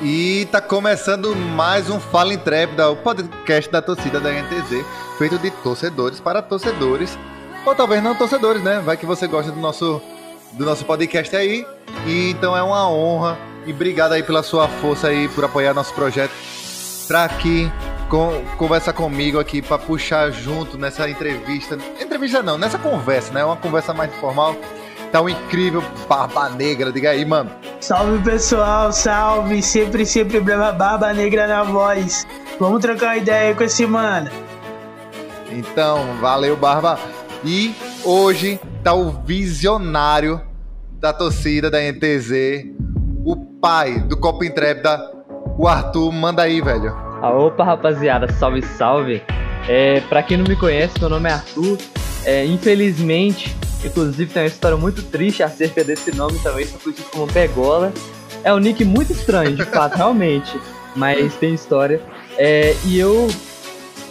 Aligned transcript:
E 0.00 0.46
tá 0.52 0.60
começando 0.60 1.34
mais 1.34 1.90
um 1.90 1.98
Fala 1.98 2.32
Intrépida, 2.32 2.88
o 2.88 2.96
podcast 2.96 3.68
da 3.68 3.82
torcida 3.82 4.20
da 4.20 4.30
NTZ, 4.30 4.84
feito 5.18 5.36
de 5.38 5.50
torcedores 5.50 6.20
para 6.20 6.40
torcedores, 6.40 7.18
ou 7.66 7.74
talvez 7.74 8.00
não 8.00 8.14
torcedores, 8.14 8.62
né? 8.62 8.80
Vai 8.84 8.96
que 8.96 9.04
você 9.04 9.26
gosta 9.26 9.50
do 9.50 9.58
nosso, 9.58 10.00
do 10.52 10.64
nosso 10.64 10.84
podcast 10.84 11.34
aí. 11.34 11.66
E 12.06 12.30
então 12.30 12.56
é 12.56 12.62
uma 12.62 12.88
honra 12.88 13.36
e 13.66 13.72
obrigado 13.72 14.12
aí 14.12 14.22
pela 14.22 14.44
sua 14.44 14.68
força 14.68 15.08
aí, 15.08 15.28
por 15.28 15.44
apoiar 15.44 15.74
nosso 15.74 15.92
projeto, 15.92 16.32
pra 17.08 17.24
aqui 17.24 17.68
com, 18.08 18.44
conversar 18.56 18.92
comigo 18.92 19.40
aqui, 19.40 19.60
pra 19.60 19.78
puxar 19.78 20.30
junto 20.30 20.78
nessa 20.78 21.10
entrevista. 21.10 21.76
Entrevista 22.00 22.40
não, 22.40 22.56
nessa 22.56 22.78
conversa, 22.78 23.32
né? 23.32 23.44
Uma 23.44 23.56
conversa 23.56 23.92
mais 23.92 24.14
informal 24.14 24.54
Tá 25.10 25.22
um 25.22 25.28
incrível 25.28 25.82
Barba 26.06 26.50
Negra, 26.50 26.92
diga 26.92 27.10
aí, 27.10 27.24
mano. 27.24 27.50
Salve 27.80 28.18
pessoal, 28.24 28.92
salve! 28.92 29.62
Sempre, 29.62 30.04
sempre 30.04 30.40
Barba 30.40 31.12
Negra 31.12 31.46
na 31.46 31.62
voz. 31.62 32.26
Vamos 32.58 32.82
trocar 32.82 33.06
uma 33.06 33.16
ideia 33.16 33.54
com 33.54 33.62
esse 33.62 33.86
mano. 33.86 34.28
Então, 35.50 36.16
valeu, 36.20 36.56
Barba. 36.56 36.98
E 37.44 37.72
hoje 38.04 38.58
tá 38.82 38.92
o 38.92 39.10
visionário 39.24 40.40
da 40.98 41.12
torcida 41.12 41.70
da 41.70 41.78
NTZ, 41.80 42.66
o 43.24 43.36
pai 43.36 44.00
do 44.00 44.16
Copa 44.16 44.44
Intrépida, 44.44 44.98
o 45.56 45.68
Arthur. 45.68 46.10
Manda 46.10 46.42
aí, 46.42 46.60
velho. 46.60 46.92
Ah, 47.22 47.30
opa, 47.30 47.62
rapaziada, 47.62 48.30
salve, 48.32 48.62
salve. 48.62 49.22
É, 49.68 50.00
pra 50.08 50.22
quem 50.22 50.36
não 50.36 50.44
me 50.44 50.56
conhece, 50.56 50.98
meu 50.98 51.08
nome 51.08 51.30
é 51.30 51.34
Arthur. 51.34 51.78
É, 52.24 52.44
infelizmente, 52.44 53.56
Inclusive 53.84 54.32
tem 54.32 54.42
uma 54.42 54.48
história 54.48 54.76
muito 54.76 55.02
triste 55.02 55.42
acerca 55.42 55.84
desse 55.84 56.14
nome 56.14 56.38
também, 56.40 56.66
sou 56.66 56.80
conhecido 56.80 57.08
como 57.10 57.32
Pegola. 57.32 57.92
É 58.42 58.52
um 58.52 58.58
nick 58.58 58.84
muito 58.84 59.12
estranho, 59.12 59.54
de 59.54 59.64
fato, 59.64 59.94
realmente. 59.96 60.58
Mas 60.96 61.34
tem 61.36 61.54
história. 61.54 62.00
É, 62.36 62.74
e 62.84 62.98
eu, 62.98 63.28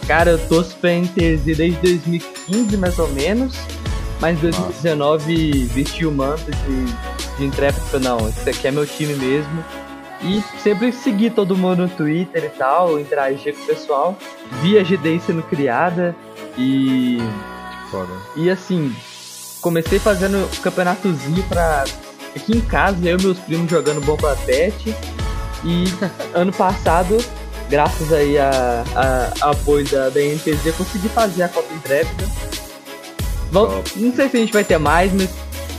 cara, 0.06 0.30
eu 0.30 0.48
torço 0.48 0.76
pra 0.76 0.90
NTZ 0.90 1.44
desde 1.44 1.76
2015, 1.82 2.76
mais 2.76 2.98
ou 2.98 3.08
menos. 3.08 3.56
Mas 4.20 4.38
em 4.38 4.42
2019 4.42 5.64
vesti 5.66 6.04
o 6.04 6.10
manto 6.10 6.50
de, 6.50 7.36
de 7.36 7.44
intrépido, 7.44 8.00
não, 8.00 8.28
isso 8.28 8.48
aqui 8.48 8.66
é 8.66 8.70
meu 8.70 8.86
time 8.86 9.14
mesmo. 9.14 9.64
E 10.22 10.42
sempre 10.60 10.90
segui 10.90 11.30
todo 11.30 11.56
mundo 11.56 11.82
no 11.82 11.88
Twitter 11.88 12.44
e 12.44 12.48
tal, 12.48 12.98
interagir 12.98 13.54
com 13.54 13.62
o 13.62 13.66
pessoal. 13.66 14.18
Vi 14.60 14.78
a 14.78 14.82
GDI 14.82 15.20
sendo 15.20 15.42
criada 15.42 16.16
e. 16.56 17.18
Foda. 17.90 18.12
E 18.36 18.50
assim, 18.50 18.94
comecei 19.60 19.98
fazendo 19.98 20.48
campeonatozinho 20.60 21.42
pra. 21.44 21.84
Aqui 22.36 22.56
em 22.56 22.60
casa, 22.60 22.98
eu 23.08 23.18
e 23.18 23.22
meus 23.22 23.38
primos 23.38 23.70
jogando 23.70 24.00
bomba 24.04 24.36
pet. 24.44 24.94
E 25.64 25.84
ano 26.34 26.52
passado, 26.52 27.16
graças 27.68 28.12
aí 28.12 28.38
a, 28.38 28.84
a, 28.94 29.46
a 29.46 29.50
apoio 29.50 29.84
da, 29.88 30.08
da 30.08 30.20
NTZ, 30.20 30.76
consegui 30.76 31.08
fazer 31.08 31.44
a 31.44 31.48
Copa 31.48 31.72
Intrépida. 31.74 32.24
Vamos, 33.50 33.96
não 33.96 34.14
sei 34.14 34.28
se 34.28 34.36
a 34.36 34.40
gente 34.40 34.52
vai 34.52 34.62
ter 34.62 34.78
mais, 34.78 35.12
mas 35.12 35.30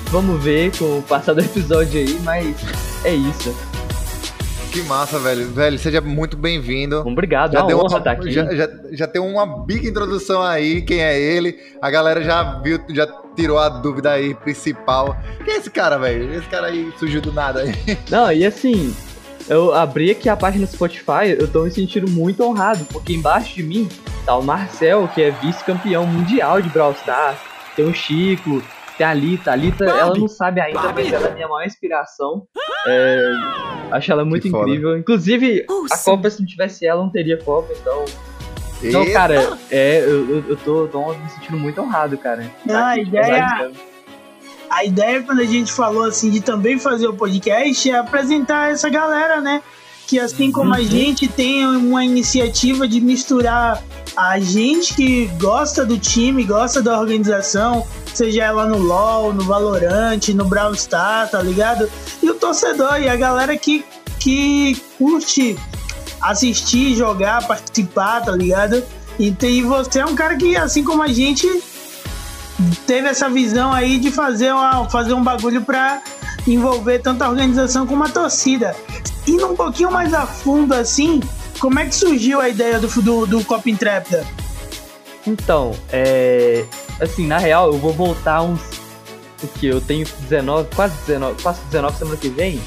vamos 0.06 0.44
ver 0.44 0.76
com 0.78 1.00
o 1.00 1.04
passar 1.04 1.34
do 1.34 1.42
episódio 1.42 2.00
aí, 2.00 2.20
mas 2.24 2.56
é 3.06 3.14
isso. 3.14 3.56
Que 4.72 4.84
massa, 4.84 5.18
velho. 5.18 5.48
Velho, 5.52 5.80
seja 5.80 6.00
muito 6.00 6.38
bem-vindo. 6.38 7.00
Obrigado, 7.00 7.54
já 7.54 7.62
é 7.62 7.66
deu 7.66 7.80
uma, 7.80 7.98
estar 7.98 8.12
aqui. 8.12 8.32
Já, 8.32 8.54
já, 8.54 8.70
já 8.92 9.08
tem 9.08 9.22
uma 9.22 9.66
big 9.66 9.88
introdução 9.88 10.42
aí, 10.44 10.82
quem 10.82 11.02
é 11.02 11.20
ele. 11.20 11.58
A 11.82 11.90
galera 11.90 12.24
já 12.24 12.60
viu, 12.62 12.80
já 12.90 13.08
tirou 13.40 13.58
a 13.58 13.70
dúvida 13.70 14.12
aí 14.12 14.36
principal. 14.36 15.18
Quem 15.46 15.54
é 15.54 15.58
esse 15.58 15.70
cara, 15.70 15.98
velho? 15.98 16.34
Esse 16.34 16.48
cara 16.50 16.68
aí 16.68 16.92
surgiu 16.98 17.22
do 17.22 17.32
nada 17.32 17.62
aí. 17.62 17.72
Não, 18.12 18.32
e 18.32 18.46
assim, 18.46 18.94
eu 19.48 19.74
abri 19.74 20.12
aqui 20.12 20.28
a 20.28 20.36
página 20.36 20.66
do 20.66 20.72
Spotify, 20.72 21.38
eu 21.38 21.48
tô 21.48 21.64
me 21.64 21.72
sentindo 21.72 22.10
muito 22.10 22.44
honrado, 22.44 22.84
porque 22.86 23.14
embaixo 23.14 23.56
de 23.56 23.64
mim 23.64 23.88
tá 24.26 24.36
o 24.36 24.44
Marcel, 24.44 25.08
que 25.14 25.22
é 25.22 25.32
vice-campeão 25.32 26.06
mundial 26.06 26.62
de 26.62 26.70
Brawl 26.70 26.92
Stars. 26.92 27.40
Tem 27.76 27.86
o 27.86 27.94
Chico, 27.94 28.62
tem 28.98 29.08
a 29.08 29.14
Lita. 29.14 29.54
A 29.54 29.56
Lita, 29.56 29.86
ela 29.86 30.14
não 30.14 30.28
sabe 30.28 30.60
ainda, 30.60 30.92
mas 30.92 31.14
ela 31.14 31.28
é 31.28 31.32
a 31.32 31.34
minha 31.34 31.48
maior 31.48 31.66
inspiração. 31.66 32.46
É, 32.88 33.32
acho 33.92 34.12
ela 34.12 34.26
muito 34.26 34.48
incrível. 34.50 34.98
Inclusive, 34.98 35.66
a 35.90 35.98
Copa, 35.98 36.30
se 36.30 36.42
não 36.42 36.46
tivesse 36.46 36.86
ela, 36.86 37.02
não 37.02 37.10
teria 37.10 37.38
Copa, 37.38 37.72
então. 37.80 38.04
Então, 38.82 39.02
Eita. 39.02 39.14
cara, 39.14 39.58
é, 39.70 40.02
eu, 40.02 40.44
eu 40.48 40.58
tô, 40.58 40.88
tô, 40.88 41.14
me 41.14 41.30
sentindo 41.30 41.58
muito 41.58 41.82
honrado, 41.82 42.18
cara. 42.18 42.50
Não, 42.66 42.86
a 42.86 42.98
ideia. 42.98 43.72
A 44.70 44.86
ideia, 44.86 45.24
quando 45.24 45.42
a 45.42 45.46
gente 45.46 45.72
falou 45.72 46.04
assim 46.04 46.30
de 46.30 46.42
também 46.42 46.78
fazer 46.80 47.08
o 47.08 47.14
podcast, 47.14 47.90
é 47.90 47.98
apresentar 47.98 48.72
essa 48.72 48.88
galera, 48.88 49.42
né? 49.42 49.62
Que 50.08 50.20
assim 50.20 50.52
como 50.52 50.74
a 50.74 50.78
uhum. 50.78 50.84
gente 50.84 51.28
tem 51.28 51.66
uma 51.66 52.06
iniciativa 52.06 52.88
de 52.88 53.02
misturar 53.02 53.84
a 54.16 54.40
gente 54.40 54.94
que 54.94 55.26
gosta 55.40 55.86
do 55.86 55.98
time, 55.98 56.44
gosta 56.44 56.82
da 56.82 57.00
organização, 57.00 57.86
seja 58.14 58.44
ela 58.44 58.66
no 58.66 58.78
LoL, 58.78 59.34
no 59.34 59.44
Valorant, 59.44 60.28
no 60.30 60.46
Brawl 60.46 60.74
Stars, 60.74 61.32
tá 61.32 61.42
ligado? 61.42 61.90
E 62.22 62.30
o 62.30 62.36
torcedor 62.36 63.00
e 63.02 63.10
a 63.10 63.16
galera 63.16 63.56
que, 63.58 63.84
que 64.20 64.76
curte 64.98 65.58
assistir, 66.22 66.96
jogar, 66.96 67.46
participar, 67.48 68.22
tá 68.22 68.32
ligado? 68.32 68.84
E, 69.18 69.36
e 69.42 69.62
você 69.64 70.00
é 70.00 70.06
um 70.06 70.16
cara 70.16 70.36
que, 70.38 70.56
assim 70.56 70.84
como 70.84 71.04
a 71.04 71.08
gente, 71.08 71.48
teve 72.86 73.08
essa 73.08 73.30
visão 73.30 73.72
aí 73.72 74.00
de 74.00 74.12
fazer, 74.12 74.54
uma, 74.54 74.90
fazer 74.90 75.14
um 75.14 75.24
bagulho 75.24 75.62
pra 75.62 76.02
envolver 76.48 77.00
tanto 77.00 77.24
a 77.24 77.30
organização 77.30 77.86
como 77.86 78.04
a 78.04 78.10
torcida. 78.10 78.76
Indo 79.28 79.48
um 79.48 79.56
pouquinho 79.56 79.92
mais 79.92 80.14
a 80.14 80.26
fundo 80.26 80.74
assim, 80.74 81.20
como 81.60 81.80
é 81.80 81.86
que 81.86 81.96
surgiu 81.96 82.40
a 82.40 82.50
ideia 82.50 82.80
do, 82.80 82.88
do, 83.02 83.26
do 83.26 83.44
Copa 83.44 83.70
Intrépida? 83.70 84.26
Então, 85.28 85.76
é. 85.92 86.66
Assim, 87.00 87.28
na 87.28 87.38
real, 87.38 87.68
eu 87.68 87.78
vou 87.78 87.94
voltar 87.94 88.42
uns. 88.42 88.62
Porque 89.40 89.68
eu 89.68 89.80
tenho 89.80 90.06
19, 90.22 90.70
quase 90.76 90.96
19, 91.06 91.42
faço 91.42 91.62
19 91.66 91.98
semana 91.98 92.18
que 92.18 92.30
vem. 92.30 92.62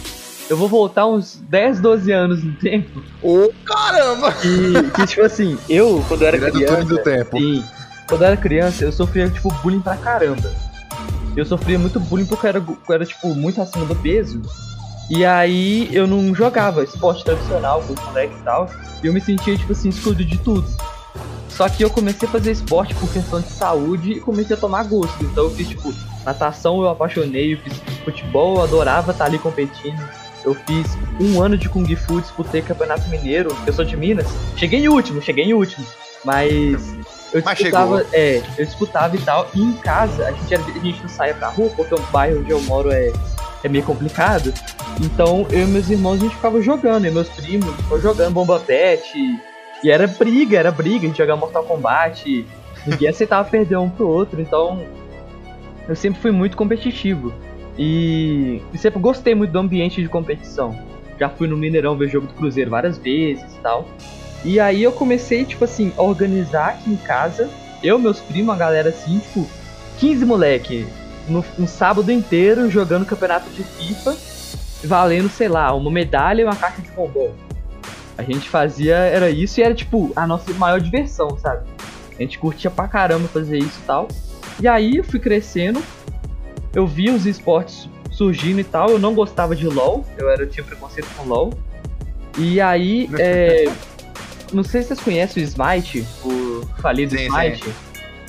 Eu 0.50 0.56
vou 0.56 0.68
voltar 0.68 1.06
uns 1.06 1.36
10, 1.48 1.80
12 1.80 2.12
anos 2.12 2.44
no 2.44 2.52
tempo. 2.54 3.02
Ô, 3.22 3.44
oh, 3.44 3.52
caramba! 3.64 4.34
E, 4.44 4.90
que, 4.90 5.06
tipo 5.06 5.22
assim, 5.22 5.56
eu, 5.68 6.04
quando 6.08 6.22
eu 6.22 6.28
era 6.28 6.38
Direto 6.38 6.54
criança. 6.54 6.84
Do 6.84 6.98
tempo. 6.98 7.38
Sim, 7.38 7.64
quando 8.08 8.22
eu 8.22 8.26
era 8.26 8.36
criança, 8.36 8.84
eu 8.84 8.92
sofria, 8.92 9.30
tipo, 9.30 9.52
bullying 9.62 9.80
pra 9.80 9.96
caramba. 9.96 10.50
Eu 11.36 11.46
sofria 11.46 11.78
muito 11.78 11.98
bullying 11.98 12.26
porque 12.26 12.46
eu 12.46 12.50
era, 12.50 12.58
eu 12.58 12.94
era 12.94 13.06
tipo, 13.06 13.34
muito 13.34 13.60
acima 13.62 13.86
do 13.86 13.96
peso. 13.96 14.42
E 15.08 15.24
aí 15.24 15.88
eu 15.94 16.06
não 16.06 16.34
jogava 16.34 16.84
esporte 16.84 17.24
tradicional 17.24 17.82
com 17.82 17.94
os 17.94 18.00
moleques 18.00 18.38
e 18.38 18.42
tal. 18.42 18.70
E 19.02 19.06
eu 19.06 19.12
me 19.12 19.20
sentia, 19.20 19.56
tipo 19.56 19.72
assim, 19.72 19.88
excluído 19.88 20.24
de 20.24 20.38
tudo. 20.38 20.66
Só 21.48 21.68
que 21.68 21.84
eu 21.84 21.90
comecei 21.90 22.26
a 22.26 22.30
fazer 22.30 22.50
esporte 22.50 22.94
por 22.94 23.10
questão 23.12 23.40
de 23.40 23.48
saúde 23.48 24.12
e 24.12 24.20
comecei 24.20 24.56
a 24.56 24.58
tomar 24.58 24.84
gosto. 24.84 25.22
Então 25.24 25.44
eu 25.44 25.50
fiz, 25.50 25.68
tipo, 25.68 25.94
natação 26.24 26.80
eu 26.80 26.88
apaixonei, 26.88 27.54
eu 27.54 27.58
fiz 27.58 27.74
futebol, 28.04 28.56
eu 28.56 28.62
adorava 28.62 29.12
estar 29.12 29.26
ali 29.26 29.38
competindo. 29.38 30.02
Eu 30.44 30.54
fiz 30.54 30.96
um 31.20 31.40
ano 31.40 31.56
de 31.56 31.68
Kung 31.68 31.86
Fu, 31.96 32.20
disputei 32.20 32.62
Campeonato 32.62 33.08
Mineiro, 33.08 33.56
eu 33.66 33.72
sou 33.72 33.84
de 33.84 33.96
Minas. 33.96 34.26
Cheguei 34.56 34.80
em 34.80 34.88
último, 34.88 35.22
cheguei 35.22 35.44
em 35.44 35.54
último. 35.54 35.86
Mas 36.24 36.94
eu 37.32 37.40
disputava, 37.40 38.06
é, 38.12 38.42
eu 38.58 38.64
disputava 38.64 39.16
e 39.16 39.20
tal. 39.20 39.48
E 39.54 39.60
em 39.60 39.72
casa, 39.74 40.26
a 40.26 40.32
gente, 40.32 40.54
a 40.54 40.78
gente 40.80 41.02
não 41.02 41.08
saia 41.08 41.34
pra 41.34 41.48
rua, 41.48 41.70
porque 41.74 41.94
o 41.94 42.00
bairro 42.12 42.40
onde 42.40 42.50
eu 42.50 42.60
moro 42.62 42.90
é, 42.92 43.12
é 43.64 43.68
meio 43.68 43.84
complicado. 43.84 44.52
Então 45.00 45.46
eu 45.50 45.62
e 45.62 45.66
meus 45.66 45.88
irmãos 45.88 46.14
a 46.14 46.18
gente 46.18 46.34
ficava 46.34 46.60
jogando, 46.60 47.06
e 47.06 47.10
meus 47.10 47.28
primos 47.28 47.74
jogando 48.00 48.34
bomba 48.34 48.60
pet. 48.60 49.18
E 49.82 49.90
era 49.90 50.06
briga, 50.06 50.58
era 50.58 50.70
briga, 50.70 51.04
a 51.04 51.08
gente 51.08 51.18
jogava 51.18 51.40
Mortal 51.40 51.64
Kombat. 51.64 52.46
Ninguém 52.86 53.08
aceitava 53.08 53.48
perder 53.48 53.76
um 53.76 53.88
pro 53.88 54.08
outro, 54.08 54.40
então 54.40 54.84
eu 55.88 55.96
sempre 55.96 56.20
fui 56.20 56.30
muito 56.30 56.56
competitivo. 56.56 57.32
E, 57.78 58.60
e 58.72 58.78
sempre 58.78 59.00
gostei 59.00 59.34
muito 59.34 59.50
do 59.50 59.58
ambiente 59.58 60.02
de 60.02 60.08
competição. 60.08 60.78
Já 61.18 61.28
fui 61.28 61.46
no 61.46 61.56
Mineirão 61.56 61.96
ver 61.96 62.08
jogo 62.08 62.26
do 62.26 62.34
Cruzeiro 62.34 62.70
várias 62.70 62.98
vezes 62.98 63.44
e 63.44 63.58
tal. 63.62 63.86
E 64.44 64.58
aí 64.58 64.82
eu 64.82 64.92
comecei, 64.92 65.44
tipo 65.44 65.64
assim, 65.64 65.92
a 65.96 66.02
organizar 66.02 66.70
aqui 66.70 66.90
em 66.90 66.96
casa. 66.96 67.48
Eu, 67.82 67.98
meus 67.98 68.20
primos, 68.20 68.54
a 68.54 68.58
galera 68.58 68.88
assim, 68.90 69.18
tipo, 69.18 69.48
15 69.98 70.24
moleque, 70.24 70.86
no, 71.28 71.44
um 71.58 71.66
sábado 71.66 72.10
inteiro 72.10 72.70
jogando 72.70 73.06
campeonato 73.06 73.48
de 73.50 73.62
FIFA, 73.62 74.16
valendo, 74.84 75.28
sei 75.28 75.48
lá, 75.48 75.72
uma 75.74 75.90
medalha 75.90 76.42
e 76.42 76.44
uma 76.44 76.56
caixa 76.56 76.82
de 76.82 76.90
bombom. 76.90 77.32
A 78.18 78.22
gente 78.22 78.48
fazia, 78.48 78.96
era 78.96 79.30
isso 79.30 79.60
e 79.60 79.62
era 79.62 79.74
tipo 79.74 80.12
a 80.14 80.26
nossa 80.26 80.52
maior 80.54 80.80
diversão, 80.80 81.38
sabe? 81.38 81.64
A 82.18 82.22
gente 82.22 82.38
curtia 82.38 82.70
pra 82.70 82.86
caramba 82.86 83.26
fazer 83.28 83.58
isso 83.58 83.78
e 83.82 83.86
tal. 83.86 84.08
E 84.60 84.68
aí 84.68 84.96
eu 84.96 85.04
fui 85.04 85.18
crescendo, 85.18 85.82
eu 86.74 86.86
vi 86.86 87.10
os 87.10 87.26
esportes 87.26 87.88
surgindo 88.10 88.60
e 88.60 88.64
tal, 88.64 88.90
eu 88.90 88.98
não 88.98 89.14
gostava 89.14 89.56
de 89.56 89.66
LoL, 89.66 90.04
eu 90.18 90.30
era, 90.30 90.46
tinha 90.46 90.64
preconceito 90.64 91.08
com 91.16 91.24
LoL. 91.24 91.52
E 92.38 92.60
aí, 92.60 93.08
é, 93.18 93.70
não 94.52 94.62
sei 94.62 94.82
se 94.82 94.88
vocês 94.88 95.00
conhecem 95.00 95.42
o 95.42 95.46
Smite, 95.46 96.06
o 96.24 96.66
falido 96.80 97.16
sim, 97.16 97.26
Smite. 97.26 97.64
Sim. 97.64 97.72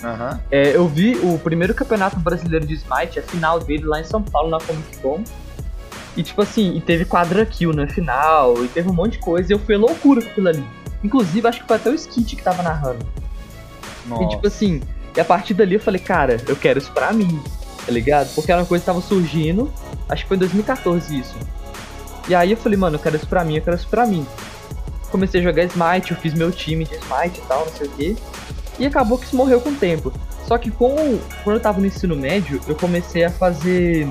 Uhum. 0.06 0.40
É, 0.52 0.76
eu 0.76 0.88
vi 0.88 1.16
o 1.24 1.40
primeiro 1.40 1.74
campeonato 1.74 2.20
brasileiro 2.20 2.66
de 2.66 2.74
Smite, 2.74 3.20
a 3.20 3.22
final 3.22 3.60
dele 3.60 3.86
lá 3.86 4.02
em 4.02 4.04
São 4.04 4.22
Paulo, 4.22 4.50
na 4.50 4.60
Comic 4.60 4.98
Con. 4.98 5.24
E 6.16 6.22
tipo 6.22 6.42
assim, 6.42 6.76
e 6.76 6.82
teve 6.82 7.06
quadra 7.06 7.46
kill 7.46 7.74
na 7.74 7.88
final, 7.88 8.64
e 8.64 8.68
teve 8.68 8.90
um 8.90 8.94
monte 8.94 9.14
de 9.14 9.20
coisa, 9.20 9.52
e 9.52 9.56
eu 9.56 9.60
fui 9.60 9.76
loucura 9.78 10.22
com 10.22 10.30
aquilo 10.30 10.50
ali. 10.50 10.64
Inclusive, 11.04 11.48
acho 11.48 11.62
que 11.62 11.68
foi 11.68 11.76
até 11.78 11.90
o 11.90 11.94
Skit 11.94 12.36
que 12.36 12.44
tava 12.44 12.62
narrando. 12.62 13.06
Nossa. 14.06 14.24
E 14.24 14.28
tipo 14.30 14.48
assim, 14.48 14.82
e 15.16 15.20
a 15.20 15.26
partir 15.26 15.54
dali 15.54 15.76
eu 15.76 15.80
falei, 15.80 16.00
cara, 16.00 16.38
eu 16.48 16.56
quero 16.56 16.80
isso 16.80 16.92
pra 16.92 17.12
mim, 17.14 17.42
tá 17.86 17.92
ligado? 17.92 18.34
Porque 18.36 18.52
era 18.52 18.62
uma 18.62 18.68
coisa 18.68 18.82
que 18.82 18.86
tava 18.86 19.02
surgindo, 19.02 19.72
acho 20.10 20.24
que 20.24 20.28
foi 20.28 20.38
em 20.38 20.40
2014 20.42 21.20
isso. 21.20 21.36
E 22.28 22.34
aí 22.36 22.52
eu 22.52 22.58
falei, 22.58 22.78
mano, 22.78 22.96
eu 22.96 23.00
quero 23.00 23.16
isso 23.16 23.28
pra 23.28 23.44
mim, 23.44 23.58
eu 23.58 23.62
quero 23.62 23.76
isso 23.76 23.88
pra 23.88 24.06
mim. 24.06 24.26
Comecei 25.12 25.42
a 25.42 25.44
jogar 25.44 25.64
Smite, 25.66 26.12
eu 26.12 26.18
fiz 26.18 26.34
meu 26.34 26.52
time 26.52 26.86
de 26.86 26.96
Smite 26.96 27.40
e 27.40 27.48
tal, 27.48 27.66
não 27.66 27.74
sei 27.74 27.88
o 27.88 27.90
que. 27.92 28.18
E 28.80 28.86
acabou 28.86 29.18
que 29.18 29.26
isso 29.26 29.36
morreu 29.36 29.60
com 29.62 29.70
o 29.70 29.76
tempo. 29.76 30.12
Só 30.48 30.58
que 30.58 30.72
com, 30.72 31.20
quando 31.44 31.58
eu 31.58 31.62
tava 31.62 31.80
no 31.80 31.86
ensino 31.86 32.16
médio, 32.16 32.60
eu 32.68 32.76
comecei 32.76 33.24
a 33.24 33.30
fazer 33.30 34.08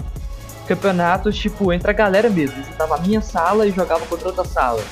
campeonatos, 0.66 1.36
tipo, 1.36 1.72
entre 1.72 1.90
a 1.90 1.94
galera 1.94 2.30
mesmo. 2.30 2.56
Eu 2.70 2.76
tava 2.76 2.96
a 2.96 2.98
minha 2.98 3.20
sala 3.20 3.66
e 3.66 3.72
jogava 3.72 4.04
contra 4.06 4.28
outra 4.28 4.44
sala. 4.44 4.82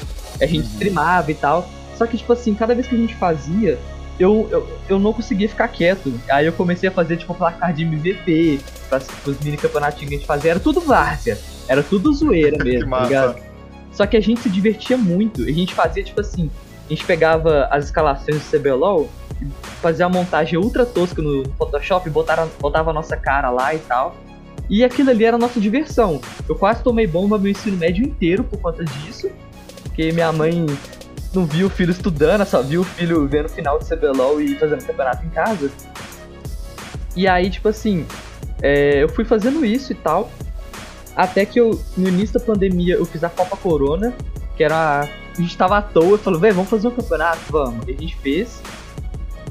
A 0.41 0.47
gente 0.47 0.65
Uhum. 0.67 0.73
streamava 0.73 1.31
e 1.31 1.35
tal. 1.35 1.69
Só 1.97 2.07
que, 2.07 2.17
tipo 2.17 2.33
assim, 2.33 2.55
cada 2.55 2.75
vez 2.75 2.87
que 2.87 2.95
a 2.95 2.99
gente 2.99 3.15
fazia, 3.15 3.79
eu, 4.21 4.47
eu, 4.51 4.79
eu 4.87 4.99
não 4.99 5.15
conseguia 5.15 5.49
ficar 5.49 5.67
quieto. 5.69 6.13
Aí 6.31 6.45
eu 6.45 6.53
comecei 6.53 6.91
a 6.91 6.93
fazer, 6.93 7.17
tipo, 7.17 7.35
placar 7.35 7.73
de 7.73 7.85
MVP, 7.85 8.61
pras, 8.87 9.09
pros 9.25 9.41
mini 9.41 9.57
campeonatinhos 9.57 10.09
que 10.11 10.15
a 10.15 10.19
gente 10.19 10.27
fazia. 10.27 10.51
Era 10.51 10.61
tudo 10.61 10.79
várzea. 10.81 11.39
Era 11.67 11.83
tudo 11.83 12.13
zoeira 12.13 12.59
mesmo, 12.63 12.91
tá 12.91 13.03
ligado? 13.05 13.41
Só 13.93 14.07
que 14.07 14.19
a 14.19 14.21
gente 14.21 14.43
se 14.43 14.51
divertia 14.51 14.99
muito. 14.99 15.43
A 15.43 15.51
gente 15.51 15.75
fazia, 15.75 16.05
tipo 16.05 16.21
assim, 16.21 16.51
a 16.87 16.91
gente 16.91 17.03
pegava 17.05 17.67
as 17.71 17.87
escalações 17.87 18.37
do 18.37 18.59
CBLOL, 18.59 19.09
fazia 19.81 20.05
a 20.05 20.09
montagem 20.09 20.59
ultra 20.59 20.85
tosca 20.85 21.23
no 21.23 21.49
Photoshop, 21.57 22.09
botava, 22.11 22.51
botava 22.61 22.91
a 22.91 22.93
nossa 22.93 23.17
cara 23.17 23.49
lá 23.49 23.75
e 23.75 23.79
tal. 23.79 24.15
E 24.69 24.85
aquilo 24.85 25.11
ali 25.11 25.25
era 25.25 25.37
a 25.37 25.39
nossa 25.39 25.59
diversão. 25.59 26.21
Eu 26.47 26.55
quase 26.57 26.83
tomei 26.83 27.07
bomba 27.07 27.39
meu 27.39 27.51
ensino 27.51 27.77
médio 27.79 28.05
inteiro 28.05 28.45
por 28.45 28.61
conta 28.61 28.85
disso. 28.85 29.31
Porque 29.83 30.13
minha 30.13 30.31
mãe 30.31 30.67
não 31.33 31.47
viu 31.47 31.69
o 31.69 31.71
filho 31.71 31.91
estudando, 31.91 32.45
só 32.45 32.63
viu 32.63 32.81
o 32.81 32.85
filho 32.85 33.27
vendo 33.29 33.47
o 33.47 33.49
final 33.49 33.79
do 33.79 33.85
CBLOL 33.85 34.41
e 34.41 34.57
fazendo 34.57 34.85
campeonato 34.85 35.25
em 35.25 35.31
casa. 35.31 35.71
E 37.15 37.27
aí, 37.27 37.51
tipo 37.51 37.69
assim, 37.69 38.07
é, 38.63 39.03
eu 39.03 39.09
fui 39.09 39.25
fazendo 39.25 39.65
isso 39.65 39.93
e 39.93 39.95
tal. 39.95 40.31
Até 41.17 41.45
que 41.45 41.61
eu, 41.61 41.81
no 41.97 42.09
início 42.09 42.39
da 42.39 42.45
pandemia, 42.45 42.95
eu 42.95 43.05
fiz 43.05 43.23
a 43.25 43.29
Copa 43.29 43.57
Corona, 43.57 44.15
que 44.57 44.65
era. 44.65 45.01
A 45.01 45.41
gente 45.41 45.57
tava 45.57 45.79
à 45.79 45.83
toa, 45.83 46.19
falou, 46.19 46.39
velho, 46.39 46.55
vamos 46.55 46.71
fazer 46.71 46.89
um 46.89 46.91
campeonato? 46.91 47.41
Vamos. 47.51 47.87
E 47.87 47.93
a 47.93 47.97
gente 47.97 48.17
fez. 48.17 48.61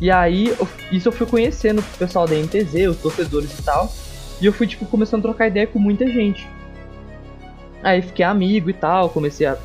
E 0.02 0.10
aí, 0.12 0.50
eu- 0.50 0.68
isso 0.92 1.08
eu 1.08 1.12
fui 1.12 1.26
conhecendo 1.28 1.80
o 1.80 1.98
pessoal 1.98 2.26
da 2.28 2.36
NTZ, 2.36 2.88
os 2.90 2.98
torcedores 2.98 3.58
e 3.58 3.64
tal. 3.64 3.92
E 4.42 4.46
eu 4.46 4.54
fui, 4.54 4.68
tipo, 4.68 4.86
começando 4.86 5.20
a 5.22 5.24
trocar 5.24 5.48
ideia 5.48 5.68
com 5.68 5.80
muita 5.80 6.08
gente. 6.08 6.48
Aí 7.84 8.02
fiquei 8.02 8.26
amigo 8.26 8.70
e 8.70 8.74
tal, 8.74 9.10
comecei 9.10 9.48
a 9.48 9.58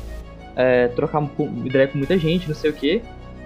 é, 0.55 0.87
trocar 0.89 1.23
ideia 1.63 1.87
com 1.87 1.97
muita 1.97 2.17
gente, 2.17 2.47
não 2.47 2.55
sei 2.55 2.69
o 2.69 2.73
que. 2.73 3.01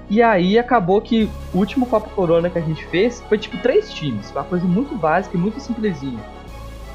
E 0.10 0.22
aí 0.22 0.58
acabou 0.58 1.00
que 1.02 1.30
o 1.54 1.58
último 1.58 1.86
Copa 1.86 2.10
Corona 2.10 2.50
que 2.50 2.58
a 2.58 2.62
gente 2.62 2.84
fez 2.88 3.22
foi 3.30 3.38
tipo 3.38 3.58
três 3.58 3.94
times, 3.94 4.32
uma 4.32 4.44
coisa 4.44 4.66
muito 4.66 4.96
básica 4.96 5.38
e 5.38 5.40
muito 5.40 5.60
simplesinha. 5.60 6.20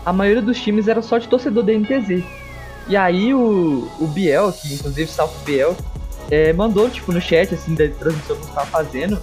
A 0.04 0.12
maioria 0.12 0.42
dos 0.42 0.60
times 0.60 0.88
era 0.88 1.00
só 1.00 1.18
de 1.18 1.28
torcedor 1.28 1.62
da 1.62 1.72
NTZ. 1.72 2.24
E 2.88 2.96
aí 2.96 3.32
o, 3.32 3.88
o 4.00 4.06
Biel, 4.08 4.52
que 4.52 4.74
inclusive 4.74 5.10
salve 5.10 5.34
o 5.36 5.44
Biel, 5.44 5.76
é, 6.30 6.52
mandou 6.52 6.90
tipo 6.90 7.12
no 7.12 7.20
chat 7.20 7.54
assim 7.54 7.74
da 7.74 7.88
transmissão 7.88 8.36
que 8.36 8.42
a 8.42 8.44
gente 8.46 8.54
tava 8.54 8.66
fazendo. 8.66 9.20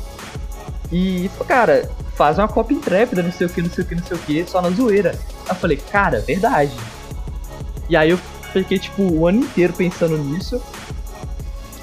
E 0.92 1.30
falou, 1.30 1.46
cara, 1.46 1.90
faz 2.16 2.38
uma 2.38 2.48
Copa 2.48 2.74
Intrépida, 2.74 3.22
não 3.22 3.32
sei 3.32 3.48
o 3.48 3.50
que, 3.50 3.62
não 3.62 3.70
sei 3.70 3.84
o 3.84 3.88
que, 3.88 3.96
não 3.96 4.04
sei 4.04 4.18
o 4.18 4.20
que, 4.20 4.46
só 4.46 4.62
na 4.62 4.70
zoeira. 4.70 5.12
Aí 5.12 5.50
eu 5.50 5.56
falei, 5.56 5.78
cara, 5.78 6.20
verdade. 6.22 6.76
E 7.90 7.96
aí 7.96 8.10
eu 8.10 8.20
fiquei 8.52 8.80
tipo 8.80 9.04
o 9.04 9.28
ano 9.28 9.40
inteiro 9.40 9.74
pensando 9.74 10.18
nisso. 10.18 10.62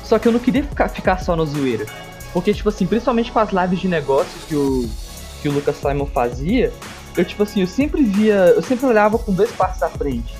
Só 0.08 0.18
que 0.18 0.26
eu 0.26 0.32
não 0.32 0.40
queria 0.40 0.62
ficar, 0.64 0.88
ficar 0.88 1.18
só 1.22 1.36
na 1.36 1.44
zoeira. 1.44 1.84
Porque, 2.32 2.54
tipo 2.54 2.68
assim, 2.70 2.86
principalmente 2.86 3.30
com 3.30 3.38
as 3.38 3.50
lives 3.50 3.78
de 3.80 3.88
negócio 3.88 4.32
que 4.48 4.54
o, 4.54 4.88
que 5.42 5.48
o 5.48 5.52
Lucas 5.52 5.76
Simon 5.76 6.06
fazia, 6.06 6.72
eu, 7.14 7.24
tipo 7.26 7.42
assim, 7.42 7.60
eu 7.60 7.66
sempre 7.66 8.02
via. 8.02 8.34
Eu 8.56 8.62
sempre 8.62 8.86
olhava 8.86 9.18
com 9.18 9.32
dois 9.32 9.50
passos 9.52 9.82
à 9.82 9.88
frente. 9.90 10.34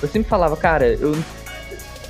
Eu 0.00 0.08
sempre 0.08 0.28
falava, 0.30 0.56
cara, 0.56 0.86
eu, 0.86 1.14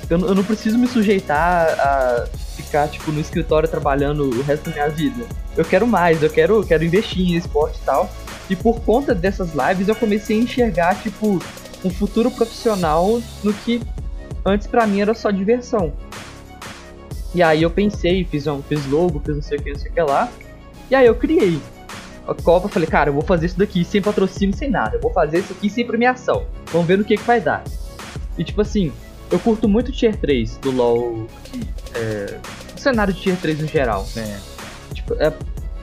eu, 0.09 0.17
não- 0.17 0.27
eu 0.29 0.35
não 0.35 0.43
preciso 0.45 0.77
me 0.77 0.87
sujeitar 0.87 1.67
a 1.77 2.25
ficar, 2.55 2.87
tipo, 2.87 3.11
no 3.11 3.19
escritório 3.19 3.67
trabalhando 3.67 4.23
o 4.29 4.41
resto 4.41 4.69
da 4.69 4.71
minha 4.71 4.89
vida. 4.89 5.25
Eu 5.57 5.65
quero 5.65 5.85
mais, 5.85 6.23
eu 6.23 6.29
quero, 6.29 6.55
eu 6.61 6.63
quero 6.63 6.85
investir 6.85 7.21
em 7.21 7.35
esporte 7.35 7.79
e 7.81 7.85
tal. 7.85 8.09
E 8.49 8.55
por 8.55 8.79
conta 8.81 9.13
dessas 9.13 9.49
lives 9.53 9.87
eu 9.89 9.95
comecei 9.95 10.39
a 10.39 10.43
enxergar, 10.43 10.95
tipo, 11.01 11.41
um 11.83 11.89
futuro 11.89 12.31
profissional 12.31 13.21
no 13.43 13.53
que 13.53 13.81
antes 14.45 14.67
pra 14.67 14.85
mim 14.87 15.01
era 15.01 15.13
só 15.13 15.31
diversão. 15.31 15.91
E 17.33 17.41
aí 17.41 17.63
eu 17.63 17.69
pensei, 17.69 18.23
fiz, 18.25 18.45
um, 18.47 18.61
fiz 18.61 18.85
logo, 18.87 19.19
fiz 19.19 19.35
não 19.35 19.41
sei 19.41 19.57
o 19.57 19.61
que, 19.61 19.71
não 19.71 19.79
sei 19.79 19.91
o 19.91 19.93
que 19.93 20.01
lá. 20.01 20.29
E 20.89 20.95
aí 20.95 21.05
eu 21.05 21.15
criei 21.15 21.59
a 22.27 22.33
Copa, 22.33 22.69
falei, 22.69 22.87
cara, 22.87 23.09
eu 23.09 23.13
vou 23.13 23.23
fazer 23.23 23.47
isso 23.47 23.57
daqui 23.57 23.83
sem 23.83 24.01
patrocínio, 24.01 24.55
sem 24.55 24.69
nada. 24.69 24.97
Eu 24.97 25.01
vou 25.01 25.11
fazer 25.11 25.39
isso 25.39 25.53
aqui 25.53 25.69
sem 25.69 25.85
premiação. 25.85 26.45
Vamos 26.71 26.87
ver 26.87 26.97
no 26.97 27.03
que, 27.03 27.17
que 27.17 27.23
vai 27.23 27.41
dar. 27.41 27.63
E 28.37 28.43
tipo 28.43 28.61
assim, 28.61 28.91
eu 29.31 29.39
curto 29.39 29.67
muito 29.67 29.89
o 29.89 29.91
Tier 29.91 30.15
3 30.15 30.57
do 30.57 30.71
LoL, 30.71 31.27
que, 31.45 31.67
é, 31.95 32.37
o 32.75 32.79
cenário 32.79 33.13
de 33.13 33.19
Tier 33.19 33.37
3 33.37 33.59
no 33.61 33.67
geral. 33.67 34.07
É. 34.15 34.37
Tipo, 34.93 35.15
é, 35.15 35.33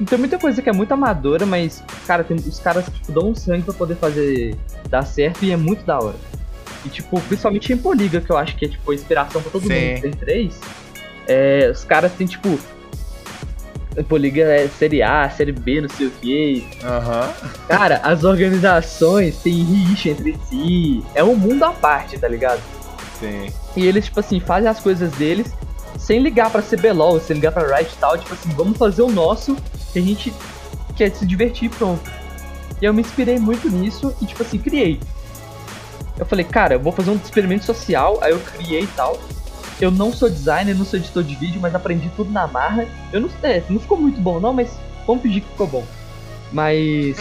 tem 0.07 0.19
muita 0.19 0.39
coisa 0.39 0.63
que 0.63 0.71
é 0.71 0.73
muito 0.73 0.93
amadora, 0.93 1.45
mas, 1.45 1.83
cara, 2.07 2.25
tem, 2.25 2.37
os 2.37 2.59
caras 2.59 2.85
tipo, 2.87 3.13
dão 3.13 3.31
um 3.31 3.35
sangue 3.35 3.65
pra 3.65 3.75
poder 3.75 3.97
fazer 3.97 4.57
dar 4.89 5.05
certo 5.05 5.45
e 5.45 5.51
é 5.51 5.57
muito 5.57 5.85
da 5.85 5.99
hora. 5.99 6.17
E, 6.85 6.89
tipo, 6.89 7.21
principalmente 7.23 7.73
em 7.73 7.77
Poliga, 7.77 8.21
que 8.21 8.31
eu 8.31 8.37
acho 8.37 8.57
que 8.57 8.65
é, 8.65 8.69
tipo, 8.69 8.93
inspiração 8.93 9.43
pra 9.43 9.51
todo 9.51 9.67
Sim. 9.67 9.91
mundo 9.91 10.01
tem 10.01 10.11
3. 10.13 10.61
É, 11.31 11.71
os 11.71 11.85
caras 11.85 12.11
têm, 12.13 12.27
tipo. 12.27 12.59
Poliga 14.09 14.43
é 14.43 14.69
série 14.69 15.01
A, 15.01 15.29
série 15.31 15.53
B, 15.53 15.81
não 15.81 15.89
sei 15.89 16.09
o 16.09 16.11
que. 16.11 16.67
Aham. 16.83 17.33
Cara, 17.69 18.01
as 18.03 18.25
organizações 18.25 19.37
têm 19.39 19.63
rixa 19.63 20.11
entre 20.11 20.37
si. 20.49 21.05
É 21.15 21.23
um 21.23 21.37
mundo 21.37 21.63
à 21.65 21.71
parte, 21.71 22.19
tá 22.19 22.27
ligado? 22.27 22.61
Sim. 23.21 23.47
E 23.77 23.87
eles, 23.87 24.07
tipo 24.07 24.19
assim, 24.19 24.41
fazem 24.41 24.69
as 24.69 24.81
coisas 24.81 25.11
deles 25.13 25.53
sem 25.99 26.21
ligar 26.21 26.51
pra 26.51 26.63
CBLOL, 26.63 27.21
sem 27.21 27.37
ligar 27.37 27.53
pra 27.53 27.77
Riot 27.77 27.93
e 27.93 27.99
tal. 27.99 28.19
Tipo 28.19 28.35
assim, 28.35 28.51
vamos 28.51 28.77
fazer 28.77 29.03
o 29.03 29.11
nosso 29.11 29.57
que 29.93 29.99
a 29.99 30.03
gente 30.03 30.33
quer 30.97 31.11
se 31.11 31.25
divertir 31.27 31.71
pronto. 31.71 32.11
E 32.81 32.85
eu 32.85 32.95
me 32.95 33.03
inspirei 33.03 33.39
muito 33.39 33.69
nisso 33.69 34.15
e, 34.21 34.27
tipo 34.27 34.43
assim, 34.43 34.59
criei. 34.59 34.99
Eu 36.19 36.27
falei, 36.27 36.45
cara, 36.45 36.75
eu 36.75 36.81
vou 36.81 36.93
fazer 36.93 37.11
um 37.11 37.17
experimento 37.17 37.65
social, 37.65 38.19
aí 38.23 38.33
eu 38.33 38.41
criei 38.41 38.83
e 38.83 38.89
tal. 38.89 39.19
Eu 39.81 39.91
não 39.91 40.13
sou 40.13 40.29
designer, 40.29 40.75
não 40.75 40.85
sou 40.85 40.99
editor 40.99 41.23
de 41.23 41.35
vídeo, 41.35 41.61
mas 41.61 41.75
aprendi 41.75 42.11
tudo 42.15 42.31
na 42.31 42.47
marra. 42.47 42.87
Eu 43.13 43.21
não, 43.21 43.31
é, 43.43 43.63
não 43.69 43.81
ficou 43.81 43.99
muito 43.99 44.21
bom 44.21 44.39
não, 44.39 44.53
mas 44.53 44.79
vamos 45.07 45.23
fingir 45.23 45.43
que 45.43 45.49
ficou 45.49 45.67
bom. 45.67 45.87
Mas 46.53 47.17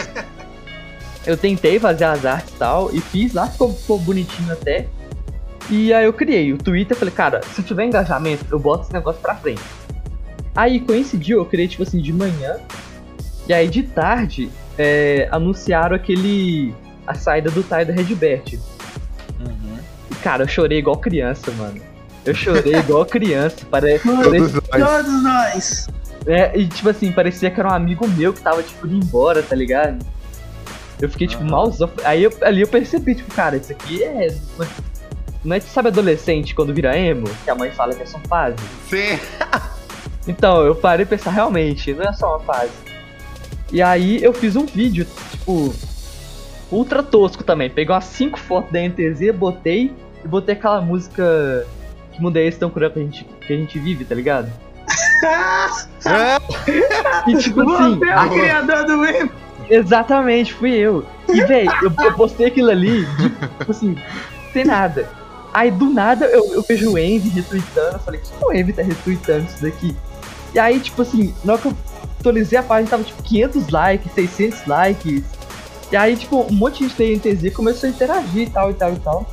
eu 1.25 1.37
tentei 1.37 1.79
fazer 1.79 2.05
as 2.05 2.25
artes 2.25 2.53
e 2.53 2.57
tal, 2.57 2.93
e 2.93 2.99
fiz 2.99 3.33
lá, 3.33 3.47
ficou, 3.47 3.73
ficou 3.73 3.99
bonitinho 3.99 4.51
até. 4.51 4.87
E 5.69 5.93
aí 5.93 6.05
eu 6.05 6.13
criei 6.13 6.51
o 6.51 6.57
Twitter, 6.57 6.97
falei, 6.97 7.13
cara, 7.13 7.41
se 7.53 7.61
tiver 7.61 7.85
engajamento, 7.85 8.45
eu 8.51 8.59
boto 8.59 8.83
esse 8.83 8.93
negócio 8.93 9.21
pra 9.21 9.35
frente. 9.35 9.61
Aí 10.55 10.79
coincidiu, 10.79 11.37
eu 11.37 11.45
criei 11.45 11.67
tipo 11.67 11.83
assim 11.83 12.01
de 12.01 12.11
manhã, 12.11 12.57
e 13.47 13.53
aí 13.53 13.67
de 13.67 13.83
tarde 13.83 14.49
é, 14.77 15.27
anunciaram 15.31 15.95
aquele. 15.95 16.73
a 17.05 17.13
saída 17.13 17.49
do 17.51 17.63
Tai 17.63 17.85
da 17.85 17.93
Redbert. 17.93 18.57
Uhum. 19.39 19.77
E 20.11 20.15
cara, 20.15 20.43
eu 20.43 20.47
chorei 20.47 20.79
igual 20.79 20.97
criança, 20.97 21.51
mano. 21.51 21.88
Eu 22.25 22.33
chorei 22.35 22.75
igual 22.75 23.05
criança, 23.05 23.65
pare... 23.69 23.99
Todos 23.99 24.27
parecia, 24.27 24.61
nós. 24.77 25.05
Todos 25.05 25.23
nós. 25.23 25.87
é, 26.27 26.57
e 26.57 26.67
tipo 26.67 26.89
assim, 26.89 27.11
parecia 27.11 27.49
que 27.49 27.59
era 27.59 27.69
um 27.69 27.73
amigo 27.73 28.07
meu 28.07 28.33
que 28.33 28.41
tava 28.41 28.61
tipo 28.61 28.85
indo 28.85 29.05
embora, 29.05 29.41
tá 29.41 29.55
ligado? 29.55 30.05
Eu 31.01 31.09
fiquei 31.09 31.27
tipo, 31.27 31.43
malzão. 31.43 31.89
Aí 32.03 32.23
eu, 32.23 32.33
ali 32.41 32.61
eu 32.61 32.67
percebi, 32.67 33.15
tipo, 33.15 33.33
cara, 33.33 33.55
isso 33.55 33.71
aqui 33.71 34.03
é. 34.03 34.35
Não 35.43 35.55
é, 35.55 35.59
sabe, 35.61 35.87
adolescente 35.87 36.53
quando 36.53 36.73
vira 36.73 36.97
emo? 36.97 37.25
Que 37.45 37.49
a 37.49 37.55
mãe 37.55 37.71
fala 37.71 37.95
que 37.95 38.03
é 38.03 38.05
só 38.05 38.19
fase. 38.19 38.57
Sim. 38.89 39.17
Então, 40.27 40.63
eu 40.63 40.75
parei 40.75 41.05
de 41.05 41.09
pensar, 41.09 41.31
realmente, 41.31 41.91
não 41.91 42.03
é 42.03 42.13
só 42.13 42.37
uma 42.37 42.39
fase. 42.41 42.69
E 43.71 43.81
aí 43.81 44.23
eu 44.23 44.31
fiz 44.31 44.55
um 44.55 44.65
vídeo, 44.65 45.07
tipo, 45.31 45.73
ultra 46.71 47.01
tosco 47.01 47.43
também. 47.43 47.67
Peguei 47.67 47.95
umas 47.95 48.05
5 48.05 48.37
fotos 48.39 48.71
da 48.71 48.79
NTZ, 48.79 49.33
botei 49.35 49.91
e 50.23 50.27
botei 50.27 50.53
aquela 50.53 50.81
música 50.81 51.65
que 52.19 52.23
mudei 52.23 52.47
esse 52.47 52.59
tão 52.59 52.69
cruel 52.69 52.91
que 52.91 52.99
a 52.99 53.01
gente, 53.01 53.23
que 53.23 53.53
a 53.53 53.55
gente 53.55 53.79
vive, 53.79 54.05
tá 54.05 54.13
ligado? 54.13 54.51
E 57.27 57.35
tipo 57.37 57.61
assim, 57.61 57.99
Você 57.99 58.09
é 58.09 58.19
o 58.19 58.29
criador 58.29 58.85
do 58.85 58.97
meme. 58.97 59.31
exatamente, 59.69 60.53
fui 60.53 60.71
eu. 60.71 61.05
E 61.27 61.41
véi, 61.41 61.67
eu, 61.83 61.91
eu 62.03 62.13
postei 62.13 62.47
aquilo 62.47 62.71
ali, 62.71 63.05
tipo 63.59 63.71
assim, 63.71 63.95
sem 64.53 64.65
nada. 64.65 65.07
Aí 65.53 65.69
do 65.71 65.89
nada 65.89 66.25
eu, 66.25 66.53
eu 66.53 66.61
vejo 66.63 66.91
o 66.91 66.97
Envy 66.97 67.29
retweetando, 67.29 67.93
eu 67.93 67.99
falei, 67.99 68.21
que 68.21 68.45
o 68.45 68.53
Envy 68.53 68.73
tá 68.73 68.81
retweetando 68.81 69.45
isso 69.45 69.61
daqui? 69.61 69.95
E 70.53 70.59
aí, 70.59 70.79
tipo 70.79 71.01
assim, 71.01 71.33
na 71.43 71.53
hora 71.53 71.61
que 71.61 71.67
eu 71.67 71.77
atualizei 72.19 72.57
a 72.57 72.63
página, 72.63 72.89
tava 72.89 73.03
tipo 73.03 73.21
500 73.21 73.69
likes, 73.69 74.11
600 74.13 74.65
likes. 74.65 75.23
E 75.91 75.95
aí, 75.95 76.15
tipo, 76.15 76.41
um 76.41 76.53
monte 76.53 76.87
de 76.87 76.89
gente 76.89 77.21
da 77.23 77.31
NTZ 77.33 77.53
começou 77.53 77.87
a 77.87 77.91
interagir 77.91 78.47
e 78.47 78.49
tal 78.49 78.71
e 78.71 78.73
tal 78.73 78.93
e 78.93 78.99
tal. 78.99 79.27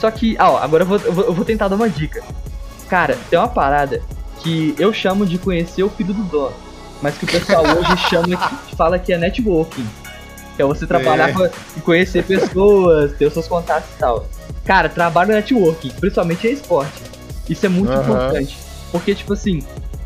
Só 0.00 0.10
que, 0.10 0.34
ó, 0.40 0.56
agora 0.56 0.82
eu 0.82 0.86
vou, 0.86 0.98
eu 0.98 1.12
vou, 1.12 1.24
eu 1.26 1.34
vou 1.34 1.44
tentar 1.44 1.68
dar 1.68 1.76
uma 1.76 1.88
dica. 1.88 2.22
Cara, 2.88 3.18
tem 3.28 3.38
uma 3.38 3.48
parada 3.48 4.00
que 4.42 4.74
eu 4.78 4.92
chamo 4.94 5.26
de 5.26 5.36
conhecer 5.36 5.82
o 5.82 5.90
filho 5.90 6.14
do 6.14 6.22
dono, 6.22 6.54
mas 7.02 7.18
que 7.18 7.24
o 7.26 7.28
pessoal 7.28 7.62
hoje 7.76 7.96
chama, 8.08 8.36
fala 8.76 8.98
que 8.98 9.12
é 9.12 9.18
networking. 9.18 9.86
Que 10.56 10.62
é 10.62 10.64
você 10.64 10.86
trabalhar 10.86 11.28
É. 11.28 11.50
e 11.76 11.80
conhecer 11.82 12.24
pessoas, 12.24 13.12
ter 13.12 13.26
os 13.26 13.32
seus 13.34 13.46
contatos 13.46 13.90
e 13.94 13.98
tal. 13.98 14.26
Cara, 14.64 14.88
trabalho 14.88 15.32
networking, 15.34 15.90
principalmente 15.90 16.46
em 16.48 16.52
esporte. 16.52 17.02
Isso 17.48 17.66
é 17.66 17.68
muito 17.68 17.92
Aham. 17.92 18.02
importante. 18.02 18.58
Porque, 18.90 19.14
tipo 19.14 19.34
assim, 19.34 19.62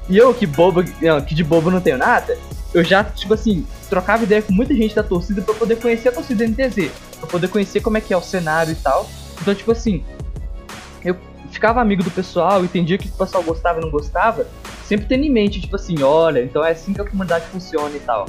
e 0.09 0.19
eu 0.19 0.35
que 0.35 0.45
bobo, 0.47 0.85
não, 1.01 1.21
que 1.21 1.35
de 1.37 1.45
bobo 1.45 1.71
não 1.71 1.81
tenho 1.81 1.99
nada, 1.99 2.37
eu 2.75 2.83
já, 2.83 3.05
tipo 3.05 3.33
assim, 3.35 3.65
trocava 3.89 4.25
ideia 4.25 4.43
com 4.43 4.53
muita 4.53 4.75
gente 4.75 4.93
da 4.95 5.05
torcida 5.05 5.41
pra 5.41 5.55
poder 5.55 5.77
conhecer 5.77 6.09
a 6.09 6.13
torcida 6.13 6.45
NTZ. 6.45 6.91
Pra 7.21 7.29
poder 7.29 7.47
conhecer 7.49 7.81
como 7.81 7.97
é 7.97 8.01
que 8.01 8.13
é 8.13 8.17
o 8.17 8.23
cenário 8.23 8.73
e 8.73 8.77
tal. 8.77 9.09
Então, 9.41 9.55
tipo 9.55 9.73
assim, 9.73 10.05
eu 11.05 11.17
ficava 11.51 11.81
amigo 11.81 12.03
do 12.03 12.11
pessoal, 12.11 12.65
entendia 12.65 12.99
que 12.99 13.09
o 13.09 13.13
pessoal 13.13 13.43
gostava 13.43 13.79
e 13.79 13.83
não 13.83 13.91
gostava, 13.91 14.47
sempre 14.85 15.07
tendo 15.07 15.25
em 15.25 15.31
mente, 15.31 15.61
tipo 15.61 15.77
assim, 15.77 16.03
olha, 16.03 16.43
então 16.43 16.65
é 16.65 16.73
assim 16.73 16.93
que 16.93 17.01
a 17.01 17.05
comunidade 17.05 17.47
funciona 17.47 17.95
e 17.95 18.01
tal. 18.01 18.27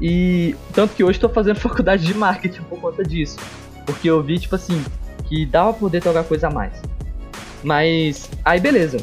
E 0.00 0.54
tanto 0.72 0.94
que 0.94 1.02
hoje 1.02 1.18
tô 1.18 1.28
fazendo 1.28 1.58
faculdade 1.60 2.04
de 2.04 2.14
marketing 2.14 2.62
por 2.62 2.80
conta 2.80 3.02
disso. 3.02 3.36
Porque 3.84 4.08
eu 4.08 4.22
vi, 4.22 4.38
tipo 4.38 4.54
assim, 4.54 4.84
que 5.24 5.46
dava 5.46 5.72
pra 5.72 5.80
poder 5.80 6.02
ter 6.02 6.24
coisa 6.24 6.48
a 6.48 6.50
mais. 6.50 6.72
Mas, 7.62 8.28
aí 8.44 8.60
beleza. 8.60 8.98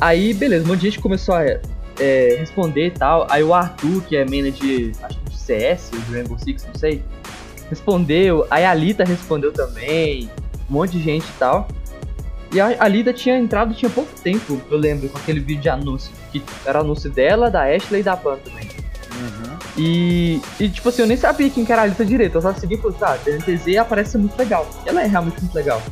Aí, 0.00 0.34
beleza, 0.34 0.64
um 0.64 0.68
monte 0.68 0.80
de 0.80 0.90
gente 0.90 1.00
começou 1.00 1.34
a 1.34 1.44
é, 1.44 2.36
responder 2.38 2.88
e 2.88 2.90
tal. 2.90 3.26
Aí 3.30 3.42
o 3.42 3.54
Arthur, 3.54 4.02
que 4.02 4.16
é 4.16 4.24
manager, 4.24 4.92
acho 5.02 5.18
que 5.18 5.30
de 5.30 5.38
CS, 5.38 5.90
de 5.92 6.12
Rainbow 6.12 6.38
Six, 6.38 6.66
não 6.66 6.74
sei, 6.74 7.02
respondeu. 7.72 8.46
Aí 8.50 8.64
a 8.64 8.74
Lita 8.74 9.02
respondeu 9.02 9.50
também. 9.50 10.30
Um 10.68 10.74
monte 10.74 10.92
de 10.92 11.02
gente 11.02 11.24
e 11.24 11.38
tal. 11.38 11.66
E 12.52 12.60
a, 12.60 12.76
a 12.78 12.86
Lida 12.86 13.14
tinha 13.14 13.38
entrado 13.38 13.72
tinha 13.72 13.90
pouco 13.90 14.10
tempo, 14.20 14.60
eu 14.70 14.76
lembro, 14.76 15.08
com 15.08 15.16
aquele 15.16 15.40
vídeo 15.40 15.62
de 15.62 15.68
anúncio. 15.70 16.12
Que 16.30 16.42
era 16.66 16.80
anúncio 16.80 17.10
dela, 17.10 17.50
da 17.50 17.62
Ashley 17.64 18.00
e 18.00 18.04
da 18.04 18.14
Pan 18.14 18.36
também. 18.44 18.68
Uhum. 19.14 19.58
E, 19.76 20.40
e, 20.60 20.68
tipo 20.68 20.88
assim, 20.90 21.02
eu 21.02 21.08
nem 21.08 21.16
sabia 21.16 21.48
quem 21.48 21.64
que 21.64 21.72
era 21.72 21.82
a 21.82 21.84
Alita 21.84 22.04
direito. 22.04 22.36
Eu 22.36 22.42
só 22.42 22.52
segui 22.52 22.74
e 22.74 22.78
falei, 22.78 22.96
tá, 22.98 23.16
DNTZ 23.16 23.78
aparece 23.78 24.18
muito 24.18 24.36
legal. 24.38 24.68
E 24.84 24.88
ela 24.90 25.02
é 25.02 25.06
realmente 25.06 25.40
muito 25.40 25.54
legal. 25.54 25.82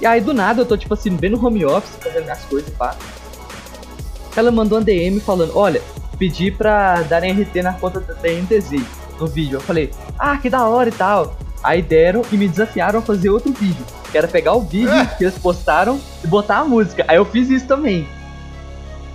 E 0.00 0.06
aí 0.06 0.20
do 0.20 0.34
nada 0.34 0.62
eu 0.62 0.66
tô, 0.66 0.76
tipo 0.76 0.92
assim, 0.92 1.10
bem 1.10 1.30
no 1.30 1.44
home 1.44 1.64
office, 1.64 1.96
fazendo 2.02 2.24
minhas 2.24 2.42
coisas 2.44 2.68
e 2.68 2.72
pá. 2.72 2.96
Ela 4.36 4.50
mandou 4.50 4.78
uma 4.78 4.84
DM 4.84 5.20
falando, 5.20 5.56
olha, 5.56 5.80
pedi 6.18 6.50
pra 6.50 7.02
darem 7.02 7.32
RT 7.32 7.62
na 7.62 7.72
conta 7.74 8.00
da 8.00 8.12
DNTZ 8.14 8.84
no 9.20 9.26
vídeo. 9.26 9.56
Eu 9.56 9.60
falei, 9.60 9.90
ah, 10.18 10.36
que 10.36 10.50
da 10.50 10.66
hora 10.66 10.88
e 10.88 10.92
tal. 10.92 11.36
Aí 11.62 11.82
deram 11.82 12.22
e 12.30 12.36
me 12.36 12.46
desafiaram 12.46 12.98
a 13.00 13.02
fazer 13.02 13.30
outro 13.30 13.52
vídeo. 13.52 13.84
Que 14.10 14.18
era 14.18 14.28
pegar 14.28 14.54
o 14.54 14.60
vídeo 14.60 14.92
que 15.18 15.24
eles 15.24 15.38
postaram 15.38 16.00
e 16.22 16.26
botar 16.26 16.58
a 16.58 16.64
música. 16.64 17.04
Aí 17.08 17.16
eu 17.16 17.24
fiz 17.24 17.50
isso 17.50 17.66
também. 17.66 18.06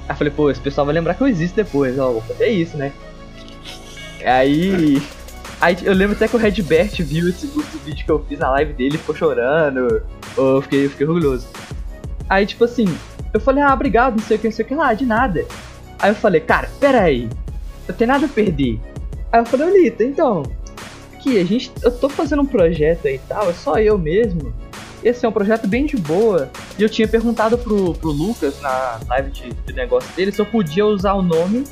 Aí 0.07 0.13
eu 0.13 0.15
falei, 0.15 0.33
pô, 0.33 0.49
esse 0.49 0.59
pessoal 0.59 0.85
vai 0.85 0.93
lembrar 0.93 1.13
que 1.13 1.21
eu 1.21 1.27
existo 1.27 1.55
depois. 1.55 1.97
Ó, 1.97 2.11
vou 2.11 2.21
fazer 2.21 2.47
isso, 2.47 2.77
né? 2.77 2.91
Aí. 4.25 5.01
Aí 5.59 5.77
eu 5.83 5.93
lembro 5.93 6.15
até 6.15 6.27
que 6.27 6.35
o 6.35 6.39
Redbert 6.39 7.03
viu 7.03 7.29
esse, 7.29 7.45
esse 7.45 7.77
vídeo 7.85 8.03
que 8.03 8.11
eu 8.11 8.25
fiz 8.27 8.39
na 8.39 8.49
live 8.49 8.73
dele, 8.73 8.97
ficou 8.97 9.15
chorando. 9.15 10.01
Eu 10.35 10.61
fiquei, 10.61 10.85
eu 10.85 10.89
fiquei 10.89 11.05
orgulhoso. 11.05 11.47
Aí, 12.27 12.45
tipo 12.45 12.63
assim, 12.63 12.85
eu 13.33 13.39
falei, 13.39 13.63
ah, 13.63 13.73
obrigado, 13.73 14.17
não 14.17 14.23
sei 14.25 14.37
o 14.37 14.39
que, 14.39 14.47
não 14.47 14.55
sei 14.55 14.65
o 14.65 14.67
que 14.67 14.75
lá, 14.75 14.93
de 14.93 15.05
nada. 15.05 15.45
Aí 15.99 16.09
eu 16.11 16.15
falei, 16.15 16.41
cara, 16.41 16.69
pera 16.79 17.01
aí, 17.01 17.29
eu 17.87 17.93
tenho 17.93 18.09
nada 18.09 18.25
a 18.25 18.29
perder. 18.29 18.79
Aí 19.31 19.39
eu 19.39 19.45
falei, 19.45 19.83
Lita, 19.83 20.03
então, 20.03 20.43
aqui, 21.13 21.39
a 21.39 21.43
gente, 21.45 21.71
eu 21.81 21.91
tô 21.91 22.09
fazendo 22.09 22.41
um 22.41 22.45
projeto 22.45 23.07
aí 23.07 23.15
e 23.15 23.19
tal, 23.19 23.49
é 23.49 23.53
só 23.53 23.77
eu 23.77 23.97
mesmo. 23.97 24.53
Esse 25.03 25.25
é 25.25 25.29
um 25.29 25.31
projeto 25.31 25.67
bem 25.67 25.85
de 25.85 25.97
boa. 25.97 26.49
E 26.77 26.83
eu 26.83 26.89
tinha 26.89 27.07
perguntado 27.07 27.57
pro, 27.57 27.93
pro 27.93 28.11
Lucas 28.11 28.59
na 28.61 28.99
live 29.07 29.31
de, 29.31 29.49
de 29.51 29.73
negócio 29.73 30.09
dele 30.15 30.31
se 30.31 30.39
eu 30.39 30.45
podia 30.45 30.85
usar 30.85 31.13
o 31.13 31.21
nome 31.21 31.63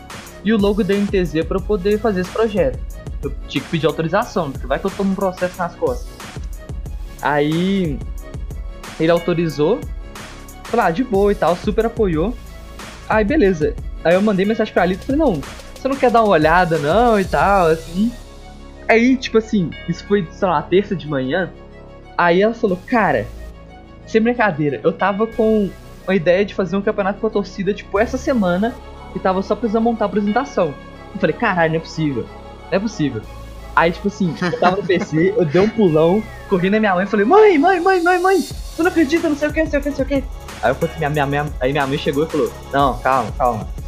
e 0.44 0.54
o 0.54 0.58
logo 0.58 0.84
da 0.84 0.96
NTZ 0.96 1.46
pra 1.48 1.58
eu 1.58 1.62
poder 1.62 2.00
fazer 2.00 2.22
esse 2.22 2.32
projeto. 2.32 2.80
Eu 3.22 3.34
tinha 3.48 3.62
que 3.62 3.70
pedir 3.70 3.86
autorização, 3.86 4.51
porque 4.51 4.66
vai 4.66 4.80
que 4.80 4.86
eu 4.86 4.92
tomo 4.92 5.12
um 5.12 5.16
processo 5.16 5.58
nas 5.58 5.75
costas. 5.75 6.08
Aí 7.22 8.00
ele 9.00 9.12
autorizou, 9.12 9.80
falei, 10.63 10.86
ah, 10.86 10.92
de 10.92 11.04
boa 11.04 11.32
e 11.32 11.36
tal, 11.36 11.56
super 11.56 11.86
apoiou. 11.86 12.34
Aí 13.08 13.24
beleza. 13.24 13.75
Aí 14.04 14.16
eu 14.16 14.22
mandei 14.22 14.46
mensagem 14.46 14.74
pra 14.74 14.84
Alita 14.84 15.04
e 15.04 15.06
falei, 15.06 15.20
não, 15.20 15.42
você 15.79 15.88
não 15.88 15.95
quer 15.95 16.12
dar 16.12 16.21
uma 16.21 16.33
olhada 16.33 16.77
não 16.77 17.19
e 17.19 17.25
tal, 17.25 17.67
assim. 17.67 18.12
Aí, 18.88 19.15
tipo 19.15 19.38
assim, 19.38 19.71
isso 19.88 20.03
foi, 20.05 20.27
sei 20.31 20.48
lá, 20.48 20.62
terça 20.62 20.95
de 20.95 21.07
manhã. 21.07 21.50
Aí 22.17 22.41
ela 22.41 22.53
falou, 22.53 22.77
cara, 22.88 23.25
sem 24.05 24.21
brincadeira, 24.21 24.81
eu 24.83 24.91
tava 24.91 25.25
com 25.25 25.69
a 26.07 26.15
ideia 26.15 26.43
de 26.43 26.53
fazer 26.53 26.75
um 26.75 26.81
campeonato 26.81 27.19
com 27.19 27.27
a 27.27 27.29
torcida, 27.29 27.74
tipo, 27.74 27.98
essa 28.00 28.17
semana, 28.17 28.75
e 29.15 29.19
tava 29.19 29.41
só 29.41 29.55
precisando 29.55 29.83
montar 29.83 30.05
a 30.05 30.07
apresentação. 30.07 30.74
Eu 31.13 31.19
falei, 31.19 31.36
caralho, 31.36 31.74
não 31.74 31.77
é 31.77 31.81
possível. 31.81 32.24
Não 32.24 32.77
é 32.77 32.79
possível. 32.79 33.21
Aí, 33.75 33.91
tipo 33.91 34.07
assim, 34.07 34.36
eu 34.41 34.59
tava 34.59 34.77
no 34.77 34.83
PC, 34.83 35.33
eu 35.38 35.45
dei 35.45 35.62
um 35.62 35.69
pulão, 35.69 36.21
corri 36.50 36.69
na 36.69 36.79
minha 36.79 36.95
mãe 36.95 37.05
e 37.05 37.07
falei, 37.07 37.25
mãe, 37.25 37.57
mãe, 37.57 37.79
mãe, 37.79 38.01
mãe, 38.01 38.19
mãe, 38.19 38.41
tu 38.75 38.83
não 38.83 38.89
acredita, 38.89 39.29
não 39.29 39.38
sei 39.38 39.48
o 39.48 39.53
que, 39.53 39.63
não 39.63 39.69
sei 39.69 39.79
o 39.79 39.81
que, 39.83 39.89
não 39.89 39.95
sei 39.95 40.05
o 40.05 40.07
que. 40.07 40.24
Aí 40.62 40.71
eu 40.71 40.75
falei, 40.75 40.95
minha, 40.98 41.09
minha, 41.09 41.25
minha, 41.25 41.45
aí 41.62 41.71
minha 41.71 41.88
mãe 41.88 41.98
chegou 41.98 42.25
e 42.25 42.27
falou, 42.27 42.51
não, 42.74 42.98
calma, 42.98 43.31
calma. 43.38 43.78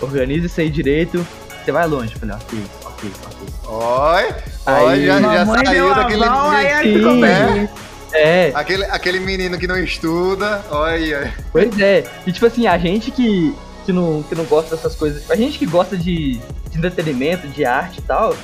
Organiza 0.00 0.46
isso 0.46 0.60
aí 0.60 0.70
direito, 0.70 1.26
você 1.62 1.72
vai 1.72 1.86
longe. 1.86 2.14
Eu 2.14 2.20
falei, 2.20 2.36
ok, 2.36 2.58
ok, 2.84 3.10
ok. 3.26 3.40
Oi, 3.66 4.34
Aí, 4.66 4.84
oi, 4.84 5.06
já, 5.06 5.20
já 5.20 5.46
saiu 5.46 5.94
daquele 5.94 6.24
aí 6.24 6.84
menino, 6.84 6.98
ficou 6.98 7.14
Sim. 7.14 7.20
bem. 7.20 7.68
É, 8.12 8.50
aquele, 8.54 8.84
aquele 8.86 9.20
menino 9.20 9.58
que 9.58 9.66
não 9.66 9.78
estuda. 9.78 10.64
Olha, 10.70 11.32
Pois 11.52 11.78
é. 11.78 12.04
E 12.26 12.32
tipo 12.32 12.46
assim, 12.46 12.66
a 12.66 12.76
gente 12.76 13.10
que, 13.10 13.54
que, 13.86 13.92
não, 13.92 14.22
que 14.22 14.34
não 14.34 14.44
gosta 14.44 14.74
dessas 14.74 14.94
coisas, 14.96 15.30
a 15.30 15.36
gente 15.36 15.58
que 15.58 15.66
gosta 15.66 15.96
de, 15.96 16.40
de 16.70 16.78
entretenimento, 16.78 17.46
de 17.46 17.64
arte 17.64 17.98
e 17.98 18.02
tal, 18.02 18.36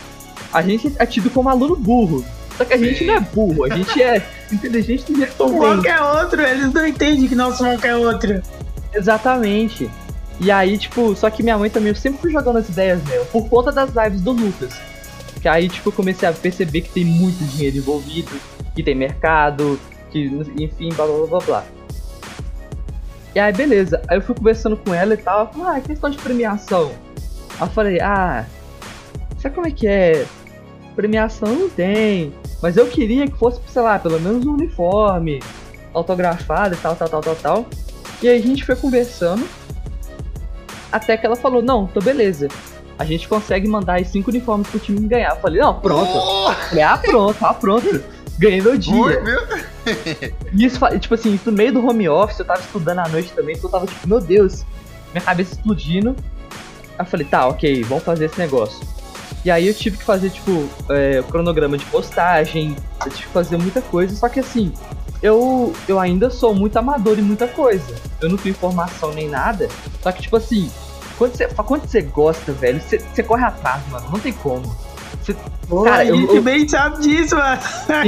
a 0.53 0.63
gente 0.63 0.93
é 0.99 1.07
tido 1.07 1.31
como 1.31 1.49
aluno 1.49 1.75
burro. 1.77 2.25
Só 2.57 2.65
que 2.65 2.73
a 2.73 2.79
gente 2.79 3.01
Sim. 3.01 3.07
não 3.07 3.15
é 3.15 3.21
burro, 3.21 3.65
a 3.65 3.69
gente 3.69 4.03
é 4.03 4.25
inteligente 4.51 5.13
do 5.13 5.19
jeito 5.19 5.35
também. 5.35 5.59
Qualquer 5.59 6.01
outro, 6.01 6.41
eles 6.41 6.73
não 6.73 6.87
entendem 6.87 7.29
que 7.29 7.35
nós 7.35 7.57
somos 7.57 7.75
qualquer 7.75 7.97
outro. 7.97 8.41
Exatamente. 8.95 9.91
E 10.39 10.51
aí, 10.51 10.77
tipo, 10.77 11.15
só 11.17 11.31
que 11.31 11.43
minha 11.43 11.57
mãe 11.57 11.71
também, 11.71 11.89
eu 11.89 11.95
sempre 11.95 12.21
fui 12.21 12.31
jogando 12.31 12.59
as 12.59 12.69
ideias 12.69 13.01
dela, 13.03 13.25
por 13.27 13.49
conta 13.49 13.73
das 13.73 13.91
lives 13.95 14.21
do 14.21 14.33
Lucas. 14.33 14.75
Que 15.41 15.49
aí, 15.49 15.69
tipo, 15.69 15.89
eu 15.89 15.93
comecei 15.93 16.29
a 16.29 16.33
perceber 16.33 16.83
que 16.83 16.91
tem 16.91 17.05
muito 17.05 17.43
dinheiro 17.45 17.79
envolvido, 17.79 18.31
que 18.75 18.83
tem 18.83 18.95
mercado, 18.95 19.81
que, 20.11 20.27
enfim, 20.59 20.91
blá 20.91 21.07
blá 21.07 21.27
blá 21.27 21.39
blá. 21.41 21.65
E 23.35 23.39
aí, 23.39 23.53
beleza. 23.53 24.01
Aí 24.09 24.19
eu 24.19 24.23
fui 24.23 24.35
conversando 24.35 24.77
com 24.77 24.95
ela 24.95 25.15
e 25.15 25.17
tal. 25.19 25.41
Ela 25.41 25.49
falou, 25.49 25.69
ah, 25.69 25.79
é 25.79 25.81
questão 25.81 26.11
de 26.11 26.19
premiação. 26.19 26.91
Aí 27.59 27.67
eu 27.67 27.67
falei, 27.69 28.01
ah, 28.01 28.47
sabe 29.39 29.55
como 29.55 29.67
é 29.67 29.71
que 29.71 29.87
é? 29.87 30.27
Premiação 30.95 31.55
não 31.55 31.69
tem. 31.69 32.33
Mas 32.63 32.77
eu 32.77 32.87
queria 32.87 33.27
que 33.27 33.37
fosse, 33.37 33.61
sei 33.69 33.83
lá, 33.83 33.99
pelo 33.99 34.19
menos 34.19 34.47
um 34.47 34.55
uniforme, 34.55 35.43
autografado 35.93 36.75
e 36.75 36.79
tal, 36.79 36.97
tal, 36.97 37.09
tal, 37.09 37.21
tal, 37.21 37.37
tal. 37.37 37.67
E 38.23 38.29
aí 38.29 38.39
a 38.39 38.43
gente 38.43 38.65
foi 38.65 38.75
conversando. 38.75 39.47
Até 40.91 41.17
que 41.17 41.27
ela 41.27 41.37
falou, 41.37 41.63
não, 41.63 41.85
então 41.85 42.03
beleza. 42.03 42.49
A 42.99 43.05
gente 43.05 43.29
consegue 43.29 43.69
mandar 43.69 44.01
os 44.01 44.09
cinco 44.09 44.31
uniformes 44.31 44.67
pro 44.69 44.79
time 44.79 45.07
ganhar. 45.07 45.31
Eu 45.31 45.37
falei, 45.37 45.61
não, 45.61 45.79
pronto. 45.81 46.11
Oh, 46.15 46.53
Falei, 46.69 46.83
ah, 46.83 46.97
pronto, 46.97 47.37
ah, 47.45 47.55
pronto. 47.55 48.03
Ganhei 48.39 48.61
meu 48.61 48.77
dia. 48.77 48.95
oi, 48.95 49.21
meu. 49.21 49.41
E 50.53 50.65
isso, 50.65 50.79
tipo 50.99 51.15
assim, 51.15 51.35
isso 51.35 51.51
no 51.51 51.57
meio 51.57 51.73
do 51.73 51.87
home 51.87 52.09
office, 52.09 52.39
eu 52.39 52.45
tava 52.45 52.61
estudando 52.61 52.99
à 53.01 53.09
noite 53.09 53.33
também, 53.33 53.55
então 53.55 53.69
eu 53.69 53.73
tava 53.73 53.87
tipo, 53.87 54.09
meu 54.09 54.21
Deus, 54.21 54.65
minha 55.13 55.23
cabeça 55.23 55.55
explodindo. 55.55 56.17
Aí 56.99 57.05
eu 57.05 57.07
falei, 57.07 57.27
tá, 57.27 57.47
ok, 57.49 57.83
vamos 57.85 58.05
fazer 58.05 58.27
esse 58.27 58.39
negócio. 58.39 58.87
E 59.45 59.51
aí 59.51 59.67
eu 59.67 59.75
tive 59.75 59.97
que 59.97 60.05
fazer, 60.05 60.31
tipo, 60.31 60.69
é, 60.91 61.23
cronograma 61.29 61.79
de 61.79 61.85
postagem, 61.87 62.77
eu 63.05 63.11
tive 63.11 63.27
que 63.27 63.33
fazer 63.33 63.57
muita 63.57 63.81
coisa, 63.81 64.15
só 64.15 64.29
que 64.29 64.41
assim, 64.41 64.73
eu, 65.23 65.73
eu 65.89 65.99
ainda 65.99 66.31
sou 66.31 66.55
muito 66.55 66.77
amador 66.77 67.19
em 67.19 67.23
muita 67.23 67.47
coisa. 67.49 67.95
Eu 68.21 68.29
não 68.29 68.37
tenho 68.37 68.53
informação 68.53 69.13
nem 69.13 69.29
nada, 69.29 69.69
só 70.03 70.13
que 70.13 70.23
tipo 70.23 70.37
assim, 70.37 70.71
quando 71.19 71.35
você, 71.37 71.47
quando 71.49 71.87
você 71.89 72.03
gosta, 72.03 72.53
velho, 72.53 72.81
você, 72.81 72.99
você 72.99 73.23
corre 73.23 73.45
atrás, 73.45 73.83
mano, 73.91 74.07
não 74.13 74.19
tem 74.21 74.33
como. 74.33 74.75
Você, 75.23 75.35
Pô, 75.69 75.83
Cara, 75.83 76.03
a 76.03 76.05
eu- 76.07 76.17
gente 76.17 76.37
eu- 76.37 76.43
bem 76.43 76.69
sabe 76.69 77.01
disso, 77.03 77.35
mano. 77.35 77.61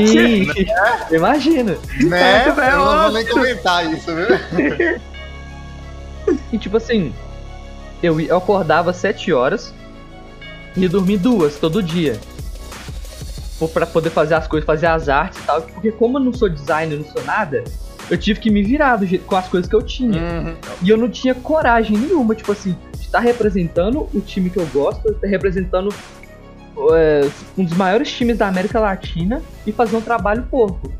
sim, 0.06 0.46
imagina. 1.10 1.76
Né? 2.04 2.46
Eu 2.46 2.54
não 2.78 3.02
vou 3.02 3.12
nem 3.12 3.26
comentar 3.26 3.84
isso, 3.92 4.06
viu? 4.14 4.98
E 6.52 6.58
tipo 6.58 6.76
assim, 6.76 7.12
eu, 8.02 8.20
eu 8.20 8.36
acordava 8.36 8.90
às 8.90 8.96
7 8.98 9.32
horas 9.32 9.72
e 10.76 10.82
ia 10.82 10.88
dormir 10.88 11.16
duas 11.18 11.56
todo 11.56 11.82
dia. 11.82 12.20
Pô, 13.58 13.68
Pra 13.68 13.86
poder 13.86 14.10
fazer 14.10 14.34
as 14.34 14.46
coisas, 14.46 14.66
fazer 14.66 14.86
as 14.86 15.08
artes 15.08 15.38
e 15.40 15.42
tal. 15.42 15.62
Porque 15.62 15.90
como 15.92 16.18
eu 16.18 16.22
não 16.22 16.32
sou 16.32 16.48
designer, 16.48 16.96
não 16.98 17.04
sou 17.04 17.22
nada, 17.24 17.64
eu 18.10 18.16
tive 18.16 18.40
que 18.40 18.50
me 18.50 18.62
virar 18.62 18.96
do 18.96 19.06
jeito, 19.06 19.24
com 19.24 19.36
as 19.36 19.48
coisas 19.48 19.68
que 19.68 19.76
eu 19.76 19.82
tinha. 19.82 20.20
Uhum. 20.20 20.54
E 20.82 20.88
eu 20.88 20.96
não 20.96 21.08
tinha 21.08 21.34
coragem 21.34 21.96
nenhuma, 21.96 22.34
tipo 22.34 22.52
assim, 22.52 22.76
de 22.96 23.04
estar 23.04 23.20
representando 23.20 24.08
o 24.14 24.20
time 24.20 24.48
que 24.50 24.58
eu 24.58 24.66
gosto, 24.66 25.10
estar 25.10 25.26
representando 25.26 25.94
é, 26.92 27.28
um 27.56 27.64
dos 27.64 27.76
maiores 27.76 28.10
times 28.10 28.38
da 28.38 28.48
América 28.48 28.80
Latina 28.80 29.42
e 29.66 29.72
fazer 29.72 29.96
um 29.96 30.00
trabalho 30.00 30.44
porco. 30.50 30.92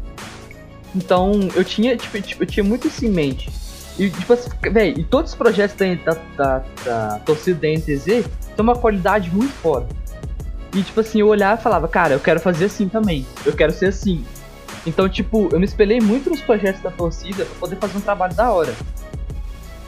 Então, 0.94 1.48
eu 1.54 1.64
tinha, 1.64 1.96
tipo, 1.96 2.20
tipo, 2.20 2.42
eu 2.42 2.46
tinha 2.46 2.64
muito 2.64 2.88
isso 2.88 3.04
em 3.04 3.10
mente. 3.10 3.50
E, 3.98 4.10
tipo 4.10 4.32
assim, 4.32 4.50
velho, 4.70 5.00
e 5.00 5.04
todos 5.04 5.32
os 5.32 5.36
projetos 5.36 5.76
da, 5.76 6.14
da, 6.14 6.20
da, 6.36 6.64
da 6.84 7.18
torcida 7.20 7.58
da 7.60 7.68
NTZ 7.68 8.04
têm 8.04 8.24
uma 8.58 8.76
qualidade 8.76 9.30
muito 9.30 9.52
foda. 9.54 9.86
E, 10.78 10.82
tipo 10.84 11.00
assim, 11.00 11.18
eu 11.18 11.26
olhava 11.26 11.60
e 11.60 11.62
falava, 11.62 11.88
cara, 11.88 12.14
eu 12.14 12.20
quero 12.20 12.38
fazer 12.38 12.66
assim 12.66 12.88
também. 12.88 13.26
Eu 13.44 13.52
quero 13.52 13.72
ser 13.72 13.86
assim. 13.86 14.24
Então, 14.86 15.08
tipo, 15.08 15.48
eu 15.50 15.58
me 15.58 15.64
espelhei 15.64 16.00
muito 16.00 16.30
nos 16.30 16.40
projetos 16.40 16.80
da 16.80 16.88
torcida 16.88 17.44
pra 17.44 17.54
poder 17.58 17.76
fazer 17.76 17.98
um 17.98 18.00
trabalho 18.00 18.32
da 18.32 18.52
hora. 18.52 18.72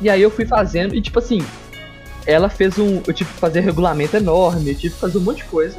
E 0.00 0.10
aí 0.10 0.20
eu 0.20 0.32
fui 0.32 0.44
fazendo, 0.44 0.92
e 0.92 1.00
tipo 1.00 1.20
assim, 1.20 1.46
ela 2.26 2.48
fez 2.48 2.76
um. 2.76 3.00
Eu 3.06 3.14
tive 3.14 3.32
que 3.32 3.38
fazer 3.38 3.60
regulamento 3.60 4.16
enorme, 4.16 4.70
eu 4.70 4.74
tive 4.74 4.94
que 4.94 5.00
fazer 5.00 5.18
um 5.18 5.20
monte 5.20 5.36
de 5.36 5.44
coisa. 5.44 5.78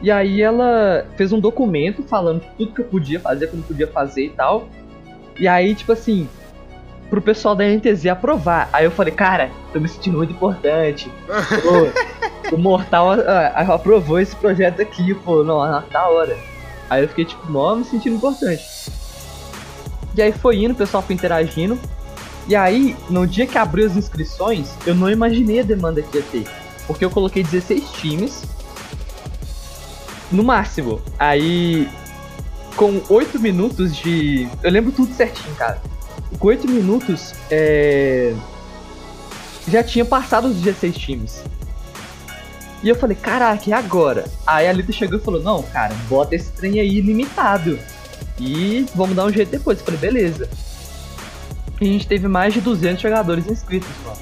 E 0.00 0.12
aí 0.12 0.42
ela 0.42 1.04
fez 1.16 1.32
um 1.32 1.40
documento 1.40 2.04
falando 2.04 2.40
tudo 2.56 2.72
que 2.72 2.80
eu 2.80 2.84
podia 2.84 3.18
fazer, 3.18 3.50
não 3.52 3.62
podia 3.62 3.88
fazer 3.88 4.26
e 4.26 4.30
tal. 4.30 4.68
E 5.40 5.48
aí, 5.48 5.74
tipo 5.74 5.90
assim, 5.90 6.28
pro 7.08 7.22
pessoal 7.22 7.54
da 7.54 7.64
NTZ 7.64 8.06
aprovar. 8.06 8.68
Aí 8.72 8.84
eu 8.84 8.90
falei, 8.90 9.12
cara, 9.12 9.50
tô 9.72 9.80
me 9.80 9.88
sentindo 9.88 10.18
muito 10.18 10.32
importante. 10.32 11.10
Pô, 11.62 12.54
o 12.54 12.58
Mortal 12.58 13.16
uh, 13.16 13.72
aprovou 13.72 14.20
esse 14.20 14.34
projeto 14.36 14.82
aqui, 14.82 15.14
pô, 15.14 15.42
não, 15.42 15.60
da 15.90 16.08
hora. 16.08 16.36
Aí 16.90 17.02
eu 17.02 17.08
fiquei, 17.08 17.24
tipo, 17.24 17.50
mó 17.50 17.74
me 17.74 17.84
sentindo 17.84 18.16
importante. 18.16 18.64
E 20.14 20.22
aí 20.22 20.32
foi 20.32 20.56
indo, 20.64 20.72
o 20.72 20.76
pessoal 20.76 21.02
foi 21.02 21.14
interagindo. 21.14 21.78
E 22.48 22.56
aí, 22.56 22.96
no 23.10 23.26
dia 23.26 23.46
que 23.46 23.58
abriu 23.58 23.86
as 23.86 23.96
inscrições, 23.96 24.74
eu 24.86 24.94
não 24.94 25.10
imaginei 25.10 25.60
a 25.60 25.62
demanda 25.62 26.00
que 26.00 26.16
ia 26.16 26.24
ter. 26.24 26.44
Porque 26.86 27.04
eu 27.04 27.10
coloquei 27.10 27.42
16 27.42 27.90
times. 27.92 28.42
No 30.32 30.42
máximo. 30.42 31.00
Aí, 31.18 31.88
com 32.74 33.02
8 33.10 33.38
minutos 33.38 33.94
de. 33.94 34.48
Eu 34.62 34.70
lembro 34.70 34.92
tudo 34.92 35.12
certinho, 35.12 35.54
cara. 35.56 35.80
Com 36.38 36.48
8 36.48 36.68
minutos, 36.68 37.34
é... 37.50 38.34
já 39.66 39.82
tinha 39.82 40.04
passado 40.04 40.48
os 40.48 40.56
16 40.56 40.96
times. 40.96 41.42
E 42.82 42.88
eu 42.88 42.94
falei, 42.94 43.16
caraca, 43.16 43.68
e 43.68 43.72
agora? 43.72 44.24
Aí 44.46 44.68
a 44.68 44.72
Lita 44.72 44.92
chegou 44.92 45.18
e 45.18 45.22
falou, 45.22 45.42
não, 45.42 45.62
cara, 45.62 45.94
bota 46.08 46.34
esse 46.36 46.52
trem 46.52 46.78
aí 46.78 47.00
limitado. 47.00 47.78
E 48.38 48.86
vamos 48.94 49.16
dar 49.16 49.24
um 49.24 49.32
jeito 49.32 49.50
depois. 49.50 49.78
Eu 49.78 49.84
falei, 49.84 49.98
beleza. 49.98 50.48
E 51.80 51.88
a 51.88 51.92
gente 51.92 52.06
teve 52.06 52.28
mais 52.28 52.54
de 52.54 52.60
200 52.60 53.02
jogadores 53.02 53.46
inscritos, 53.46 53.90
mano. 54.04 54.18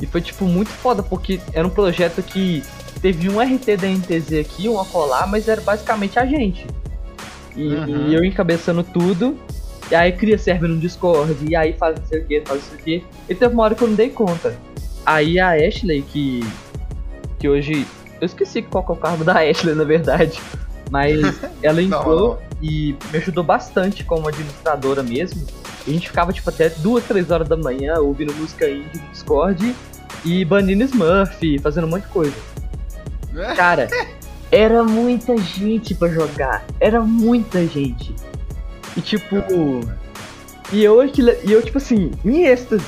E 0.00 0.06
foi, 0.06 0.20
tipo, 0.20 0.44
muito 0.44 0.70
foda, 0.70 1.02
porque 1.02 1.40
era 1.52 1.66
um 1.66 1.70
projeto 1.70 2.22
que 2.22 2.62
teve 3.00 3.28
um 3.28 3.40
RT 3.40 3.76
da 3.76 3.88
NTZ 3.88 4.32
aqui, 4.40 4.68
um 4.68 4.80
acolá, 4.80 5.26
mas 5.26 5.48
era 5.48 5.60
basicamente 5.60 6.18
a 6.18 6.26
gente. 6.26 6.66
E, 7.56 7.66
uhum. 7.66 8.08
e, 8.08 8.14
eu 8.14 8.24
encabeçando 8.24 8.82
tudo, 8.82 9.36
e 9.90 9.94
aí 9.94 10.12
cria 10.12 10.38
server 10.38 10.68
no 10.68 10.78
Discord, 10.78 11.36
e 11.48 11.56
aí 11.56 11.72
faz 11.72 11.98
não 11.98 12.06
sei 12.06 12.20
o 12.20 12.24
que, 12.26 12.42
faz 12.42 12.60
não 12.60 12.68
sei 12.68 12.78
o 12.78 12.82
que. 12.82 13.04
E 13.28 13.34
teve 13.34 13.54
uma 13.54 13.64
hora 13.64 13.74
que 13.74 13.82
eu 13.82 13.88
não 13.88 13.94
dei 13.94 14.10
conta. 14.10 14.56
Aí 15.06 15.38
a 15.40 15.52
Ashley, 15.52 16.02
que 16.02 16.42
que 17.38 17.48
hoje. 17.48 17.86
Eu 18.20 18.26
esqueci 18.26 18.62
qual 18.62 18.84
é 18.88 18.92
o 18.92 18.96
cargo 18.96 19.22
da 19.24 19.40
Ashley, 19.40 19.74
na 19.74 19.84
verdade. 19.84 20.40
Mas 20.90 21.20
ela 21.62 21.80
entrou 21.80 22.34
não. 22.34 22.38
e 22.60 22.96
me 23.12 23.18
ajudou 23.18 23.44
bastante 23.44 24.02
como 24.02 24.28
administradora 24.28 25.02
mesmo. 25.02 25.46
a 25.86 25.90
gente 25.90 26.08
ficava, 26.08 26.32
tipo, 26.32 26.48
até 26.50 26.68
duas, 26.68 27.04
três 27.04 27.30
horas 27.30 27.48
da 27.48 27.56
manhã 27.56 27.98
ouvindo 28.00 28.34
música 28.34 28.68
indie 28.68 29.00
no 29.00 29.08
Discord 29.12 29.74
e 30.24 30.44
banindo 30.44 30.82
Smurf, 30.84 31.58
fazendo 31.60 31.86
um 31.86 31.90
monte 31.90 32.02
de 32.02 32.08
coisa. 32.08 32.36
Cara, 33.54 33.88
era 34.50 34.82
muita 34.82 35.36
gente 35.36 35.94
para 35.94 36.08
jogar. 36.08 36.64
Era 36.80 37.00
muita 37.00 37.66
gente. 37.66 38.14
E 38.96 39.00
tipo. 39.00 39.36
E 40.70 40.84
eu, 40.84 41.02
e 41.04 41.52
eu, 41.52 41.62
tipo 41.62 41.78
assim, 41.78 42.10
em 42.24 42.44
êxtase. 42.44 42.84